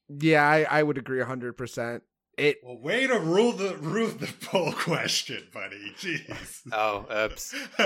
Yeah, 0.08 0.44
I, 0.48 0.64
I 0.64 0.84
would 0.84 0.98
agree 0.98 1.20
100%. 1.22 2.02
It 2.40 2.60
Well, 2.64 2.78
way 2.78 3.06
to 3.06 3.20
rule 3.20 3.52
the 3.52 3.76
rule 3.78 4.08
the 4.08 4.32
poll 4.42 4.72
question, 4.72 5.44
buddy. 5.54 5.94
Jeez. 6.00 6.62
Oh, 6.72 7.06
oops. 7.26 7.54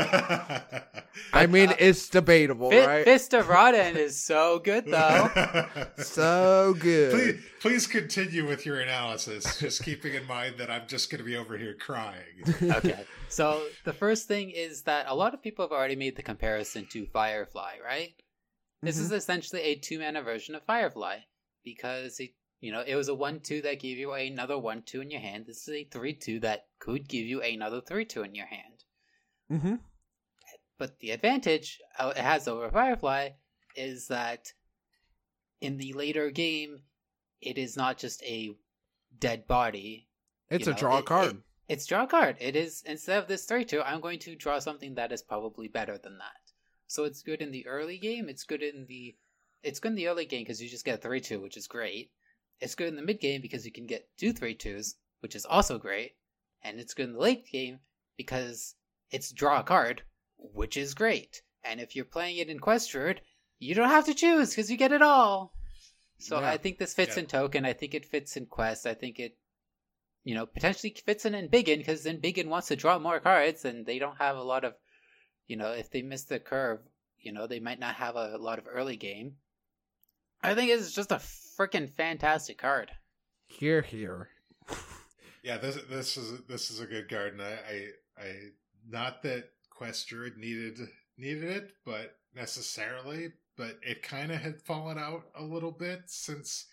I 1.34 1.48
mean, 1.48 1.70
uh, 1.70 1.76
it's 1.80 2.08
debatable, 2.08 2.70
Fi- 2.70 2.86
right? 2.86 3.04
Fist 3.04 3.34
of 3.34 3.50
Ra-den 3.50 3.98
is 3.98 4.24
so 4.24 4.60
good, 4.60 4.86
though. 4.86 5.68
so 5.98 6.76
good. 6.80 7.12
Please, 7.12 7.42
please 7.62 7.88
continue 7.88 8.48
with 8.48 8.66
your 8.66 8.80
analysis, 8.80 9.60
just 9.60 9.84
keeping 9.84 10.14
in 10.14 10.26
mind 10.28 10.56
that 10.60 10.70
I'm 10.70 10.88
just 10.88 11.10
going 11.10 11.20
to 11.20 11.26
be 11.26 11.36
over 11.36 11.58
here 11.58 11.76
crying. 11.80 12.44
okay. 12.62 13.06
So 13.30 13.64
the 13.86 13.94
first 13.94 14.28
thing 14.28 14.52
is 14.52 14.84
that 14.84 15.08
a 15.10 15.16
lot 15.16 15.34
of 15.34 15.42
people 15.42 15.66
have 15.66 15.72
already 15.72 15.96
made 15.96 16.16
the 16.16 16.22
comparison 16.22 16.86
to 16.92 17.08
Firefly, 17.08 17.78
right? 17.84 18.14
This 18.84 19.00
is 19.00 19.12
essentially 19.12 19.62
a 19.62 19.76
two 19.76 19.98
mana 20.00 20.22
version 20.22 20.54
of 20.54 20.64
Firefly 20.64 21.20
because 21.64 22.20
it, 22.20 22.32
you 22.64 22.72
know, 22.72 22.82
it 22.86 22.96
was 22.96 23.10
a 23.10 23.14
one 23.14 23.42
two 23.42 23.62
that 23.64 23.82
gave 23.82 23.98
you 23.98 24.14
another 24.14 24.58
one 24.58 24.84
two 24.84 25.02
in 25.02 25.12
your 25.12 25.20
hand. 25.20 25.46
This 25.46 25.68
is 25.68 25.74
a 25.74 25.84
three 25.84 26.14
two 26.14 26.40
that 26.40 26.68
could 26.80 27.08
give 27.10 27.26
you 27.26 27.42
another 27.42 27.82
three 27.82 28.06
two 28.06 28.24
in 28.24 28.34
your 28.36 28.46
hand. 28.48 28.84
hmm 29.50 29.76
But 30.78 30.98
the 31.00 31.12
advantage 31.12 31.80
uh, 32.00 32.14
it 32.16 32.22
has 32.22 32.48
over 32.48 32.70
Firefly 32.72 33.32
is 33.76 34.08
that 34.08 34.54
in 35.60 35.78
the 35.78 35.94
later 35.94 36.30
game, 36.32 36.84
it 37.42 37.58
is 37.58 37.76
not 37.76 37.98
just 37.98 38.24
a 38.24 38.56
dead 39.20 39.46
body. 39.48 40.08
It's 40.50 40.66
You 40.68 40.74
a 40.74 40.76
draw 40.76 41.00
it- 41.00 41.06
card. 41.06 41.32
it- 41.36 41.44
it's 41.70 41.86
draw 41.86 42.06
card. 42.06 42.36
It 42.40 42.56
is 42.56 42.84
instead 42.86 43.20
of 43.20 43.28
this 43.28 43.46
three 43.46 43.66
two, 43.66 43.82
I'm 43.82 44.02
going 44.02 44.20
to 44.20 44.36
draw 44.36 44.60
something 44.60 44.96
that 44.96 45.12
is 45.12 45.22
probably 45.22 45.68
better 45.68 45.98
than 45.98 46.18
that. 46.20 46.52
So 46.88 47.04
it's 47.06 47.24
good 47.24 47.42
in 47.42 47.52
the 47.52 47.66
early 47.68 47.98
game. 47.98 48.30
It's 48.30 48.44
good 48.44 48.62
in 48.64 48.86
the 48.86 49.16
it's 49.64 49.80
good 49.80 49.90
in 49.94 49.96
the 49.96 50.08
early 50.08 50.26
game 50.26 50.42
because 50.44 50.62
you 50.62 50.70
just 50.70 50.86
get 50.86 51.00
a 51.00 51.02
three 51.02 51.20
two, 51.22 51.42
which 51.42 51.58
is 51.58 51.68
great. 51.68 52.12
It's 52.64 52.76
good 52.76 52.88
in 52.88 52.96
the 52.96 53.02
mid 53.02 53.20
game 53.20 53.42
because 53.42 53.66
you 53.66 53.72
can 53.72 53.86
get 53.86 54.08
two 54.18 54.32
three 54.32 54.56
twos, 54.56 54.96
which 55.20 55.36
is 55.36 55.46
also 55.46 55.78
great. 55.78 56.16
And 56.64 56.80
it's 56.80 56.94
good 56.94 57.08
in 57.08 57.14
the 57.14 57.20
late 57.20 57.46
game 57.52 57.80
because 58.16 58.76
it's 59.12 59.32
draw 59.32 59.60
a 59.60 59.64
card, 59.64 60.04
which 60.38 60.78
is 60.78 60.94
great. 60.94 61.42
And 61.64 61.82
if 61.82 61.94
you're 61.96 62.06
playing 62.06 62.38
it 62.38 62.50
in 62.50 62.60
Quest 62.60 62.90
Druid, 62.92 63.22
you 63.60 63.76
don't 63.76 63.90
have 63.90 64.06
to 64.06 64.14
choose 64.14 64.52
because 64.52 64.72
you 64.72 64.78
get 64.78 64.94
it 64.94 65.02
all. 65.02 65.54
So 66.20 66.40
Yeah. 66.40 66.50
I 66.52 66.58
think 66.58 66.78
this 66.78 66.94
fits 66.94 67.18
Yeah. 67.18 67.24
in 67.24 67.28
Token. 67.28 67.66
I 67.66 67.74
think 67.74 67.94
it 67.94 68.06
fits 68.06 68.38
in 68.38 68.46
Quest. 68.46 68.86
I 68.86 68.94
think 68.94 69.20
it, 69.20 69.38
you 70.24 70.34
know, 70.34 70.46
potentially 70.46 70.96
fits 71.06 71.26
in 71.26 71.36
in 71.36 71.50
Biggin 71.50 71.80
because 71.80 72.04
then 72.04 72.20
Biggin 72.20 72.50
wants 72.50 72.70
to 72.70 72.78
draw 72.78 72.98
more 72.98 73.20
cards 73.20 73.66
and 73.66 73.86
they 73.86 74.00
don't 74.00 74.18
have 74.18 74.38
a 74.38 74.44
lot 74.44 74.64
of, 74.64 74.76
you 75.48 75.58
know, 75.58 75.74
if 75.74 75.92
they 75.92 76.02
miss 76.02 76.24
the 76.24 76.40
curve, 76.40 76.80
you 77.20 77.34
know, 77.34 77.46
they 77.46 77.60
might 77.60 77.80
not 77.80 77.96
have 77.96 78.16
a 78.16 78.38
lot 78.38 78.60
of 78.60 78.68
early 78.70 78.96
game. 78.96 79.38
I 80.44 80.56
think 80.56 80.70
it's 80.70 80.92
just 80.92 81.12
a 81.12 81.22
freaking 81.58 81.90
fantastic 81.90 82.58
card. 82.58 82.92
Here, 83.48 83.82
here. 83.82 84.30
Yeah, 85.44 85.58
this 85.58 85.78
this 85.90 86.16
is 86.16 86.40
this 86.48 86.72
is 86.72 86.80
a 86.80 86.86
good 86.86 87.10
card, 87.10 87.34
and 87.34 87.42
I, 87.42 87.58
I, 87.70 88.24
I 88.24 88.34
not 88.88 89.22
that 89.24 89.50
Quest 89.70 90.08
Druid 90.08 90.38
needed 90.38 90.80
needed 91.18 91.44
it, 91.44 91.74
but 91.86 92.16
necessarily, 92.34 93.34
but 93.58 93.78
it 93.82 94.02
kind 94.02 94.32
of 94.32 94.40
had 94.40 94.62
fallen 94.62 94.98
out 94.98 95.26
a 95.36 95.44
little 95.44 95.72
bit 95.72 96.04
since 96.06 96.68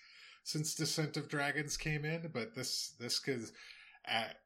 since 0.45 0.77
Descent 0.77 1.17
of 1.17 1.29
Dragons 1.29 1.77
came 1.77 2.05
in. 2.05 2.31
But 2.33 2.55
this 2.55 2.95
this 3.01 3.19
could, 3.19 3.43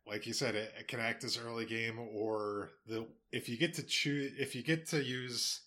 like 0.07 0.27
you 0.27 0.33
said, 0.33 0.55
it, 0.55 0.73
it 0.81 0.89
can 0.89 1.01
act 1.01 1.23
as 1.23 1.37
early 1.37 1.67
game, 1.67 1.99
or 1.99 2.71
the 2.87 3.07
if 3.31 3.51
you 3.51 3.59
get 3.59 3.75
to 3.75 3.83
choose 3.83 4.33
if 4.39 4.55
you 4.55 4.63
get 4.63 4.89
to 4.89 5.05
use 5.05 5.61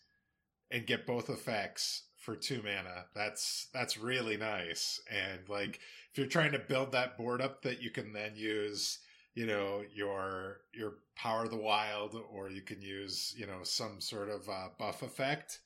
and 0.71 0.87
get 0.87 1.05
both 1.05 1.29
effects 1.29 2.06
for 2.27 2.35
two 2.35 2.61
mana, 2.61 3.05
that's 3.15 3.69
that's 3.73 3.97
really 3.97 4.35
nice, 4.35 4.99
and 5.09 5.47
like 5.47 5.79
if 6.11 6.17
you're 6.17 6.27
trying 6.27 6.51
to 6.51 6.59
build 6.59 6.91
that 6.91 7.17
board 7.17 7.41
up 7.41 7.61
that 7.61 7.81
you 7.81 7.89
can 7.89 8.11
then 8.11 8.33
use 8.35 8.99
you 9.33 9.45
know 9.45 9.81
your 9.95 10.57
your 10.73 10.95
power 11.15 11.45
of 11.45 11.51
the 11.51 11.55
wild 11.55 12.17
or 12.29 12.49
you 12.49 12.61
can 12.61 12.81
use 12.81 13.33
you 13.37 13.47
know 13.47 13.59
some 13.63 14.01
sort 14.01 14.27
of 14.27 14.49
uh, 14.49 14.67
buff 14.77 15.03
effect 15.03 15.59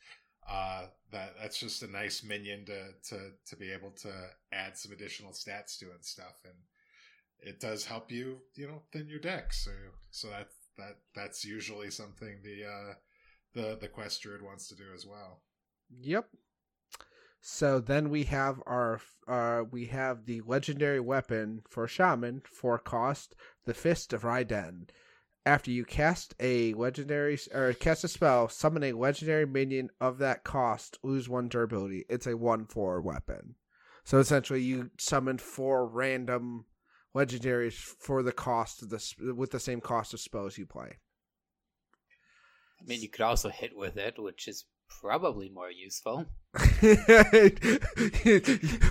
uh 0.48 0.86
that 1.12 1.34
that's 1.42 1.60
just 1.60 1.82
a 1.82 1.88
nice 1.88 2.24
minion 2.24 2.64
to 2.66 2.90
to 3.10 3.32
to 3.48 3.56
be 3.56 3.72
able 3.72 3.90
to 3.90 4.12
add 4.54 4.78
some 4.78 4.92
additional 4.92 5.32
stats 5.32 5.80
to 5.80 5.86
and 5.86 6.06
stuff. 6.06 6.44
And 6.46 6.54
it 7.40 7.60
does 7.60 7.86
help 7.86 8.12
you 8.12 8.38
you 8.54 8.68
know 8.68 8.84
thin 8.94 9.08
your 9.08 9.20
deck. 9.20 9.52
So 9.52 9.72
so 10.12 10.28
that 10.30 10.50
that 10.78 10.98
that's 11.16 11.44
usually 11.44 11.90
something 11.90 12.38
the 12.44 12.66
uh 12.66 12.94
the 13.56 13.78
the 13.82 13.88
quest 13.88 14.22
druid 14.22 14.44
wants 14.44 14.68
to 14.68 14.76
do 14.76 14.94
as 14.94 15.08
well. 15.08 15.42
Yep. 16.00 16.28
So 17.42 17.80
then 17.80 18.10
we 18.10 18.26
have 18.26 18.62
our 18.68 19.02
uh 19.28 19.64
we 19.70 19.86
have 19.88 20.26
the 20.26 20.42
legendary 20.42 21.00
weapon 21.00 21.64
for 21.68 21.88
shaman 21.88 22.44
for 22.46 22.78
cost, 22.78 23.36
the 23.66 23.74
Fist 23.74 24.14
of 24.14 24.24
Ra-den. 24.24 24.88
After 25.44 25.72
you 25.72 25.84
cast 25.84 26.36
a 26.40 26.76
legendary 26.76 27.40
or 27.52 27.74
cast 27.74 28.04
a 28.04 28.08
spell, 28.08 28.48
summon 28.48 28.84
a 28.84 28.94
legendary 28.94 29.48
minion 29.48 29.90
of 30.00 30.20
that 30.20 30.44
cost, 30.44 31.00
lose 31.02 31.28
one 31.28 31.48
durability. 31.50 32.06
It's 32.10 32.28
a 32.28 32.38
one 32.38 32.66
four 32.66 33.02
weapon. 33.02 33.56
So 34.04 34.20
essentially, 34.20 34.62
you 34.62 34.92
summon 35.00 35.40
four 35.40 35.88
random 35.88 36.66
legendaries 37.16 37.74
for 37.74 38.22
the 38.22 38.32
cost 38.32 38.84
of 38.84 38.90
the 38.90 39.34
with 39.36 39.50
the 39.50 39.60
same 39.60 39.82
cost 39.82 40.14
of 40.14 40.20
spells 40.20 40.60
you 40.60 40.68
play. 40.68 41.00
I 42.80 42.84
mean, 42.86 43.02
you 43.02 43.10
could 43.10 43.22
also 43.22 43.50
hit 43.50 43.76
with 43.76 43.98
it, 43.98 44.16
which 44.18 44.48
is 44.48 44.66
probably 45.00 45.50
more 45.50 45.72
useful. 45.72 46.26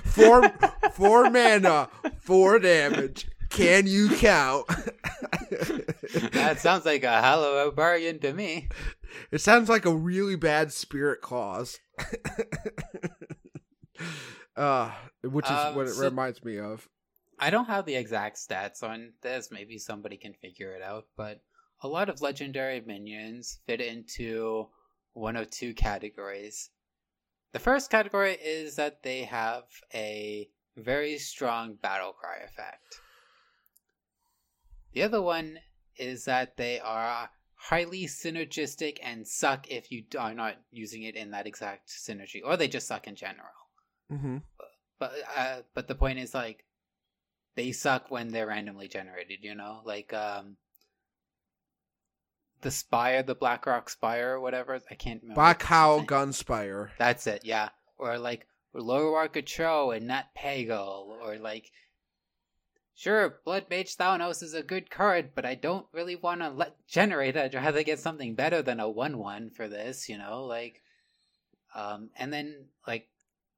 four 0.05 0.49
four 0.93 1.31
mana, 1.31 1.89
four 2.21 2.59
damage. 2.59 3.29
Can 3.51 3.87
you 3.87 4.09
count? 4.11 4.67
that 6.33 6.57
sounds 6.61 6.85
like 6.87 7.05
a 7.05 7.65
a 7.67 7.73
bargain 7.75 8.19
to 8.21 8.33
me. 8.33 8.69
it 9.31 9.41
sounds 9.41 9.69
like 9.69 9.85
a 9.85 9.95
really 9.95 10.37
bad 10.37 10.73
spirit 10.73 11.21
clause. 11.21 11.79
uh, 14.57 14.91
which 15.23 15.47
is 15.47 15.51
Um, 15.51 15.75
what 15.75 15.87
it 15.87 15.95
so- 15.95 16.05
reminds 16.05 16.43
me 16.45 16.59
of. 16.59 16.89
I 17.43 17.49
don't 17.49 17.67
have 17.67 17.87
the 17.87 17.97
exact 17.97 18.37
stats 18.37 18.83
on 18.83 19.15
this. 19.23 19.49
Maybe 19.51 19.79
somebody 19.79 20.19
can 20.19 20.35
figure 20.35 20.75
it 20.75 20.83
out. 20.83 21.07
But 21.17 21.41
a 21.83 21.89
lot 21.89 22.11
of 22.11 22.21
legendary 22.21 22.83
minions 22.83 23.61
fit 23.67 23.81
into 23.81 24.67
one 25.13 25.37
of 25.37 25.51
two 25.51 25.75
categories. 25.75 26.71
The 27.53 27.59
first 27.59 27.91
category 27.91 28.35
is 28.35 28.77
that 28.77 29.03
they 29.03 29.25
have 29.25 29.65
a 29.93 30.49
very 30.77 31.19
strong 31.19 31.75
battle 31.75 32.13
cry 32.13 32.39
effect. 32.45 33.01
The 34.93 35.03
other 35.03 35.23
one 35.23 35.59
is 35.97 36.25
that 36.25 36.57
they 36.57 36.81
are 36.81 37.31
highly 37.55 38.07
synergistic 38.07 38.99
and 39.03 39.27
suck 39.27 39.69
if 39.69 39.93
you 39.93 40.05
are 40.19 40.35
not 40.35 40.57
using 40.71 41.03
it 41.03 41.15
in 41.15 41.31
that 41.33 41.47
exact 41.47 41.89
synergy, 41.89 42.41
or 42.45 42.57
they 42.57 42.69
just 42.69 42.87
suck 42.87 43.07
in 43.07 43.15
general. 43.15 43.51
Mm-hmm. 44.11 44.39
But 44.99 45.13
uh, 45.37 45.57
but 45.75 45.89
the 45.89 45.95
point 45.95 46.19
is 46.19 46.35
like 46.35 46.65
they 47.55 47.73
suck 47.73 48.11
when 48.11 48.29
they're 48.29 48.47
randomly 48.47 48.89
generated. 48.89 49.39
You 49.43 49.55
know, 49.55 49.83
like 49.85 50.13
um, 50.13 50.57
the 52.63 52.71
Spire, 52.71 53.23
the 53.23 53.35
Blackrock 53.35 53.89
Spire, 53.91 54.35
or 54.35 54.41
whatever. 54.41 54.81
I 54.91 54.95
can't 54.95 55.23
remember. 55.23 55.41
Black 55.41 55.61
what 55.63 55.67
Howl 55.69 56.01
it's- 56.01 56.09
Gunspire. 56.11 56.91
That's 56.99 57.27
it. 57.27 57.45
Yeah, 57.45 57.71
or 57.99 58.19
like 58.19 58.47
Lorewar 58.75 59.29
Gatro 59.29 59.97
and 59.97 60.07
Nat 60.07 60.27
Pagle, 60.37 61.19
or 61.23 61.37
like. 61.39 61.71
Sure, 62.95 63.41
Bloodmage 63.47 63.97
Thalnos 63.97 64.43
is 64.43 64.53
a 64.53 64.63
good 64.63 64.91
card, 64.91 65.31
but 65.35 65.47
I 65.47 65.55
don't 65.55 65.87
really 65.91 66.17
want 66.17 66.43
to 66.43 66.51
let 66.51 66.87
generate. 66.87 67.35
I'd 67.35 67.55
rather 67.55 67.83
get 67.83 67.99
something 67.99 68.35
better 68.35 68.61
than 68.61 68.79
a 68.79 68.91
one-one 68.91 69.49
for 69.49 69.69
this, 69.69 70.07
you 70.07 70.19
know. 70.19 70.45
Like, 70.45 70.83
um, 71.75 72.11
and 72.15 72.31
then 72.31 72.67
like, 72.87 73.09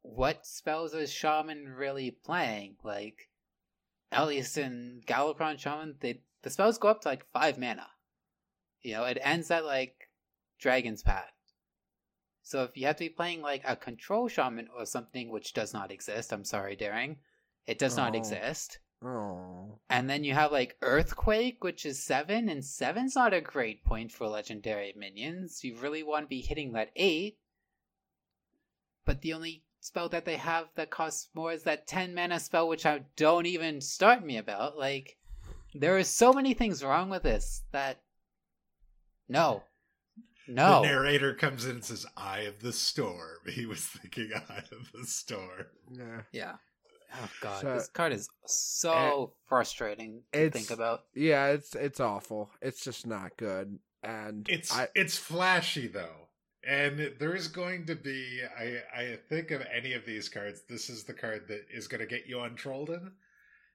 what 0.02 0.46
spells 0.46 0.94
is 0.94 1.10
Shaman 1.12 1.70
really 1.70 2.12
playing? 2.12 2.76
Like, 2.84 3.30
at 4.12 4.28
least 4.28 4.56
in 4.58 5.02
Shaman, 5.08 5.96
they 5.98 6.20
the 6.42 6.50
spells 6.50 6.78
go 6.78 6.86
up 6.88 7.00
to 7.00 7.08
like 7.08 7.26
five 7.32 7.58
mana. 7.58 7.88
You 8.82 8.94
know, 8.94 9.04
it 9.04 9.18
ends 9.20 9.50
at 9.50 9.64
like 9.64 10.08
Dragon's 10.58 11.02
Pack. 11.02 11.32
So 12.42 12.64
if 12.64 12.76
you 12.76 12.86
have 12.86 12.96
to 12.96 13.04
be 13.04 13.08
playing 13.08 13.40
like 13.40 13.62
a 13.64 13.76
control 13.76 14.28
shaman 14.28 14.68
or 14.76 14.84
something 14.84 15.30
which 15.30 15.52
does 15.52 15.72
not 15.72 15.92
exist, 15.92 16.32
I'm 16.32 16.44
sorry, 16.44 16.74
Daring, 16.76 17.18
it 17.66 17.78
does 17.78 17.96
not 17.96 18.14
Oh. 18.14 18.18
exist. 18.18 18.78
Oh. 19.04 19.78
And 19.88 20.08
then 20.10 20.24
you 20.24 20.34
have 20.34 20.52
like 20.52 20.76
Earthquake, 20.82 21.62
which 21.62 21.86
is 21.86 22.02
seven, 22.02 22.48
and 22.48 22.64
seven's 22.64 23.14
not 23.14 23.32
a 23.32 23.40
great 23.40 23.84
point 23.84 24.12
for 24.12 24.26
legendary 24.28 24.92
minions. 24.96 25.62
You 25.64 25.76
really 25.76 26.02
want 26.02 26.24
to 26.24 26.28
be 26.28 26.40
hitting 26.40 26.72
that 26.72 26.90
eight. 26.96 27.38
But 29.04 29.20
the 29.20 29.32
only 29.34 29.64
spell 29.80 30.08
that 30.10 30.24
they 30.24 30.36
have 30.36 30.68
that 30.76 30.90
costs 30.90 31.28
more 31.34 31.52
is 31.52 31.64
that 31.64 31.88
10 31.88 32.14
mana 32.14 32.38
spell, 32.38 32.68
which 32.68 32.86
I 32.86 33.02
don't 33.16 33.46
even 33.46 33.80
start 33.80 34.24
me 34.24 34.36
about. 34.36 34.78
Like, 34.78 35.18
there 35.74 35.96
are 35.96 36.04
so 36.04 36.32
many 36.32 36.54
things 36.54 36.84
wrong 36.84 37.08
with 37.10 37.22
this 37.24 37.62
that. 37.72 38.02
No. 39.28 39.64
No. 40.48 40.82
The 40.82 40.88
narrator 40.88 41.34
comes 41.34 41.64
in 41.64 41.72
and 41.76 41.84
says, 41.84 42.04
"Eye 42.16 42.40
of 42.40 42.60
the 42.60 42.72
storm." 42.72 43.38
He 43.48 43.64
was 43.66 43.84
thinking 43.86 44.30
"Eye 44.34 44.64
of 44.72 44.90
the 44.92 45.06
storm." 45.06 45.66
Yeah. 45.90 46.22
Yeah. 46.32 46.56
Oh 47.14 47.30
god, 47.40 47.60
So- 47.62 47.74
this 47.74 47.88
card 47.88 48.12
is 48.12 48.28
so 48.46 48.92
eh, 48.92 49.34
frustrating 49.48 50.22
to 50.32 50.50
think 50.50 50.70
about. 50.70 51.04
Yeah, 51.14 51.48
it's 51.48 51.74
it's 51.74 52.00
awful. 52.00 52.50
It's 52.60 52.82
just 52.82 53.06
not 53.06 53.36
good. 53.36 53.78
And 54.02 54.48
It's 54.48 54.74
I, 54.74 54.88
it's 54.96 55.16
flashy 55.16 55.86
though, 55.86 56.28
and 56.66 57.12
there 57.20 57.36
is 57.36 57.46
going 57.48 57.86
to 57.86 57.94
be. 57.94 58.40
I 58.58 58.78
I 58.94 59.18
think 59.28 59.52
of 59.52 59.62
any 59.72 59.92
of 59.92 60.04
these 60.04 60.28
cards. 60.28 60.62
This 60.68 60.90
is 60.90 61.04
the 61.04 61.14
card 61.14 61.46
that 61.48 61.66
is 61.70 61.86
going 61.86 62.00
to 62.00 62.06
get 62.06 62.26
you 62.26 62.40
on 62.40 62.56
Trolden, 62.56 63.12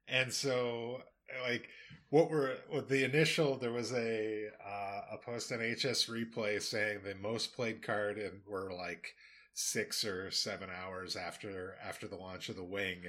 and 0.08 0.34
so 0.34 1.02
like 1.48 1.70
what 2.10 2.30
were 2.30 2.56
the 2.88 3.04
initial 3.04 3.58
there 3.58 3.72
was 3.72 3.92
a 3.94 4.48
uh, 4.66 5.02
a 5.14 5.18
post 5.18 5.52
on 5.52 5.60
HS 5.60 6.06
replay 6.06 6.62
saying 6.62 7.00
the 7.04 7.16
most 7.16 7.56
played 7.56 7.82
card 7.82 8.18
and 8.18 8.42
were 8.48 8.72
like 8.72 9.14
six 9.54 10.06
or 10.06 10.30
seven 10.32 10.70
hours 10.70 11.16
after 11.16 11.76
after 11.84 12.08
the 12.08 12.16
launch 12.16 12.50
of 12.50 12.56
the 12.56 12.64
wing 12.64 13.04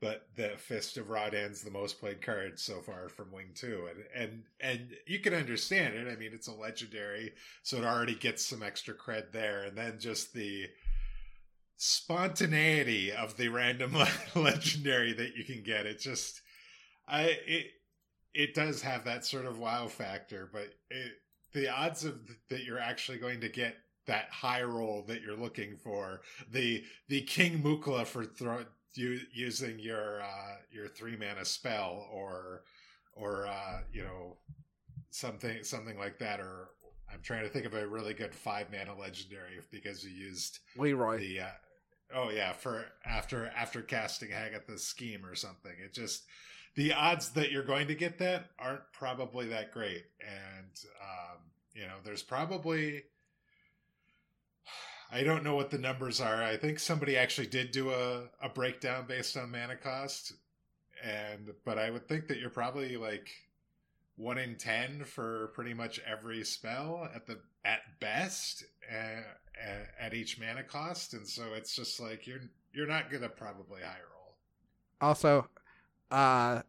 but 0.00 0.28
the 0.36 0.50
Fist 0.58 0.98
of 0.98 1.08
Ra-den's 1.08 1.62
the 1.62 1.70
most 1.70 1.98
played 1.98 2.20
card 2.20 2.58
so 2.58 2.80
far 2.80 3.08
from 3.08 3.32
wing 3.32 3.52
2 3.54 3.88
and 3.88 4.04
and 4.14 4.42
and 4.60 4.96
you 5.06 5.18
can 5.18 5.32
understand 5.32 5.94
it. 5.94 6.06
I 6.12 6.16
mean 6.16 6.32
it's 6.34 6.48
a 6.48 6.52
legendary 6.52 7.32
so 7.62 7.78
it 7.78 7.84
already 7.84 8.14
gets 8.14 8.44
some 8.44 8.62
extra 8.62 8.94
cred 8.94 9.32
there 9.32 9.62
and 9.62 9.76
then 9.76 9.98
just 9.98 10.34
the 10.34 10.66
spontaneity 11.76 13.12
of 13.12 13.36
the 13.36 13.48
random 13.48 13.96
legendary 14.34 15.12
that 15.14 15.36
you 15.36 15.44
can 15.44 15.62
get. 15.62 15.86
It 15.86 16.00
just 16.00 16.42
i 17.08 17.22
it 17.46 17.66
it 18.34 18.54
does 18.54 18.82
have 18.82 19.04
that 19.04 19.24
sort 19.24 19.46
of 19.46 19.58
wow 19.58 19.86
factor 19.86 20.48
but 20.52 20.68
it 20.90 21.12
the 21.52 21.68
odds 21.68 22.04
of 22.04 22.20
that 22.48 22.64
you're 22.64 22.78
actually 22.78 23.18
going 23.18 23.40
to 23.40 23.48
get 23.48 23.76
that 24.06 24.28
high 24.30 24.62
roll 24.62 25.02
that 25.06 25.22
you're 25.22 25.36
looking 25.36 25.76
for 25.76 26.20
the 26.50 26.84
the 27.08 27.22
king 27.22 27.62
mukla 27.62 28.06
for 28.06 28.24
throw 28.24 28.64
you 28.94 29.18
using 29.32 29.78
your 29.78 30.22
uh 30.22 30.56
your 30.70 30.88
three 30.88 31.16
mana 31.16 31.44
spell 31.44 32.06
or 32.12 32.62
or 33.12 33.46
uh 33.46 33.80
you 33.92 34.02
know 34.02 34.36
something 35.10 35.62
something 35.62 35.98
like 35.98 36.18
that 36.18 36.40
or 36.40 36.70
i'm 37.12 37.20
trying 37.22 37.42
to 37.42 37.48
think 37.48 37.66
of 37.66 37.74
a 37.74 37.86
really 37.86 38.14
good 38.14 38.34
five 38.34 38.66
mana 38.70 38.96
legendary 38.98 39.58
because 39.70 40.04
you 40.04 40.10
used 40.10 40.58
Leroy. 40.76 41.18
the 41.18 41.40
uh, 41.40 41.46
oh 42.14 42.30
yeah 42.30 42.52
for 42.52 42.86
after 43.04 43.50
after 43.56 43.82
casting 43.82 44.30
Hagatha's 44.30 44.84
scheme 44.84 45.24
or 45.24 45.34
something. 45.34 45.72
It 45.82 45.92
just 45.92 46.24
the 46.74 46.92
odds 46.92 47.30
that 47.30 47.52
you're 47.52 47.64
going 47.64 47.88
to 47.88 47.94
get 47.94 48.18
that 48.18 48.50
aren't 48.58 48.92
probably 48.92 49.48
that 49.48 49.72
great, 49.72 50.04
and 50.20 50.80
um, 51.00 51.38
you 51.74 51.82
know 51.82 51.96
there's 52.04 52.22
probably 52.22 53.02
I 55.10 55.22
don't 55.22 55.44
know 55.44 55.54
what 55.54 55.70
the 55.70 55.78
numbers 55.78 56.20
are. 56.20 56.42
I 56.42 56.56
think 56.56 56.80
somebody 56.80 57.16
actually 57.16 57.46
did 57.46 57.70
do 57.70 57.90
a, 57.90 58.24
a 58.42 58.48
breakdown 58.48 59.04
based 59.06 59.36
on 59.36 59.52
mana 59.52 59.76
cost, 59.76 60.32
and 61.04 61.50
but 61.64 61.78
I 61.78 61.90
would 61.90 62.08
think 62.08 62.26
that 62.28 62.38
you're 62.38 62.50
probably 62.50 62.96
like 62.96 63.30
one 64.16 64.38
in 64.38 64.56
ten 64.56 65.04
for 65.04 65.52
pretty 65.54 65.74
much 65.74 66.00
every 66.00 66.44
spell 66.44 67.08
at 67.14 67.26
the 67.26 67.38
at 67.64 67.80
best 68.00 68.64
at, 68.90 69.24
at 70.00 70.14
each 70.14 70.40
mana 70.40 70.64
cost, 70.64 71.14
and 71.14 71.26
so 71.26 71.54
it's 71.54 71.76
just 71.76 72.00
like 72.00 72.26
you're 72.26 72.40
you're 72.72 72.88
not 72.88 73.10
gonna 73.10 73.28
probably 73.28 73.82
high 73.82 74.00
roll. 74.12 74.36
Also, 75.00 75.46
uh 76.14 76.62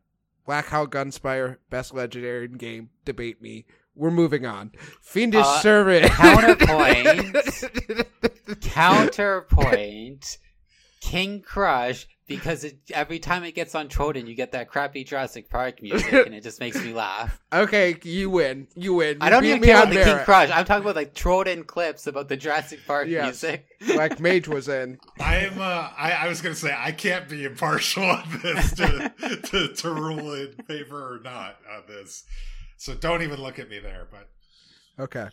Black 0.45 0.67
Howl 0.67 0.88
Gunspire, 0.88 1.58
best 1.69 1.93
legendary 1.93 2.45
in 2.45 2.53
game. 2.53 2.89
Debate 3.03 3.41
me. 3.41 3.65
We're 3.95 4.12
moving 4.12 4.45
on. 4.45 4.71
Fiendish 5.01 5.45
Uh, 5.45 5.60
Servant. 5.62 6.05
counterpoint. 6.12 7.36
Counterpoint, 8.62 10.38
King 11.01 11.41
Crush, 11.41 12.08
because 12.27 12.63
it, 12.63 12.77
every 12.93 13.19
time 13.19 13.43
it 13.43 13.53
gets 13.53 13.75
on 13.75 13.88
Trolden, 13.88 14.27
you 14.27 14.33
get 14.35 14.51
that 14.53 14.69
crappy 14.69 15.03
Jurassic 15.03 15.49
Park 15.49 15.81
music, 15.81 16.11
and 16.25 16.33
it 16.33 16.41
just 16.43 16.59
makes 16.59 16.81
me 16.83 16.93
laugh. 16.93 17.39
okay, 17.53 17.95
you 18.03 18.29
win. 18.29 18.67
You 18.75 18.95
win. 18.95 19.17
I 19.21 19.29
don't 19.29 19.43
You 19.43 19.49
even 19.51 19.61
beat 19.61 19.67
me 19.67 19.73
care 19.73 19.81
on 19.81 19.91
about 19.91 19.93
the 20.05 20.11
King. 20.15 20.25
Crush. 20.25 20.49
I'm 20.49 20.65
talking 20.65 20.83
about 20.83 20.95
like 20.95 21.13
Trolden 21.13 21.65
clips 21.67 22.07
about 22.07 22.27
the 22.29 22.38
Jurassic 22.38 22.79
Park 22.88 23.07
Yes. 23.07 23.43
music. 23.43 23.67
Like 23.95 24.19
Mage 24.19 24.47
was 24.47 24.67
in. 24.67 24.97
I'm 25.19 25.59
uh, 25.61 25.89
I, 25.97 26.11
I 26.21 26.27
was 26.27 26.41
gonna 26.41 26.55
say 26.55 26.75
I 26.75 26.91
can't 26.91 27.29
be 27.29 27.43
impartial 27.45 28.03
on 28.09 28.23
this 28.41 28.73
to, 28.73 29.13
to 29.43 29.67
to 29.73 29.91
rule 29.93 30.33
in 30.33 30.53
favor 30.67 31.15
or 31.15 31.19
not 31.23 31.57
on 31.71 31.83
this, 31.88 32.23
so 32.77 32.93
don't 32.95 33.21
even 33.21 33.41
look 33.41 33.59
at 33.59 33.69
me 33.69 33.79
there. 33.79 34.07
But 34.11 34.29
Okay. 35.03 35.27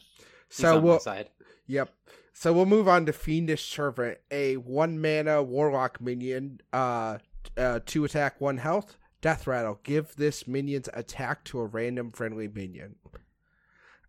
He's 0.48 0.58
So 0.58 0.76
on 0.76 0.82
we'll 0.82 1.00
side. 1.00 1.30
Yep. 1.68 1.90
So 2.32 2.52
we'll 2.52 2.66
move 2.66 2.88
on 2.88 3.06
to 3.06 3.12
Fiendish 3.12 3.68
Servant, 3.68 4.18
a 4.30 4.56
one 4.56 5.00
mana 5.00 5.42
warlock 5.42 6.00
minion, 6.00 6.60
uh, 6.72 7.18
uh, 7.56 7.80
two 7.84 8.04
attack, 8.04 8.40
one 8.40 8.58
health, 8.58 8.96
death 9.20 9.46
rattle. 9.46 9.80
Give 9.82 10.14
this 10.16 10.48
minion's 10.48 10.88
attack 10.94 11.44
to 11.44 11.60
a 11.60 11.66
random 11.66 12.10
friendly 12.10 12.48
minion. 12.48 12.96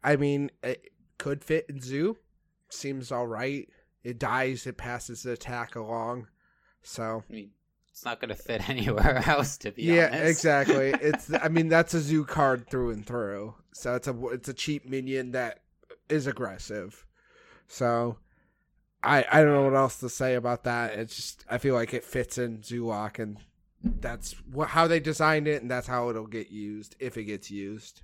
I 0.03 0.15
mean, 0.15 0.51
it 0.61 0.91
could 1.17 1.43
fit 1.43 1.65
in 1.69 1.81
Zoo. 1.81 2.17
Seems 2.69 3.11
all 3.11 3.27
right. 3.27 3.67
It 4.03 4.19
dies, 4.19 4.67
it 4.67 4.77
passes 4.77 5.23
the 5.23 5.33
attack 5.33 5.75
along. 5.75 6.27
So 6.81 7.23
I 7.29 7.33
mean, 7.33 7.51
it's 7.91 8.03
not 8.03 8.19
going 8.19 8.29
to 8.29 8.35
fit 8.35 8.67
anywhere 8.69 9.23
else, 9.27 9.57
to 9.59 9.71
be 9.71 9.83
yeah, 9.83 10.07
honest. 10.07 10.29
exactly. 10.29 10.93
It's 11.01 11.31
I 11.33 11.47
mean 11.49 11.69
that's 11.69 11.93
a 11.93 11.99
Zoo 11.99 12.25
card 12.25 12.69
through 12.69 12.91
and 12.91 13.05
through. 13.05 13.55
So 13.73 13.95
it's 13.95 14.07
a 14.07 14.27
it's 14.27 14.49
a 14.49 14.53
cheap 14.53 14.89
minion 14.89 15.31
that 15.31 15.59
is 16.09 16.27
aggressive. 16.27 17.05
So 17.67 18.17
I 19.01 19.25
I 19.31 19.43
don't 19.43 19.53
know 19.53 19.63
what 19.63 19.75
else 19.75 19.99
to 19.99 20.09
say 20.09 20.35
about 20.35 20.63
that. 20.63 20.93
It's 20.93 21.15
just 21.15 21.45
I 21.49 21.57
feel 21.57 21.75
like 21.75 21.93
it 21.93 22.03
fits 22.03 22.37
in 22.37 22.59
Zoolock 22.59 23.19
and 23.19 23.37
that's 23.83 24.33
what 24.51 24.69
how 24.69 24.87
they 24.87 24.99
designed 24.99 25.47
it 25.47 25.61
and 25.61 25.69
that's 25.69 25.87
how 25.87 26.09
it'll 26.09 26.27
get 26.27 26.49
used 26.49 26.95
if 26.99 27.17
it 27.17 27.25
gets 27.25 27.51
used. 27.51 28.01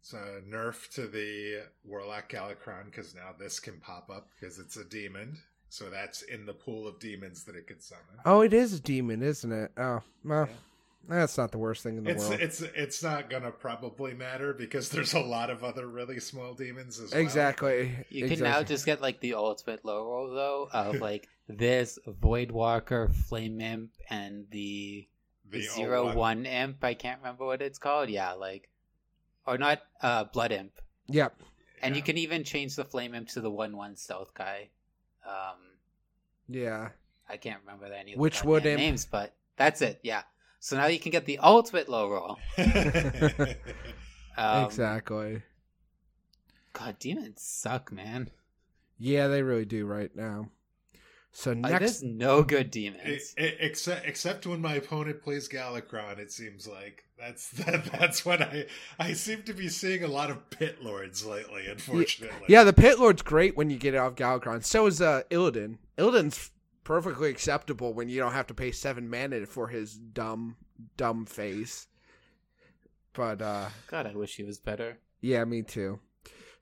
it's 0.00 0.12
a 0.12 0.40
nerf 0.48 0.88
to 0.94 1.06
the 1.06 1.64
Warlock 1.84 2.30
Galakrond 2.30 2.86
because 2.86 3.14
now 3.14 3.34
this 3.38 3.58
can 3.58 3.78
pop 3.80 4.10
up 4.10 4.28
because 4.38 4.58
it's 4.58 4.76
a 4.76 4.84
demon, 4.84 5.38
so 5.68 5.90
that's 5.90 6.22
in 6.22 6.46
the 6.46 6.52
pool 6.52 6.86
of 6.86 7.00
demons 7.00 7.44
that 7.44 7.56
it 7.56 7.66
could 7.66 7.82
summon. 7.82 8.04
Oh, 8.24 8.42
it 8.42 8.54
is 8.54 8.74
a 8.74 8.80
demon, 8.80 9.22
isn't 9.22 9.50
it? 9.50 9.72
Oh, 9.76 10.02
well, 10.24 10.48
That's 11.08 11.38
not 11.38 11.52
the 11.52 11.58
worst 11.58 11.82
thing 11.82 11.96
in 11.96 12.04
the 12.04 12.10
It's 12.10 12.28
world. 12.28 12.40
it's 12.40 12.60
it's 12.60 13.02
not 13.02 13.30
gonna 13.30 13.50
probably 13.50 14.12
matter 14.14 14.52
because 14.52 14.90
there's 14.90 15.14
a 15.14 15.20
lot 15.20 15.48
of 15.48 15.64
other 15.64 15.86
really 15.86 16.20
small 16.20 16.52
demons 16.54 17.00
as 17.00 17.12
well. 17.12 17.20
exactly. 17.20 17.86
You 18.10 18.26
exactly. 18.26 18.36
can 18.36 18.40
now 18.44 18.62
just 18.62 18.84
get 18.84 19.00
like 19.00 19.20
the 19.20 19.34
ultimate 19.34 19.84
low 19.84 20.04
roll 20.04 20.30
though 20.34 20.68
of 20.72 21.00
like 21.00 21.28
this 21.48 21.98
Voidwalker, 22.06 23.12
Flame 23.14 23.60
Imp, 23.62 23.90
and 24.10 24.44
the, 24.50 25.08
The 25.50 25.62
Zero 25.62 26.12
O1. 26.12 26.46
Imp. 26.46 26.84
I 26.84 26.92
can't 26.92 27.20
remember 27.22 27.46
what 27.46 27.62
it's 27.62 27.78
called. 27.78 28.10
Yeah, 28.10 28.32
like 28.34 28.68
or 29.46 29.56
not 29.56 29.80
uh 30.02 30.24
Blood 30.24 30.52
Imp. 30.52 30.72
Yep. 31.08 31.40
And 31.80 31.96
you 31.96 32.02
can 32.02 32.18
even 32.18 32.44
change 32.44 32.76
the 32.76 32.84
Flame 32.84 33.14
Imp 33.14 33.28
to 33.30 33.40
the 33.40 33.50
one 33.50 33.76
one 33.76 33.96
stealth 33.96 34.34
guy. 34.34 34.68
Um 35.26 35.56
Yeah. 36.48 36.90
I 37.30 37.38
can't 37.38 37.60
remember 37.64 37.86
any 37.86 38.12
of 38.14 38.18
Which 38.18 38.42
the 38.42 38.48
would 38.48 38.66
imp- 38.66 38.78
names, 38.80 39.06
but 39.06 39.32
that's 39.56 39.80
it. 39.80 40.00
Yeah. 40.02 40.22
So 40.60 40.76
now 40.76 40.86
you 40.86 40.98
can 40.98 41.12
get 41.12 41.24
the 41.26 41.38
ultimate 41.38 41.88
low 41.88 42.10
roll. 42.10 42.38
Um, 44.36 44.66
exactly. 44.66 45.42
God, 46.72 46.96
demons 47.00 47.42
suck, 47.42 47.90
man. 47.90 48.30
Yeah, 48.96 49.26
they 49.26 49.42
really 49.42 49.64
do 49.64 49.84
right 49.84 50.14
now. 50.14 50.50
So 51.32 51.50
Like, 51.50 51.72
next, 51.72 51.78
there's 51.80 52.02
no 52.04 52.44
good 52.44 52.70
demons. 52.70 53.34
e- 53.36 53.42
except 53.58 54.06
except 54.06 54.46
when 54.46 54.60
my 54.60 54.74
opponent 54.76 55.22
plays 55.22 55.48
Galakrond, 55.48 56.18
it 56.18 56.30
seems 56.30 56.68
like 56.68 57.02
that's 57.18 57.50
that, 57.64 57.84
that's 57.86 58.24
when 58.24 58.40
I 58.40 58.66
I 58.98 59.12
seem 59.14 59.42
to 59.42 59.52
be 59.52 59.68
seeing 59.68 60.04
a 60.04 60.08
lot 60.08 60.30
of 60.30 60.48
pit 60.50 60.84
lords 60.84 61.26
lately. 61.26 61.66
Unfortunately, 61.66 62.46
yeah, 62.48 62.62
the 62.62 62.72
Pit 62.72 63.00
Lord's 63.00 63.22
great 63.22 63.56
when 63.56 63.70
you 63.70 63.76
get 63.76 63.94
it 63.94 63.98
off 63.98 64.14
Galakrond. 64.14 64.64
So 64.64 64.86
is 64.86 65.02
uh, 65.02 65.22
Illidan. 65.32 65.78
Illidan's 65.98 66.52
perfectly 66.88 67.28
acceptable 67.28 67.92
when 67.92 68.08
you 68.08 68.18
don't 68.18 68.32
have 68.32 68.46
to 68.46 68.54
pay 68.54 68.72
seven 68.72 69.10
mana 69.10 69.44
for 69.44 69.68
his 69.68 69.92
dumb, 69.92 70.56
dumb 70.96 71.26
face. 71.26 71.86
But 73.12 73.42
uh, 73.42 73.68
God, 73.88 74.06
I 74.06 74.14
wish 74.14 74.36
he 74.36 74.42
was 74.42 74.58
better. 74.58 74.96
Yeah, 75.20 75.44
me 75.44 75.60
too. 75.60 76.00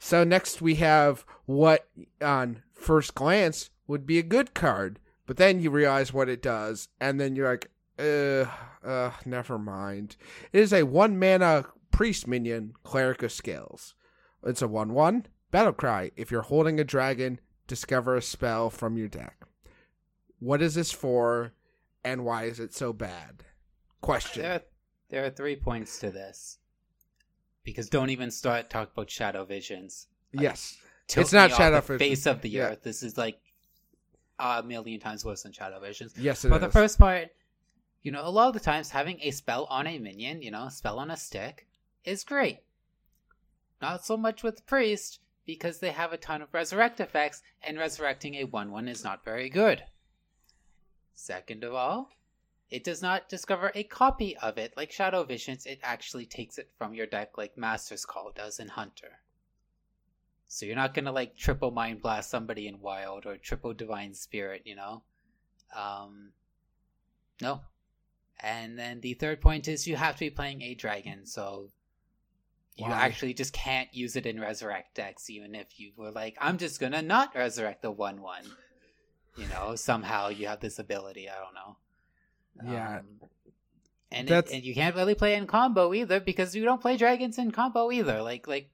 So 0.01 0.25
next 0.25 0.61
we 0.61 0.75
have 0.77 1.25
what 1.45 1.89
on 2.21 2.65
first 2.73 3.15
glance 3.15 3.71
would 3.87 4.05
be 4.05 4.19
a 4.19 4.25
good 4.25 4.53
card, 4.53 4.99
but 5.29 5.37
then 5.37 5.61
you 5.61 5.71
realize 5.71 6.13
what 6.13 6.29
it 6.29 6.43
does, 6.43 6.89
and 7.01 7.21
then 7.21 7.37
you're 7.37 7.49
like, 7.49 7.71
uh, 7.97 8.51
uh, 8.85 9.13
never 9.25 9.61
mind. 9.61 10.17
It 10.53 10.59
is 10.59 10.73
a 10.73 10.83
one 10.83 11.21
mana 11.21 11.67
priest 11.93 12.27
minion, 12.27 12.73
Cleric 12.83 13.23
of 13.23 13.31
Scales. 13.31 13.95
It's 14.43 14.61
a 14.61 14.67
one 14.67 14.93
one 14.93 15.27
battle 15.53 15.73
cry. 15.73 16.11
If 16.17 16.33
you're 16.33 16.43
holding 16.43 16.81
a 16.81 16.85
dragon, 16.85 17.39
discover 17.69 18.17
a 18.17 18.23
spell 18.23 18.71
from 18.71 18.97
your 18.97 19.07
deck. 19.07 19.36
What 20.39 20.61
is 20.63 20.75
this 20.75 20.93
for, 20.93 21.53
and 22.05 22.25
why 22.25 22.45
is 22.45 22.61
it 22.61 22.75
so 22.75 22.93
bad? 22.93 23.45
Question. 24.01 24.43
There, 24.43 24.53
are, 24.55 24.63
there 25.09 25.25
are 25.25 25.31
three 25.31 25.57
points 25.57 25.99
to 26.01 26.11
this. 26.11 26.59
Because 27.65 27.89
don't 27.89 28.11
even 28.11 28.31
start 28.31 28.71
talk 28.71 28.93
about 28.93 29.11
shadow 29.11 29.45
visions. 29.45 30.07
yes. 30.33 30.77
It's 31.17 31.33
not 31.33 31.53
shadow 31.53 31.81
the 31.81 31.99
face 31.99 32.27
of 32.27 32.41
the 32.43 32.49
Yeah. 32.49 32.63
earth. 32.71 32.83
This 32.83 33.03
is 33.03 33.17
like 33.17 33.39
a 34.41 34.63
million 34.63 34.99
times 35.01 35.25
worse 35.25 35.45
than 35.45 35.53
shadow 35.53 35.79
visions. 35.81 36.13
Yes, 36.19 36.45
it 36.45 36.49
is. 36.49 36.53
For 36.53 36.59
the 36.59 36.69
first 36.71 36.99
part, 36.99 37.29
you 38.03 38.11
know, 38.13 38.27
a 38.27 38.31
lot 38.31 38.49
of 38.49 38.55
the 38.55 38.61
times 38.61 38.91
having 38.91 39.21
a 39.23 39.31
spell 39.31 39.67
on 39.71 39.87
a 39.87 39.99
minion, 39.99 40.43
you 40.43 40.51
know, 40.51 40.69
spell 40.69 40.99
on 40.99 41.11
a 41.11 41.17
stick, 41.17 41.67
is 42.05 42.25
great. 42.25 42.61
Not 43.81 44.05
so 44.05 44.17
much 44.17 44.43
with 44.43 44.67
priest 44.67 45.21
because 45.45 45.79
they 45.79 45.91
have 45.93 46.13
a 46.13 46.17
ton 46.17 46.43
of 46.43 46.53
resurrect 46.53 46.99
effects, 47.01 47.41
and 47.63 47.79
resurrecting 47.79 48.35
a 48.35 48.45
one-one 48.45 48.89
is 48.89 49.05
not 49.05 49.25
very 49.25 49.49
good. 49.49 49.85
Second 51.17 51.65
of 51.65 51.75
all, 51.75 52.11
it 52.71 52.85
does 52.85 53.01
not 53.01 53.29
discover 53.29 53.73
a 53.75 53.83
copy 53.85 54.37
of 54.37 54.59
it 54.59 54.77
like 54.77 54.93
Shadow 54.93 55.25
Visions. 55.25 55.67
It 55.67 55.81
actually 55.83 56.27
takes 56.27 56.59
it 56.59 56.71
from 56.77 56.95
your 56.95 57.07
deck 57.07 57.39
like 57.39 57.57
Master's 57.57 58.05
Call 58.05 58.33
does 58.33 58.61
in 58.61 58.69
Hunter. 58.69 59.21
So 60.47 60.67
you're 60.67 60.77
not 60.77 60.95
gonna 60.95 61.13
like 61.13 61.37
triple 61.37 61.71
Mind 61.71 62.03
Blast 62.03 62.31
somebody 62.31 62.69
in 62.69 62.81
Wild 62.81 63.27
or 63.27 63.37
triple 63.39 63.73
Divine 63.73 64.15
Spirit, 64.15 64.63
you 64.67 64.77
know. 64.77 65.03
Um, 65.75 66.33
no. 67.41 67.63
And 68.41 68.79
then 68.79 69.01
the 69.01 69.15
third 69.15 69.41
point 69.41 69.67
is 69.69 69.89
you 69.89 69.97
have 69.97 70.17
to 70.17 70.27
be 70.27 70.31
playing 70.31 70.63
a 70.63 70.75
dragon, 70.75 71.25
so 71.25 71.71
you 72.77 72.85
Why? 72.85 72.93
actually 72.93 73.33
just 73.33 73.55
can't 73.55 73.93
use 73.95 74.17
it 74.17 74.27
in 74.27 74.39
resurrect 74.39 74.95
decks, 74.95 75.31
even 75.31 75.55
if 75.55 75.81
you 75.81 75.93
were 75.97 76.11
like, 76.11 76.37
I'm 76.41 76.59
just 76.59 76.79
gonna 76.79 77.01
not 77.03 77.35
resurrect 77.35 77.83
the 77.83 77.91
one 77.91 78.21
one. 78.21 78.45
You 79.37 79.47
know, 79.49 79.77
somehow 79.77 80.29
you 80.29 80.47
have 80.47 80.61
this 80.61 80.79
ability. 80.79 81.29
I 81.29 81.35
don't 81.35 81.55
know. 81.55 82.73
Yeah. 82.73 82.99
Um, 82.99 83.29
and, 84.11 84.31
it, 84.31 84.51
and 84.51 84.65
you 84.65 84.75
can't 84.75 84.97
really 84.97 85.15
play 85.15 85.35
in 85.35 85.47
combo 85.47 85.93
either 85.93 86.21
because 86.21 86.55
you 86.55 86.65
don't 86.65 86.81
play 86.81 86.97
dragons 86.97 87.39
in 87.39 87.51
combo 87.51 87.91
either. 87.91 88.23
Like 88.23 88.47
like 88.47 88.71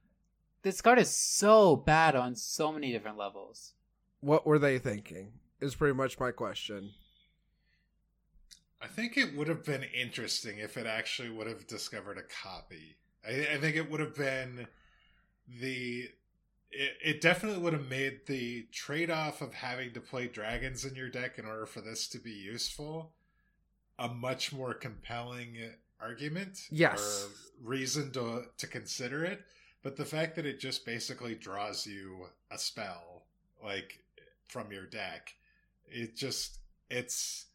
this 0.62 0.80
card 0.80 0.98
is 0.98 1.10
so 1.10 1.74
bad 1.76 2.14
on 2.14 2.36
so 2.36 2.72
many 2.72 2.92
different 2.92 3.16
levels. 3.16 3.74
what 4.20 4.46
were 4.46 4.58
they 4.58 4.78
thinking? 4.78 5.32
Is 5.60 5.74
pretty 5.74 5.94
much 5.94 6.18
my 6.18 6.32
question. 6.32 6.90
I 8.80 8.88
think 8.88 9.16
it 9.16 9.36
would 9.36 9.46
have 9.48 9.64
been 9.64 9.84
interesting 9.84 10.58
if 10.58 10.76
it 10.76 10.86
actually 10.86 11.30
would 11.30 11.46
have 11.46 11.66
discovered 11.68 12.18
a 12.18 12.22
copy. 12.22 12.96
I, 13.26 13.54
I 13.54 13.58
think 13.58 13.76
it 13.76 13.90
would 13.90 14.00
have 14.00 14.14
been 14.14 14.66
the. 15.60 16.08
It, 16.72 16.96
it 17.04 17.20
definitely 17.20 17.62
would 17.62 17.74
have 17.74 17.88
made 17.88 18.26
the 18.26 18.66
trade 18.72 19.10
off 19.10 19.42
of 19.42 19.54
having 19.54 19.92
to 19.92 20.00
play 20.00 20.26
dragons 20.26 20.84
in 20.84 20.94
your 20.94 21.08
deck 21.08 21.38
in 21.38 21.44
order 21.44 21.66
for 21.66 21.80
this 21.80 22.08
to 22.08 22.18
be 22.18 22.32
useful 22.32 23.12
a 23.98 24.08
much 24.08 24.52
more 24.52 24.74
compelling 24.74 25.56
argument. 26.00 26.66
Yes. 26.70 27.28
Or 27.28 27.68
reason 27.68 28.10
to, 28.12 28.46
to 28.56 28.66
consider 28.66 29.24
it. 29.24 29.42
But 29.82 29.96
the 29.96 30.04
fact 30.04 30.36
that 30.36 30.46
it 30.46 30.60
just 30.60 30.86
basically 30.86 31.34
draws 31.34 31.86
you 31.86 32.26
a 32.50 32.58
spell, 32.58 33.24
like 33.62 34.00
from 34.48 34.72
your 34.72 34.86
deck, 34.86 35.34
it 35.88 36.16
just. 36.16 36.58
It's 36.90 37.46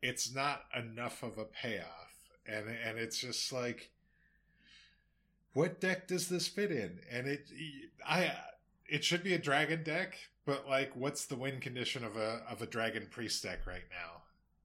it's 0.00 0.34
not 0.34 0.62
enough 0.74 1.22
of 1.22 1.36
a 1.36 1.44
payoff 1.44 2.16
and 2.46 2.66
and 2.68 2.98
it's 2.98 3.18
just 3.18 3.52
like 3.52 3.90
what 5.56 5.80
deck 5.80 6.06
does 6.06 6.28
this 6.28 6.46
fit 6.48 6.70
in 6.70 6.98
and 7.10 7.26
it 7.26 7.48
i 8.06 8.30
it 8.88 9.02
should 9.02 9.22
be 9.24 9.32
a 9.34 9.38
dragon 9.38 9.82
deck 9.82 10.14
but 10.44 10.68
like 10.68 10.90
what's 10.94 11.24
the 11.26 11.34
win 11.36 11.58
condition 11.60 12.04
of 12.04 12.16
a 12.16 12.42
of 12.50 12.60
a 12.62 12.66
dragon 12.66 13.06
priest 13.10 13.42
deck 13.42 13.66
right 13.66 13.88
now 13.90 14.22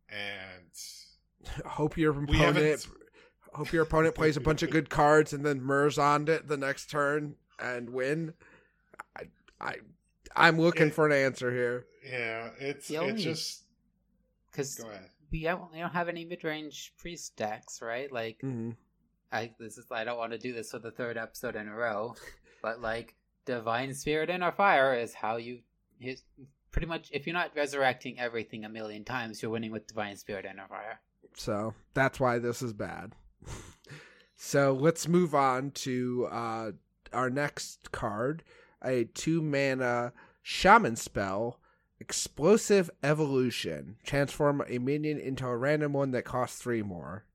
and 0.09 0.71
Hope 1.65 1.97
your 1.97 2.11
we 2.11 2.23
opponent 2.35 2.55
haven't 2.57 2.87
hope 3.53 3.71
your 3.73 3.83
opponent 3.83 4.13
plays 4.15 4.37
a 4.37 4.41
bunch 4.41 4.61
of 4.63 4.69
good 4.69 4.89
cards 4.89 5.33
and 5.33 5.45
then 5.45 5.61
murs 5.61 5.97
on 5.97 6.27
it 6.27 6.47
the 6.47 6.55
next 6.57 6.89
turn 6.89 7.35
and 7.59 7.89
win. 7.89 8.33
I, 9.15 9.23
I 9.59 9.75
I'm 10.35 10.59
looking 10.59 10.87
It- 10.87 10.93
for 10.93 11.05
an 11.07 11.13
answer 11.13 11.51
here. 11.51 11.85
yeah 12.07 12.49
it's 12.59 12.87
The 12.89 12.95
it 12.95 12.99
only- 12.99 13.23
just 13.23 13.63
Because 14.51 14.79
we 15.31 15.43
don't, 15.43 15.71
we 15.71 15.79
don't 15.79 15.91
have 15.93 16.09
any 16.09 16.25
mid 16.25 16.43
range 16.43 16.93
priest 16.97 17.35
decks, 17.37 17.81
right? 17.81 18.11
Like 18.11 18.37
hmm 18.41 18.71
I 19.31 19.51
this 19.59 19.77
is 19.77 19.85
I 19.91 20.03
don't 20.03 20.17
want 20.17 20.31
to 20.33 20.37
do 20.37 20.53
this 20.53 20.71
for 20.71 20.79
the 20.79 20.91
third 20.91 21.17
episode 21.17 21.55
in 21.55 21.67
a 21.67 21.75
row, 21.75 22.15
but 22.61 22.81
like 22.81 23.15
divine 23.45 23.93
spirit 23.93 24.29
Inner 24.29 24.51
Fire 24.51 24.93
is 24.93 25.13
how 25.13 25.37
you 25.37 25.59
his 25.99 26.23
pretty 26.71 26.87
much 26.87 27.09
if 27.11 27.25
you're 27.25 27.33
not 27.33 27.51
resurrecting 27.55 28.19
everything 28.19 28.65
a 28.65 28.69
million 28.69 29.03
times, 29.03 29.41
you're 29.41 29.51
winning 29.51 29.71
with 29.71 29.87
divine 29.87 30.17
spirit 30.17 30.45
Inner 30.45 30.67
Fire. 30.67 30.99
So 31.35 31.73
that's 31.93 32.19
why 32.19 32.39
this 32.39 32.61
is 32.61 32.73
bad. 32.73 33.13
so 34.35 34.73
let's 34.73 35.07
move 35.07 35.33
on 35.33 35.71
to 35.71 36.27
uh, 36.31 36.71
our 37.13 37.29
next 37.29 37.91
card, 37.91 38.43
a 38.83 39.05
two 39.05 39.41
mana 39.41 40.13
shaman 40.41 40.95
spell. 40.95 41.57
Explosive 41.99 42.89
Evolution. 43.03 43.95
Transform 44.03 44.63
a 44.67 44.79
minion 44.79 45.19
into 45.19 45.45
a 45.45 45.55
random 45.55 45.93
one 45.93 46.09
that 46.11 46.25
costs 46.25 46.59
three 46.59 46.81
more. 46.81 47.25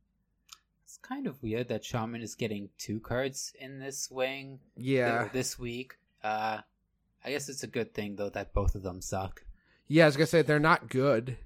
It's 1.06 1.12
kind 1.14 1.28
of 1.28 1.40
weird 1.40 1.68
that 1.68 1.84
shaman 1.84 2.20
is 2.20 2.34
getting 2.34 2.68
two 2.78 2.98
cards 2.98 3.52
in 3.60 3.78
this 3.78 4.02
swing 4.02 4.58
Yeah. 4.76 5.28
this 5.32 5.56
week. 5.56 5.94
Uh, 6.24 6.62
I 7.24 7.30
guess 7.30 7.48
it's 7.48 7.62
a 7.62 7.68
good 7.68 7.94
thing 7.94 8.16
though 8.16 8.30
that 8.30 8.52
both 8.52 8.74
of 8.74 8.82
them 8.82 9.00
suck. 9.00 9.44
Yeah, 9.86 10.02
I 10.02 10.06
was 10.06 10.16
gonna 10.16 10.26
say 10.26 10.42
they're 10.42 10.58
not 10.58 10.88
good. 10.90 11.36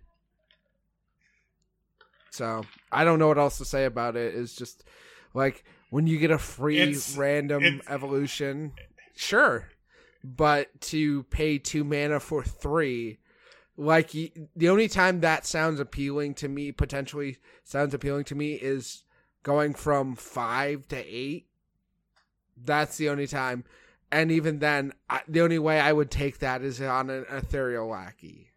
So 2.31 2.63
I 2.91 3.05
don't 3.05 3.19
know 3.19 3.29
what 3.29 3.37
else 3.37 3.59
to 3.59 3.67
say 3.67 3.85
about 3.85 4.17
it. 4.17 4.35
It's 4.35 4.55
just 4.57 4.83
like 5.35 5.63
when 5.91 6.07
you 6.07 6.17
get 6.19 6.31
a 6.31 6.39
free 6.39 6.79
It's- 6.79 7.15
random 7.19 7.63
it's- 7.63 7.83
evolution, 7.87 8.73
sure, 9.15 9.69
but 10.25 10.81
to 10.93 11.25
pay 11.25 11.59
two 11.59 11.85
mana 11.85 12.19
for 12.19 12.43
three, 12.43 13.19
like 13.77 14.13
the 14.13 14.69
only 14.71 14.89
time 14.89 15.21
that 15.21 15.45
sounds 15.45 15.81
appealing 15.81 16.33
to 16.37 16.49
me, 16.49 16.73
potentially 16.73 17.37
sounds 17.63 17.93
appealing 17.93 18.25
to 18.25 18.35
me, 18.35 18.55
is 18.55 19.05
going 19.43 19.75
from 19.75 20.17
five 20.17 20.89
to 20.89 20.97
eight. 20.97 21.47
That's 22.63 22.97
the 22.99 23.09
only 23.09 23.27
time, 23.27 23.65
and 24.13 24.31
even 24.31 24.59
then, 24.59 24.93
I, 25.09 25.23
the 25.27 25.41
only 25.41 25.59
way 25.59 25.81
I 25.81 25.93
would 25.93 26.11
take 26.11 26.41
that 26.41 26.63
is 26.63 26.81
on 26.81 27.09
an 27.09 27.25
ethereal 27.31 27.89
lackey. 27.89 28.51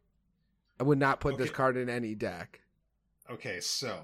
I 0.80 0.84
would 0.84 0.98
not 0.98 1.20
put 1.20 1.38
this 1.38 1.52
card 1.52 1.78
in 1.78 1.90
any 1.90 2.16
deck. 2.16 2.60
Okay, 3.30 3.60
so 3.62 4.00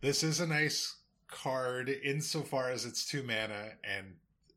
this 0.00 0.22
is 0.22 0.40
a 0.40 0.46
nice 0.46 0.96
card 1.28 1.88
insofar 1.88 2.70
as 2.70 2.84
it's 2.84 3.04
two 3.04 3.22
mana 3.22 3.72
and 3.84 4.06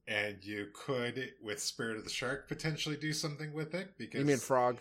and 0.07 0.43
you 0.43 0.67
could 0.73 1.31
with 1.43 1.59
Spirit 1.59 1.97
of 1.97 2.03
the 2.03 2.09
Shark 2.09 2.47
potentially 2.47 2.95
do 2.95 3.13
something 3.13 3.53
with 3.53 3.75
it 3.75 3.89
because 3.97 4.19
You 4.19 4.25
mean 4.25 4.37
frog? 4.37 4.77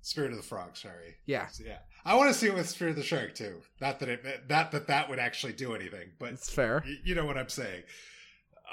Spirit 0.00 0.30
of 0.32 0.36
the 0.36 0.42
Frog, 0.42 0.76
sorry. 0.76 1.16
Yeah, 1.26 1.48
yeah. 1.64 1.78
I 2.04 2.14
want 2.16 2.32
to 2.32 2.38
see 2.38 2.48
it 2.48 2.54
with 2.54 2.80
of 2.82 2.96
the 2.96 3.02
Shark 3.02 3.34
too. 3.34 3.62
Not 3.80 4.00
that 4.00 4.08
it 4.08 4.24
not 4.48 4.72
that 4.72 4.88
that 4.88 5.08
would 5.08 5.18
actually 5.18 5.54
do 5.54 5.74
anything, 5.74 6.10
but 6.18 6.32
it's 6.32 6.50
fair. 6.50 6.82
Y- 6.84 6.96
you 7.04 7.14
know 7.14 7.24
what 7.24 7.38
I'm 7.38 7.48
saying. 7.48 7.82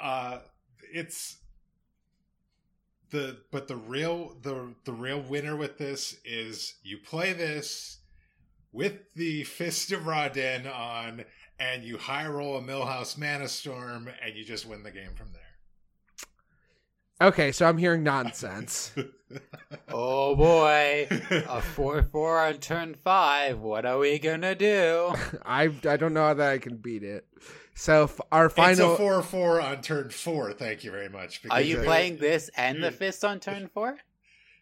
Uh, 0.00 0.38
it's 0.92 1.38
the 3.10 3.38
but 3.50 3.68
the 3.68 3.76
real 3.76 4.36
the 4.42 4.74
the 4.84 4.92
real 4.92 5.20
winner 5.20 5.56
with 5.56 5.78
this 5.78 6.16
is 6.24 6.74
you 6.82 6.98
play 6.98 7.32
this 7.32 8.00
with 8.72 8.94
the 9.14 9.44
Fist 9.44 9.92
of 9.92 10.06
Ra-den 10.06 10.66
on, 10.66 11.24
and 11.58 11.84
you 11.84 11.98
high 11.98 12.26
roll 12.26 12.56
a 12.56 12.62
Millhouse 12.62 13.18
Manastorm, 13.18 14.12
and 14.24 14.34
you 14.34 14.44
just 14.44 14.66
win 14.66 14.82
the 14.82 14.90
game 14.90 15.14
from 15.14 15.28
Okay, 17.22 17.52
so 17.52 17.66
I'm 17.66 17.78
hearing 17.78 18.02
nonsense. 18.02 18.92
Oh 19.88 20.36
boy, 20.36 21.06
a 21.30 21.62
four 21.62 22.02
four 22.02 22.38
on 22.38 22.54
turn 22.58 22.94
five. 23.02 23.60
What 23.60 23.86
are 23.86 23.96
we 23.98 24.18
gonna 24.18 24.54
do? 24.54 25.14
I 25.46 25.70
I 25.88 25.96
don't 25.96 26.12
know 26.12 26.34
that 26.34 26.50
I 26.50 26.58
can 26.58 26.76
beat 26.76 27.02
it. 27.02 27.26
So 27.74 28.04
f- 28.04 28.20
our 28.30 28.46
It's 28.46 28.54
final 28.54 28.92
a 28.92 28.96
four 28.98 29.22
four 29.22 29.58
on 29.62 29.80
turn 29.80 30.10
four. 30.10 30.52
Thank 30.52 30.84
you 30.84 30.90
very 30.90 31.08
much. 31.08 31.40
Are 31.50 31.62
you 31.62 31.76
you're- 31.76 31.86
playing 31.86 32.18
this 32.18 32.50
and 32.58 32.82
the 32.82 32.90
fist 32.90 33.24
on 33.24 33.40
turn 33.40 33.68
four? 33.72 33.96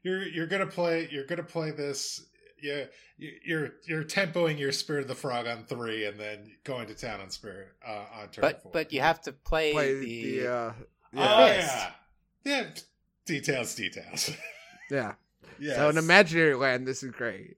You're 0.04 0.22
you're 0.22 0.46
gonna 0.46 0.66
play. 0.68 1.08
You're 1.11 1.26
gonna 1.26 1.42
play 1.42 1.72
this. 1.72 2.26
Yeah, 2.62 2.84
you- 3.18 3.32
you're 3.44 3.70
you're 3.88 4.04
tempoing 4.04 4.56
your 4.56 4.70
Spirit 4.70 5.02
of 5.02 5.08
the 5.08 5.16
Frog 5.16 5.48
on 5.48 5.64
three, 5.64 6.04
and 6.04 6.18
then 6.18 6.52
going 6.62 6.86
to 6.86 6.94
town 6.94 7.20
on 7.20 7.30
Spirit 7.30 7.68
uh, 7.84 8.04
on 8.20 8.28
turn 8.28 8.42
But 8.42 8.62
four. 8.62 8.70
but 8.72 8.92
you 8.92 9.00
have 9.00 9.20
to 9.22 9.32
play, 9.32 9.72
play 9.72 9.94
the, 9.98 10.38
the 10.40 10.46
uh, 10.46 10.52
oh 10.52 10.74
yeah, 11.14 11.56
Fist. 11.61 11.74
yeah, 11.74 11.90
yeah. 12.45 12.66
Details, 13.24 13.74
details. 13.74 14.30
yeah. 14.91 15.14
yes. 15.59 15.76
So 15.76 15.88
in 15.88 15.99
imaginary 15.99 16.55
land, 16.55 16.86
this 16.86 17.03
is 17.03 17.11
great. 17.12 17.57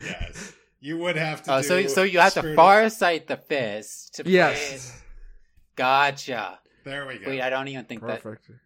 yes, 0.00 0.52
you 0.80 0.98
would 0.98 1.16
have 1.16 1.42
to. 1.44 1.54
Oh, 1.54 1.62
so 1.62 1.82
do 1.82 1.88
so 1.88 2.02
you 2.02 2.18
have 2.18 2.34
to 2.34 2.40
Spirit 2.40 2.56
far 2.56 2.90
sight 2.90 3.26
the 3.26 3.36
fist 3.36 4.14
to 4.14 4.24
play 4.24 4.32
yes, 4.32 5.02
Gotcha. 5.76 6.58
There 6.84 7.06
we 7.06 7.18
go. 7.18 7.30
Wait, 7.30 7.40
I 7.40 7.50
don't 7.50 7.68
even 7.68 7.84
think 7.84 8.00
that. 8.02 8.22
perfect. 8.22 8.58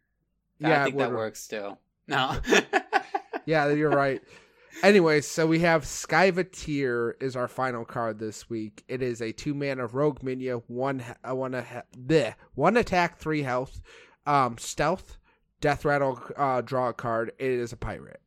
I 0.64 0.85
think 0.85 0.97
that 0.97 1.12
works 1.12 1.41
still. 1.41 1.79
No. 2.09 2.39
Yeah, 3.47 3.69
you're 3.69 3.91
right. 3.91 4.21
Anyway, 4.83 5.21
so 5.23 5.47
we 5.47 5.61
have 5.61 5.85
Skyvateer 5.85 7.14
is 7.23 7.37
our 7.37 7.49
final 7.49 7.85
card 7.85 8.19
this 8.19 8.51
week. 8.51 8.85
It 8.89 9.01
is 9.01 9.23
a 9.23 9.33
two 9.33 9.55
mana 9.55 9.87
rogue 9.87 10.23
minion, 10.23 10.62
one 10.67 11.03
uh, 11.27 11.35
one 11.35 11.55
uh, 11.55 11.83
bleh, 11.97 12.35
one 12.55 12.77
attack, 12.77 13.19
three 13.19 13.43
health, 13.43 13.81
um, 14.27 14.59
stealth, 14.59 15.17
death 15.61 15.85
rattle, 15.85 16.21
uh, 16.37 16.61
draw 16.61 16.89
a 16.89 16.93
card. 16.93 17.33
It 17.39 17.51
is 17.51 17.73
a 17.73 17.77
pirate. 17.77 18.21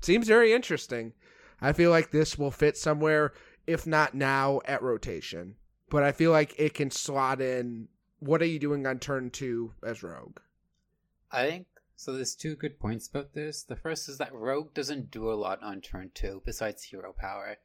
Seems 0.00 0.26
very 0.26 0.52
interesting. 0.52 1.12
I 1.60 1.72
feel 1.72 1.90
like 1.90 2.10
this 2.10 2.38
will 2.38 2.50
fit 2.50 2.76
somewhere, 2.76 3.32
if 3.66 3.86
not 3.86 4.14
now, 4.14 4.60
at 4.64 4.82
rotation. 4.82 5.56
But 5.90 6.02
I 6.02 6.12
feel 6.12 6.30
like 6.30 6.54
it 6.58 6.74
can 6.74 6.90
slot 6.90 7.40
in. 7.40 7.88
What 8.20 8.40
are 8.42 8.46
you 8.46 8.58
doing 8.58 8.86
on 8.86 8.98
turn 8.98 9.30
two 9.30 9.72
as 9.84 10.02
rogue? 10.02 10.38
I 11.32 11.46
think 11.46 11.66
so. 11.96 12.12
There's 12.12 12.34
two 12.34 12.54
good 12.56 12.78
points 12.78 13.08
about 13.08 13.34
this. 13.34 13.62
The 13.62 13.76
first 13.76 14.08
is 14.08 14.18
that 14.18 14.32
Rogue 14.34 14.72
doesn't 14.74 15.10
do 15.10 15.30
a 15.30 15.34
lot 15.34 15.62
on 15.62 15.80
turn 15.80 16.10
two 16.14 16.42
besides 16.44 16.82
hero 16.84 17.14
power, 17.18 17.56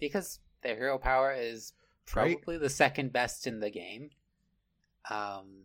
because 0.00 0.40
their 0.62 0.76
hero 0.76 0.98
power 0.98 1.32
is 1.32 1.72
Right. 2.14 2.36
probably 2.42 2.58
the 2.58 2.68
second 2.70 3.12
best 3.12 3.46
in 3.46 3.60
the 3.60 3.70
game. 3.70 4.10
Um, 5.10 5.64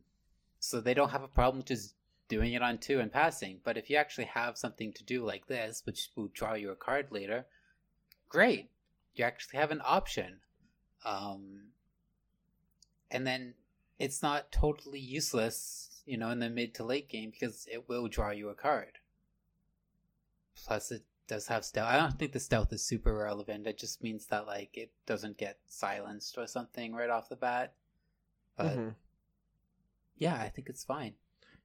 so 0.60 0.80
they 0.82 0.94
don't 0.94 1.10
have 1.10 1.24
a 1.24 1.28
problem 1.28 1.64
just 1.64 1.96
doing 2.28 2.54
it 2.54 2.62
on 2.62 2.78
two 2.78 3.00
and 3.00 3.12
passing. 3.12 3.60
But 3.64 3.78
if 3.78 3.90
you 3.90 3.98
actually 3.98 4.26
have 4.26 4.58
something 4.58 4.94
to 4.94 5.04
do 5.04 5.24
like 5.24 5.48
this, 5.48 5.84
which 5.86 6.10
will 6.16 6.30
draw 6.34 6.54
you 6.54 6.72
a 6.72 6.76
card 6.76 7.08
later, 7.12 7.46
great. 8.30 8.70
You 9.16 9.26
actually 9.26 9.60
have 9.60 9.72
an 9.72 9.82
option. 9.84 10.40
Um, 11.06 11.70
and 13.10 13.26
then 13.26 13.54
it's 14.00 14.22
not 14.22 14.52
totally 14.52 15.00
useless, 15.00 16.02
you 16.06 16.18
know, 16.18 16.30
in 16.30 16.40
the 16.40 16.50
mid 16.50 16.74
to 16.76 16.84
late 16.84 17.10
game 17.10 17.32
because 17.32 17.68
it 17.72 17.88
will 17.88 18.08
draw 18.08 18.32
you 18.32 18.50
a 18.50 18.56
card. 18.56 19.00
Plus, 20.56 20.92
it 20.92 21.04
does 21.28 21.48
have 21.48 21.66
stealth. 21.66 21.90
I 21.90 21.98
don't 21.98 22.18
think 22.18 22.32
the 22.32 22.40
stealth 22.40 22.74
is 22.74 22.84
super 22.84 23.14
relevant. 23.14 23.68
It 23.68 23.78
just 23.78 24.02
means 24.02 24.26
that 24.28 24.48
like 24.48 24.78
it 24.78 24.92
doesn't 25.06 25.38
get 25.38 25.60
silenced 25.68 26.38
or 26.38 26.48
something 26.48 26.94
right 26.94 27.10
off 27.10 27.30
the 27.30 27.36
bat. 27.36 27.74
But 28.56 28.78
Mhm. 28.78 28.96
yeah, 30.18 30.36
I 30.36 30.50
think 30.50 30.70
it's 30.70 30.84
fine. 30.84 31.16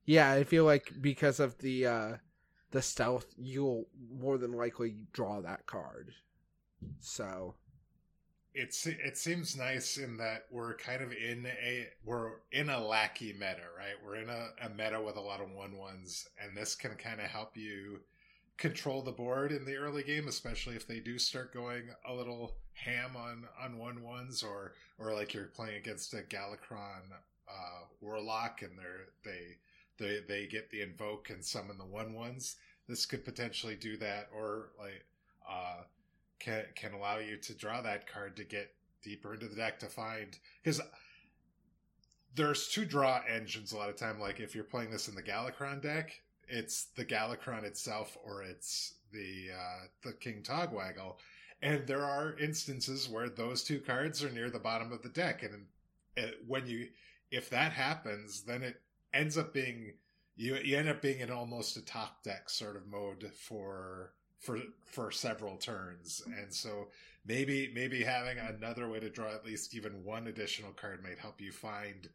Yeah, 0.05 0.33
I 0.33 0.45
feel 0.45 0.65
like 0.65 0.93
because 1.01 1.41
of 1.41 1.59
the 1.59 1.87
uh 1.87 2.17
the 2.71 2.83
stealth, 2.83 3.27
you'll 3.37 3.87
more 4.11 4.39
than 4.39 4.53
likely 4.53 4.97
draw 5.13 5.41
that 5.41 5.67
card. 5.67 6.13
So 7.01 7.55
it's 8.55 8.87
it 8.87 9.17
seems 9.17 9.57
nice 9.57 9.97
in 9.97 10.17
that 10.19 10.45
we're 10.51 10.77
kind 10.77 11.03
of 11.03 11.13
in 11.13 11.47
a 11.47 11.89
we're 12.05 12.33
in 12.51 12.69
a 12.69 12.85
lackey 12.85 13.33
meta, 13.33 13.69
right? 13.77 13.95
We're 14.05 14.17
in 14.17 14.29
a, 14.29 14.49
a 14.63 14.69
meta 14.71 15.01
with 15.01 15.17
a 15.17 15.21
lot 15.21 15.41
of 15.41 15.51
one 15.51 15.77
ones, 15.77 16.29
and 16.43 16.57
this 16.57 16.75
can 16.75 16.95
kind 16.97 17.21
of 17.21 17.27
help 17.27 17.57
you 17.57 18.01
control 18.59 19.03
the 19.03 19.13
board 19.13 19.53
in 19.53 19.65
the 19.65 19.77
early 19.77 20.03
game, 20.03 20.29
especially 20.29 20.77
if 20.77 20.87
they 20.87 21.01
do 21.01 21.19
start 21.19 21.55
going 21.55 21.85
a 22.07 22.13
little 22.13 22.57
ham 22.75 23.17
on 23.17 23.45
on 23.63 23.79
one 23.79 24.03
ones, 24.03 24.43
or 24.43 24.73
or 24.99 25.15
like 25.15 25.33
you're 25.33 25.47
playing 25.47 25.77
against 25.77 26.13
a 26.13 26.19
Galakrond 26.19 27.11
uh, 27.49 27.85
Warlock, 28.01 28.61
and 28.63 28.79
they're 28.79 29.09
they 29.25 29.57
they 29.99 30.21
they 30.27 30.47
get 30.47 30.71
the 30.71 30.83
invoke 30.83 31.31
and 31.31 31.45
summon 31.45 31.79
the 31.79 31.85
one 31.85 32.15
ones. 32.15 32.57
This 32.89 33.07
could 33.07 33.25
potentially 33.25 33.77
do 33.77 33.97
that, 33.99 34.29
or 34.35 34.71
like. 34.79 35.05
uh 35.49 35.83
can 36.39 36.65
can 36.75 36.93
allow 36.93 37.19
you 37.19 37.37
to 37.37 37.55
draw 37.55 37.81
that 37.83 38.07
card 38.13 38.37
to 38.37 38.45
get 38.45 38.75
deeper 39.03 39.35
into 39.35 39.47
the 39.47 39.55
deck 39.57 39.79
to 39.79 39.87
find 39.87 40.39
because 40.63 40.81
there's 42.35 42.69
two 42.69 42.85
draw 42.85 43.21
engines 43.29 43.73
a 43.73 43.77
lot 43.77 43.89
of 43.89 43.97
time. 43.97 44.19
Like 44.19 44.41
if 44.41 44.55
you're 44.55 44.65
playing 44.65 44.91
this 44.91 45.09
in 45.09 45.15
the 45.15 45.23
Galakrond 45.23 45.83
deck, 45.83 46.21
it's 46.49 46.87
the 46.97 47.05
Galakrond 47.05 47.65
itself 47.65 48.17
or 48.25 48.43
it's 48.43 48.95
the 49.13 49.51
uh, 49.57 49.87
the 50.03 50.13
King 50.15 50.43
Togwaggle, 50.43 51.17
and 51.63 51.87
there 51.87 52.05
are 52.05 52.37
instances 52.39 53.09
where 53.09 53.29
those 53.29 53.63
two 53.63 53.79
cards 53.81 54.25
are 54.25 54.31
near 54.31 54.51
the 54.51 54.59
bottom 54.59 54.91
of 54.93 55.03
the 55.03 55.11
deck, 55.11 55.43
and 55.43 55.67
it, 56.17 56.39
when 56.47 56.67
you 56.67 56.89
if 57.31 57.51
that 57.51 57.73
happens, 57.73 58.43
then 58.43 58.63
it 58.63 58.81
ends 59.15 59.37
up 59.39 59.53
being 59.53 59.93
you 60.37 60.57
you 60.65 60.77
end 60.77 60.89
up 60.89 61.03
being 61.03 61.21
in 61.21 61.31
almost 61.31 61.77
a 61.77 61.85
top 61.85 62.23
deck 62.23 62.49
sort 62.49 62.77
of 62.77 62.87
mode 62.87 63.31
for 63.37 64.13
for 64.41 64.59
for 64.87 65.11
several 65.11 65.57
turns 65.57 66.23
and 66.39 66.53
so 66.53 66.89
maybe 67.27 67.71
maybe 67.75 68.03
having 68.03 68.39
another 68.39 68.89
way 68.89 68.99
to 68.99 69.11
draw 69.11 69.33
at 69.33 69.45
least 69.45 69.75
even 69.75 70.05
one 70.05 70.27
additional 70.27 70.73
card 70.73 71.03
might 71.03 71.19
help 71.19 71.41
you 71.41 71.53
find 71.53 72.09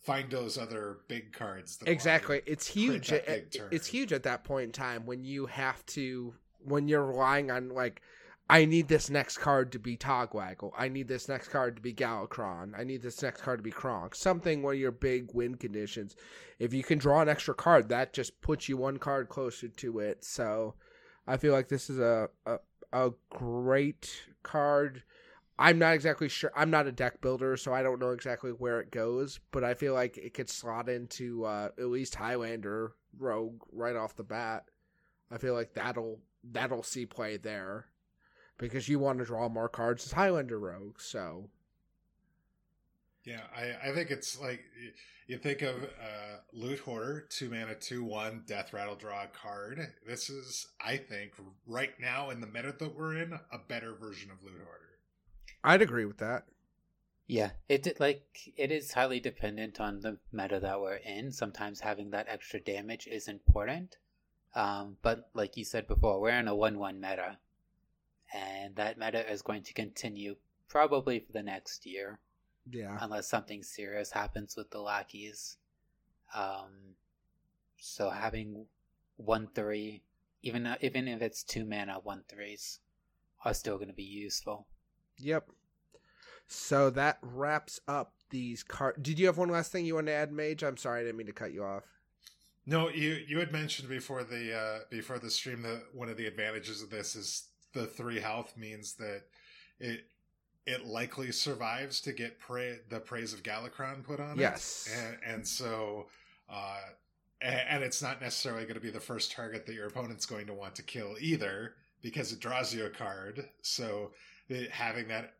find 0.00 0.30
those 0.30 0.58
other 0.58 0.98
big 1.08 1.32
cards 1.32 1.76
that 1.76 1.88
exactly, 1.88 2.42
it's 2.44 2.66
huge. 2.66 3.08
that 3.08 3.22
It- 3.28 3.50
big 3.52 3.60
turn. 3.60 3.68
it's 3.70 3.86
huge 3.86 4.12
at 4.12 4.24
that 4.24 4.42
point 4.44 4.64
in 4.64 4.72
time 4.72 5.06
when 5.06 5.24
you 5.24 5.46
have 5.46 5.84
to 5.86 6.34
when 6.64 6.88
you're 6.88 7.06
relying 7.06 7.50
on 7.50 7.68
like 7.70 8.02
I 8.50 8.64
need 8.64 8.88
this 8.88 9.08
next 9.08 9.38
card 9.38 9.72
to 9.72 9.78
be 9.78 9.96
Togwaggle. 9.96 10.72
I 10.76 10.88
need 10.88 11.08
this 11.08 11.28
next 11.28 11.48
card 11.48 11.76
to 11.76 11.82
be 11.82 11.94
Galakrond. 11.94 12.78
I 12.78 12.84
need 12.84 13.02
this 13.02 13.22
next 13.22 13.40
card 13.40 13.60
to 13.60 13.62
be 13.62 13.70
Kronk. 13.70 14.14
Something 14.14 14.62
where 14.62 14.74
your 14.74 14.90
big 14.90 15.30
win 15.32 15.54
conditions. 15.54 16.16
If 16.58 16.74
you 16.74 16.82
can 16.82 16.98
draw 16.98 17.22
an 17.22 17.28
extra 17.28 17.54
card, 17.54 17.88
that 17.88 18.12
just 18.12 18.40
puts 18.42 18.68
you 18.68 18.76
one 18.76 18.98
card 18.98 19.28
closer 19.28 19.68
to 19.68 19.98
it. 20.00 20.24
So 20.24 20.74
I 21.26 21.36
feel 21.36 21.52
like 21.52 21.68
this 21.68 21.88
is 21.88 21.98
a 21.98 22.28
a, 22.44 22.58
a 22.92 23.10
great 23.30 24.12
card. 24.42 25.02
I'm 25.58 25.78
not 25.78 25.94
exactly 25.94 26.28
sure. 26.28 26.52
I'm 26.56 26.70
not 26.70 26.86
a 26.86 26.92
deck 26.92 27.20
builder, 27.20 27.56
so 27.56 27.72
I 27.72 27.82
don't 27.82 28.00
know 28.00 28.10
exactly 28.10 28.50
where 28.50 28.80
it 28.80 28.90
goes. 28.90 29.38
But 29.50 29.64
I 29.64 29.74
feel 29.74 29.94
like 29.94 30.18
it 30.18 30.34
could 30.34 30.50
slot 30.50 30.88
into 30.88 31.44
uh, 31.44 31.68
at 31.78 31.86
least 31.86 32.16
Highlander 32.16 32.92
Rogue 33.18 33.62
right 33.72 33.96
off 33.96 34.16
the 34.16 34.24
bat. 34.24 34.64
I 35.30 35.38
feel 35.38 35.54
like 35.54 35.74
that'll 35.74 36.20
that'll 36.44 36.82
see 36.82 37.06
play 37.06 37.36
there 37.36 37.86
because 38.62 38.88
you 38.88 38.98
want 38.98 39.18
to 39.18 39.24
draw 39.24 39.48
more 39.48 39.68
cards 39.68 40.06
as 40.06 40.12
Highlander 40.12 40.58
Rogue. 40.58 41.00
So 41.00 41.48
Yeah, 43.24 43.42
I, 43.54 43.90
I 43.90 43.92
think 43.92 44.10
it's 44.10 44.40
like 44.40 44.60
you 45.26 45.36
think 45.36 45.62
of 45.62 45.82
uh, 45.82 46.36
Loot 46.52 46.78
Hoarder, 46.80 47.26
two 47.28 47.50
mana, 47.50 47.74
two 47.74 48.04
one, 48.04 48.44
Death 48.46 48.72
Rattle, 48.72 48.94
draw 48.94 49.24
a 49.24 49.26
card. 49.26 49.80
This 50.06 50.30
is, 50.30 50.68
I 50.84 50.96
think, 50.96 51.32
right 51.66 51.92
now 52.00 52.30
in 52.30 52.40
the 52.40 52.46
meta 52.46 52.74
that 52.78 52.96
we're 52.96 53.16
in, 53.16 53.32
a 53.52 53.58
better 53.68 53.94
version 53.94 54.30
of 54.30 54.42
Loot 54.42 54.60
Hoarder. 54.64 54.88
I'd 55.64 55.82
agree 55.82 56.04
with 56.04 56.18
that. 56.18 56.44
Yeah, 57.26 57.50
it 57.68 57.82
did- 57.82 58.00
like 58.00 58.52
it 58.56 58.70
is 58.70 58.92
highly 58.92 59.20
dependent 59.20 59.80
on 59.80 60.00
the 60.00 60.18
meta 60.32 60.60
that 60.60 60.80
we're 60.80 60.96
in. 60.96 61.32
Sometimes 61.32 61.80
having 61.80 62.10
that 62.10 62.26
extra 62.28 62.60
damage 62.60 63.06
is 63.06 63.26
important, 63.28 63.96
um, 64.54 64.98
but 65.02 65.30
like 65.32 65.56
you 65.56 65.64
said 65.64 65.86
before, 65.88 66.20
we're 66.20 66.38
in 66.38 66.48
a 66.48 66.54
one-one 66.54 67.00
meta, 67.00 67.38
and 68.32 68.74
that 68.76 68.98
meta 68.98 69.30
is 69.30 69.42
going 69.42 69.62
to 69.64 69.74
continue 69.74 70.36
probably 70.68 71.20
for 71.20 71.32
the 71.32 71.42
next 71.42 71.86
year. 71.86 72.18
Yeah. 72.70 72.96
unless 73.00 73.28
something 73.28 73.64
serious 73.64 74.12
happens 74.12 74.56
with 74.56 74.70
the 74.70 74.78
lackeys. 74.78 75.56
Um, 76.32 76.94
so 77.80 78.08
having 78.08 78.66
one 79.16 79.48
three, 79.52 80.02
even 80.42 80.66
uh, 80.66 80.76
even 80.80 81.08
if 81.08 81.22
it's 81.22 81.42
two 81.42 81.64
mana 81.64 81.98
one 82.02 82.22
threes, 82.28 82.78
are 83.44 83.52
still 83.52 83.76
going 83.78 83.88
to 83.88 83.94
be 83.94 84.04
useful. 84.04 84.68
Yep. 85.18 85.48
So 86.46 86.88
that 86.90 87.18
wraps 87.20 87.80
up 87.88 88.12
these 88.30 88.62
cards. 88.62 88.98
Did 89.02 89.18
you 89.18 89.26
have 89.26 89.38
one 89.38 89.48
last 89.48 89.72
thing 89.72 89.84
you 89.84 89.96
want 89.96 90.06
to 90.06 90.12
add, 90.12 90.30
Mage? 90.30 90.62
I'm 90.62 90.76
sorry, 90.76 91.00
I 91.00 91.04
didn't 91.04 91.16
mean 91.16 91.26
to 91.26 91.32
cut 91.32 91.52
you 91.52 91.64
off. 91.64 91.82
No, 92.64 92.88
you 92.88 93.18
you 93.26 93.40
had 93.40 93.50
mentioned 93.50 93.88
before 93.88 94.22
the 94.22 94.56
uh, 94.56 94.78
before 94.88 95.18
the 95.18 95.30
stream 95.30 95.62
that 95.62 95.82
one 95.92 96.08
of 96.08 96.16
the 96.16 96.26
advantages 96.26 96.80
of 96.80 96.90
this 96.90 97.16
is 97.16 97.48
the 97.72 97.86
three 97.86 98.20
health 98.20 98.54
means 98.56 98.94
that 98.94 99.22
it 99.80 100.04
it 100.64 100.86
likely 100.86 101.32
survives 101.32 102.00
to 102.02 102.12
get 102.12 102.38
pra- 102.38 102.76
the 102.88 103.00
praise 103.00 103.32
of 103.32 103.42
Galakrond 103.42 104.04
put 104.04 104.20
on 104.20 104.38
Yes. 104.38 104.88
it. 104.88 104.96
And, 105.24 105.34
and 105.34 105.48
so, 105.48 106.06
uh, 106.48 106.78
and 107.40 107.82
it's 107.82 108.00
not 108.00 108.20
necessarily 108.20 108.62
going 108.62 108.74
to 108.76 108.80
be 108.80 108.90
the 108.90 109.00
first 109.00 109.32
target 109.32 109.66
that 109.66 109.74
your 109.74 109.88
opponent's 109.88 110.24
going 110.24 110.46
to 110.46 110.54
want 110.54 110.76
to 110.76 110.82
kill 110.84 111.16
either 111.20 111.74
because 112.00 112.32
it 112.32 112.38
draws 112.38 112.72
you 112.72 112.86
a 112.86 112.90
card. 112.90 113.48
So 113.62 114.12
it, 114.48 114.70
having 114.70 115.08
that 115.08 115.34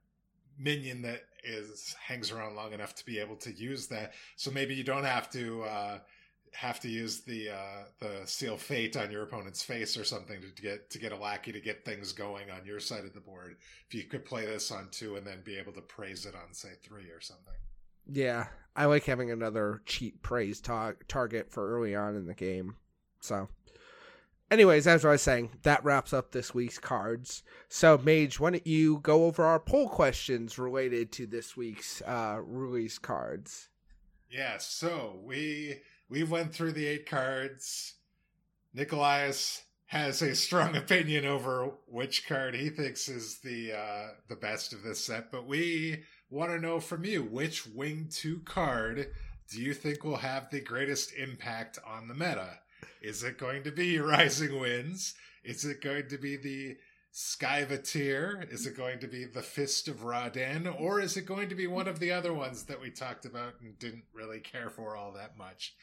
minion 0.58 1.02
that 1.02 1.22
is 1.44 1.94
hangs 2.04 2.32
around 2.32 2.56
long 2.56 2.72
enough 2.72 2.96
to 2.96 3.06
be 3.06 3.20
able 3.20 3.36
to 3.36 3.52
use 3.52 3.86
that. 3.88 4.14
So 4.34 4.50
maybe 4.50 4.74
you 4.74 4.82
don't 4.82 5.04
have 5.04 5.30
to 5.30 5.62
uh, 5.62 5.98
have 6.54 6.80
to 6.80 6.88
use 6.88 7.20
the 7.20 7.50
uh, 7.50 7.84
the 7.98 8.20
seal 8.26 8.56
fate 8.56 8.96
on 8.96 9.10
your 9.10 9.22
opponent's 9.22 9.62
face 9.62 9.96
or 9.96 10.04
something 10.04 10.40
to 10.40 10.62
get 10.62 10.90
to 10.90 10.98
get 10.98 11.12
a 11.12 11.16
lackey 11.16 11.52
to 11.52 11.60
get 11.60 11.84
things 11.84 12.12
going 12.12 12.50
on 12.50 12.66
your 12.66 12.80
side 12.80 13.04
of 13.04 13.14
the 13.14 13.20
board. 13.20 13.56
If 13.88 13.94
you 13.94 14.04
could 14.04 14.24
play 14.24 14.46
this 14.46 14.70
on 14.70 14.88
two 14.90 15.16
and 15.16 15.26
then 15.26 15.42
be 15.44 15.56
able 15.56 15.72
to 15.72 15.80
praise 15.80 16.26
it 16.26 16.34
on 16.34 16.52
say 16.52 16.70
three 16.82 17.10
or 17.10 17.20
something. 17.20 17.54
Yeah, 18.06 18.46
I 18.76 18.86
like 18.86 19.04
having 19.04 19.30
another 19.30 19.82
cheap 19.86 20.22
praise 20.22 20.60
tar- 20.60 20.96
target 21.08 21.50
for 21.50 21.76
early 21.76 21.94
on 21.94 22.16
in 22.16 22.26
the 22.26 22.34
game. 22.34 22.76
So, 23.20 23.48
anyways, 24.50 24.86
as 24.86 25.04
I 25.04 25.10
was 25.10 25.22
saying, 25.22 25.50
that 25.62 25.84
wraps 25.84 26.12
up 26.12 26.32
this 26.32 26.52
week's 26.52 26.78
cards. 26.78 27.44
So, 27.68 27.98
Mage, 27.98 28.40
why 28.40 28.50
don't 28.50 28.66
you 28.66 28.98
go 28.98 29.26
over 29.26 29.44
our 29.44 29.60
poll 29.60 29.88
questions 29.88 30.58
related 30.58 31.12
to 31.12 31.26
this 31.26 31.56
week's 31.56 32.02
uh, 32.02 32.40
release 32.42 32.98
cards? 32.98 33.68
Yeah, 34.28 34.56
so 34.58 35.20
we 35.22 35.82
we 36.08 36.22
went 36.24 36.54
through 36.54 36.72
the 36.72 36.86
eight 36.86 37.06
cards. 37.06 37.94
Nikolaius 38.76 39.62
has 39.86 40.22
a 40.22 40.34
strong 40.34 40.76
opinion 40.76 41.26
over 41.26 41.72
which 41.86 42.26
card 42.26 42.54
he 42.54 42.70
thinks 42.70 43.08
is 43.08 43.38
the 43.40 43.72
uh, 43.72 44.08
the 44.28 44.36
best 44.36 44.72
of 44.72 44.82
this 44.82 45.04
set, 45.04 45.30
but 45.30 45.46
we 45.46 46.04
want 46.30 46.50
to 46.50 46.58
know 46.58 46.80
from 46.80 47.04
you 47.04 47.22
which 47.22 47.66
wing 47.66 48.08
two 48.10 48.40
card 48.44 49.08
do 49.52 49.60
you 49.60 49.74
think 49.74 50.02
will 50.02 50.16
have 50.16 50.48
the 50.48 50.60
greatest 50.60 51.12
impact 51.12 51.78
on 51.86 52.08
the 52.08 52.14
meta? 52.14 52.58
Is 53.02 53.22
it 53.22 53.36
going 53.36 53.64
to 53.64 53.70
be 53.70 53.98
Rising 54.00 54.58
Winds? 54.58 55.14
Is 55.44 55.66
it 55.66 55.82
going 55.82 56.08
to 56.08 56.16
be 56.16 56.36
the 56.36 56.76
Skyvateer? 57.12 58.50
Is 58.50 58.66
it 58.66 58.76
going 58.76 58.98
to 59.00 59.06
be 59.06 59.24
the 59.24 59.42
Fist 59.42 59.86
of 59.88 60.04
Ra-den? 60.04 60.66
Or 60.66 61.00
is 61.00 61.16
it 61.16 61.26
going 61.26 61.48
to 61.50 61.54
be 61.54 61.66
one 61.66 61.86
of 61.86 61.98
the 61.98 62.10
other 62.10 62.32
ones 62.32 62.64
that 62.64 62.80
we 62.80 62.90
talked 62.90 63.26
about 63.26 63.54
and 63.60 63.78
didn't 63.78 64.04
really 64.14 64.40
care 64.40 64.70
for 64.70 64.96
all 64.96 65.12
that 65.12 65.36
much? 65.36 65.74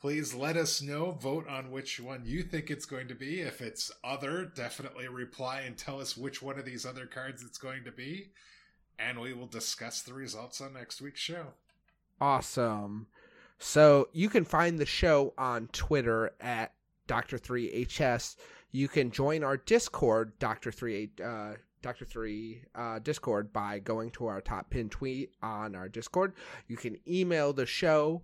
Please 0.00 0.34
let 0.34 0.56
us 0.56 0.80
know. 0.80 1.10
Vote 1.10 1.48
on 1.48 1.70
which 1.70 1.98
one 1.98 2.22
you 2.24 2.42
think 2.42 2.70
it's 2.70 2.86
going 2.86 3.08
to 3.08 3.14
be. 3.14 3.40
If 3.40 3.60
it's 3.60 3.90
other, 4.04 4.44
definitely 4.44 5.08
reply 5.08 5.62
and 5.62 5.76
tell 5.76 6.00
us 6.00 6.16
which 6.16 6.42
one 6.42 6.58
of 6.58 6.64
these 6.64 6.86
other 6.86 7.06
cards 7.06 7.42
it's 7.42 7.58
going 7.58 7.82
to 7.84 7.92
be. 7.92 8.30
And 8.98 9.18
we 9.18 9.32
will 9.32 9.46
discuss 9.46 10.02
the 10.02 10.14
results 10.14 10.60
on 10.60 10.74
next 10.74 11.00
week's 11.00 11.20
show. 11.20 11.46
Awesome. 12.20 13.08
So 13.58 14.08
you 14.12 14.28
can 14.28 14.44
find 14.44 14.78
the 14.78 14.86
show 14.86 15.34
on 15.36 15.68
Twitter 15.68 16.34
at 16.40 16.72
Dr3HS. 17.08 18.36
You 18.76 18.88
can 18.88 19.10
join 19.10 19.42
our 19.42 19.56
Discord, 19.56 20.38
Dr3 20.38 21.20
uh 21.24 21.56
Dr. 21.80 22.04
3 22.04 22.62
uh, 22.74 22.98
Discord 22.98 23.50
by 23.52 23.78
going 23.78 24.10
to 24.10 24.26
our 24.26 24.42
top 24.42 24.68
pin 24.68 24.90
tweet 24.90 25.30
on 25.40 25.74
our 25.74 25.88
Discord. 25.88 26.34
You 26.66 26.76
can 26.76 26.98
email 27.08 27.54
the 27.54 27.64
show 27.64 28.22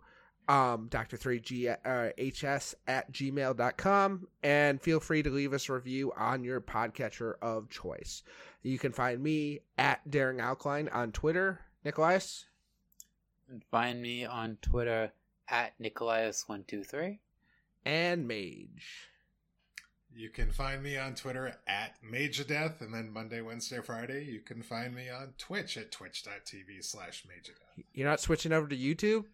um, 0.48 0.88
Dr3HS 0.90 2.74
at 2.86 3.12
gmail.com 3.12 4.26
and 4.42 4.82
feel 4.82 5.00
free 5.00 5.22
to 5.22 5.30
leave 5.30 5.54
us 5.54 5.68
a 5.70 5.72
review 5.74 6.12
on 6.16 6.44
your 6.44 6.60
podcatcher 6.60 7.34
of 7.40 7.70
choice. 7.70 8.22
You 8.62 8.78
can 8.78 8.92
find 8.92 9.22
me 9.22 9.60
at 9.78 10.10
Daring 10.10 10.40
Alkaline 10.40 10.88
on 10.88 11.12
Twitter. 11.12 11.60
Nicholas? 11.82 12.44
And 13.48 13.62
find 13.70 14.02
me 14.02 14.26
on 14.26 14.58
Twitter 14.60 15.12
at 15.48 15.72
Nikolaius123. 15.80 17.20
and 17.86 18.28
Mage. 18.28 19.11
You 20.14 20.28
can 20.28 20.50
find 20.50 20.82
me 20.82 20.98
on 20.98 21.14
Twitter 21.14 21.56
at 21.66 21.96
Magedeath, 22.02 22.80
and 22.80 22.92
then 22.92 23.10
Monday, 23.12 23.40
Wednesday, 23.40 23.80
Friday, 23.82 24.24
you 24.24 24.40
can 24.40 24.62
find 24.62 24.94
me 24.94 25.08
on 25.08 25.32
Twitch 25.38 25.76
at 25.76 25.90
twitch.tv 25.90 26.84
slash 26.84 27.24
Magedeath. 27.24 27.84
You're 27.94 28.08
not 28.08 28.20
switching 28.20 28.52
over 28.52 28.68
to 28.68 28.76
YouTube? 28.76 29.24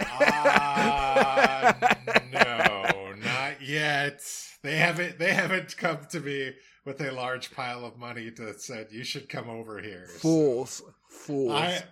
Uh, 0.00 1.72
no, 2.32 3.12
not 3.16 3.62
yet. 3.62 4.22
They 4.62 4.76
haven't. 4.76 5.18
They 5.18 5.32
haven't 5.32 5.76
come 5.76 5.98
to 6.10 6.20
me 6.20 6.52
with 6.84 7.00
a 7.00 7.10
large 7.12 7.52
pile 7.52 7.84
of 7.84 7.98
money 7.98 8.30
that 8.30 8.60
said 8.60 8.88
you 8.90 9.04
should 9.04 9.28
come 9.28 9.48
over 9.48 9.80
here. 9.80 10.06
So 10.08 10.18
Fools. 10.18 10.82
Fools. 11.08 11.52
I, 11.52 11.82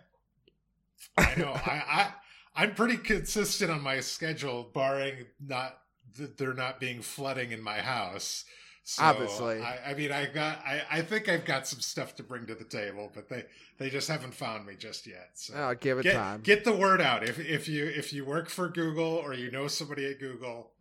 I 1.16 1.34
know. 1.36 1.52
I, 1.52 1.82
I, 1.88 2.12
I'm 2.56 2.74
pretty 2.74 2.96
consistent 2.96 3.70
on 3.70 3.82
my 3.82 4.00
schedule, 4.00 4.70
barring 4.74 5.26
not 5.40 5.79
th- 6.16 6.30
there 6.36 6.54
not 6.54 6.80
being 6.80 7.02
flooding 7.02 7.52
in 7.52 7.62
my 7.62 7.80
house. 7.80 8.44
So 8.82 9.02
Obviously. 9.04 9.60
I, 9.60 9.90
I 9.90 9.94
mean, 9.94 10.10
I 10.10 10.26
got. 10.26 10.58
I, 10.64 10.82
I 10.90 11.02
think 11.02 11.28
I've 11.28 11.44
got 11.44 11.66
some 11.66 11.80
stuff 11.80 12.16
to 12.16 12.22
bring 12.22 12.46
to 12.46 12.54
the 12.54 12.64
table, 12.64 13.10
but 13.14 13.28
they 13.28 13.44
they 13.78 13.90
just 13.90 14.08
haven't 14.08 14.34
found 14.34 14.66
me 14.66 14.74
just 14.76 15.06
yet. 15.06 15.30
So 15.34 15.54
oh, 15.54 15.74
give 15.74 15.98
it 15.98 16.04
get, 16.04 16.14
time. 16.14 16.40
get 16.40 16.64
the 16.64 16.72
word 16.72 17.00
out. 17.00 17.22
If 17.22 17.38
if 17.38 17.68
you 17.68 17.86
if 17.86 18.12
you 18.12 18.24
work 18.24 18.48
for 18.48 18.68
Google 18.68 19.04
or 19.04 19.34
you 19.34 19.50
know 19.50 19.68
somebody 19.68 20.10
at 20.10 20.18
Google, 20.18 20.72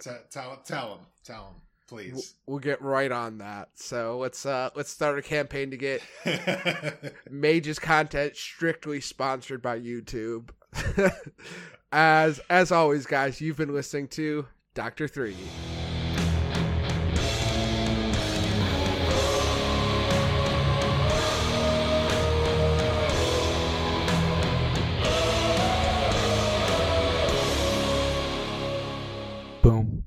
t- 0.00 0.10
tell 0.30 0.60
tell 0.64 0.88
them 0.96 1.06
tell 1.24 1.44
them 1.44 1.54
please. 1.88 2.34
we'll 2.46 2.58
get 2.58 2.80
right 2.82 3.10
on 3.10 3.38
that. 3.38 3.70
So 3.74 4.18
let's 4.18 4.46
uh 4.46 4.70
let's 4.74 4.90
start 4.90 5.18
a 5.18 5.22
campaign 5.22 5.70
to 5.70 5.76
get 5.76 6.02
Mage's 7.30 7.78
content 7.78 8.36
strictly 8.36 9.00
sponsored 9.00 9.62
by 9.62 9.80
YouTube. 9.80 10.50
as 11.92 12.40
as 12.50 12.72
always, 12.72 13.06
guys, 13.06 13.40
you've 13.40 13.56
been 13.56 13.72
listening 13.72 14.08
to 14.08 14.46
Doctor 14.74 15.08
Three. 15.08 15.36
Boom. 29.62 30.04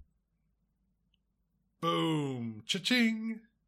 Boom, 1.82 2.64
cha-ching. 2.66 3.42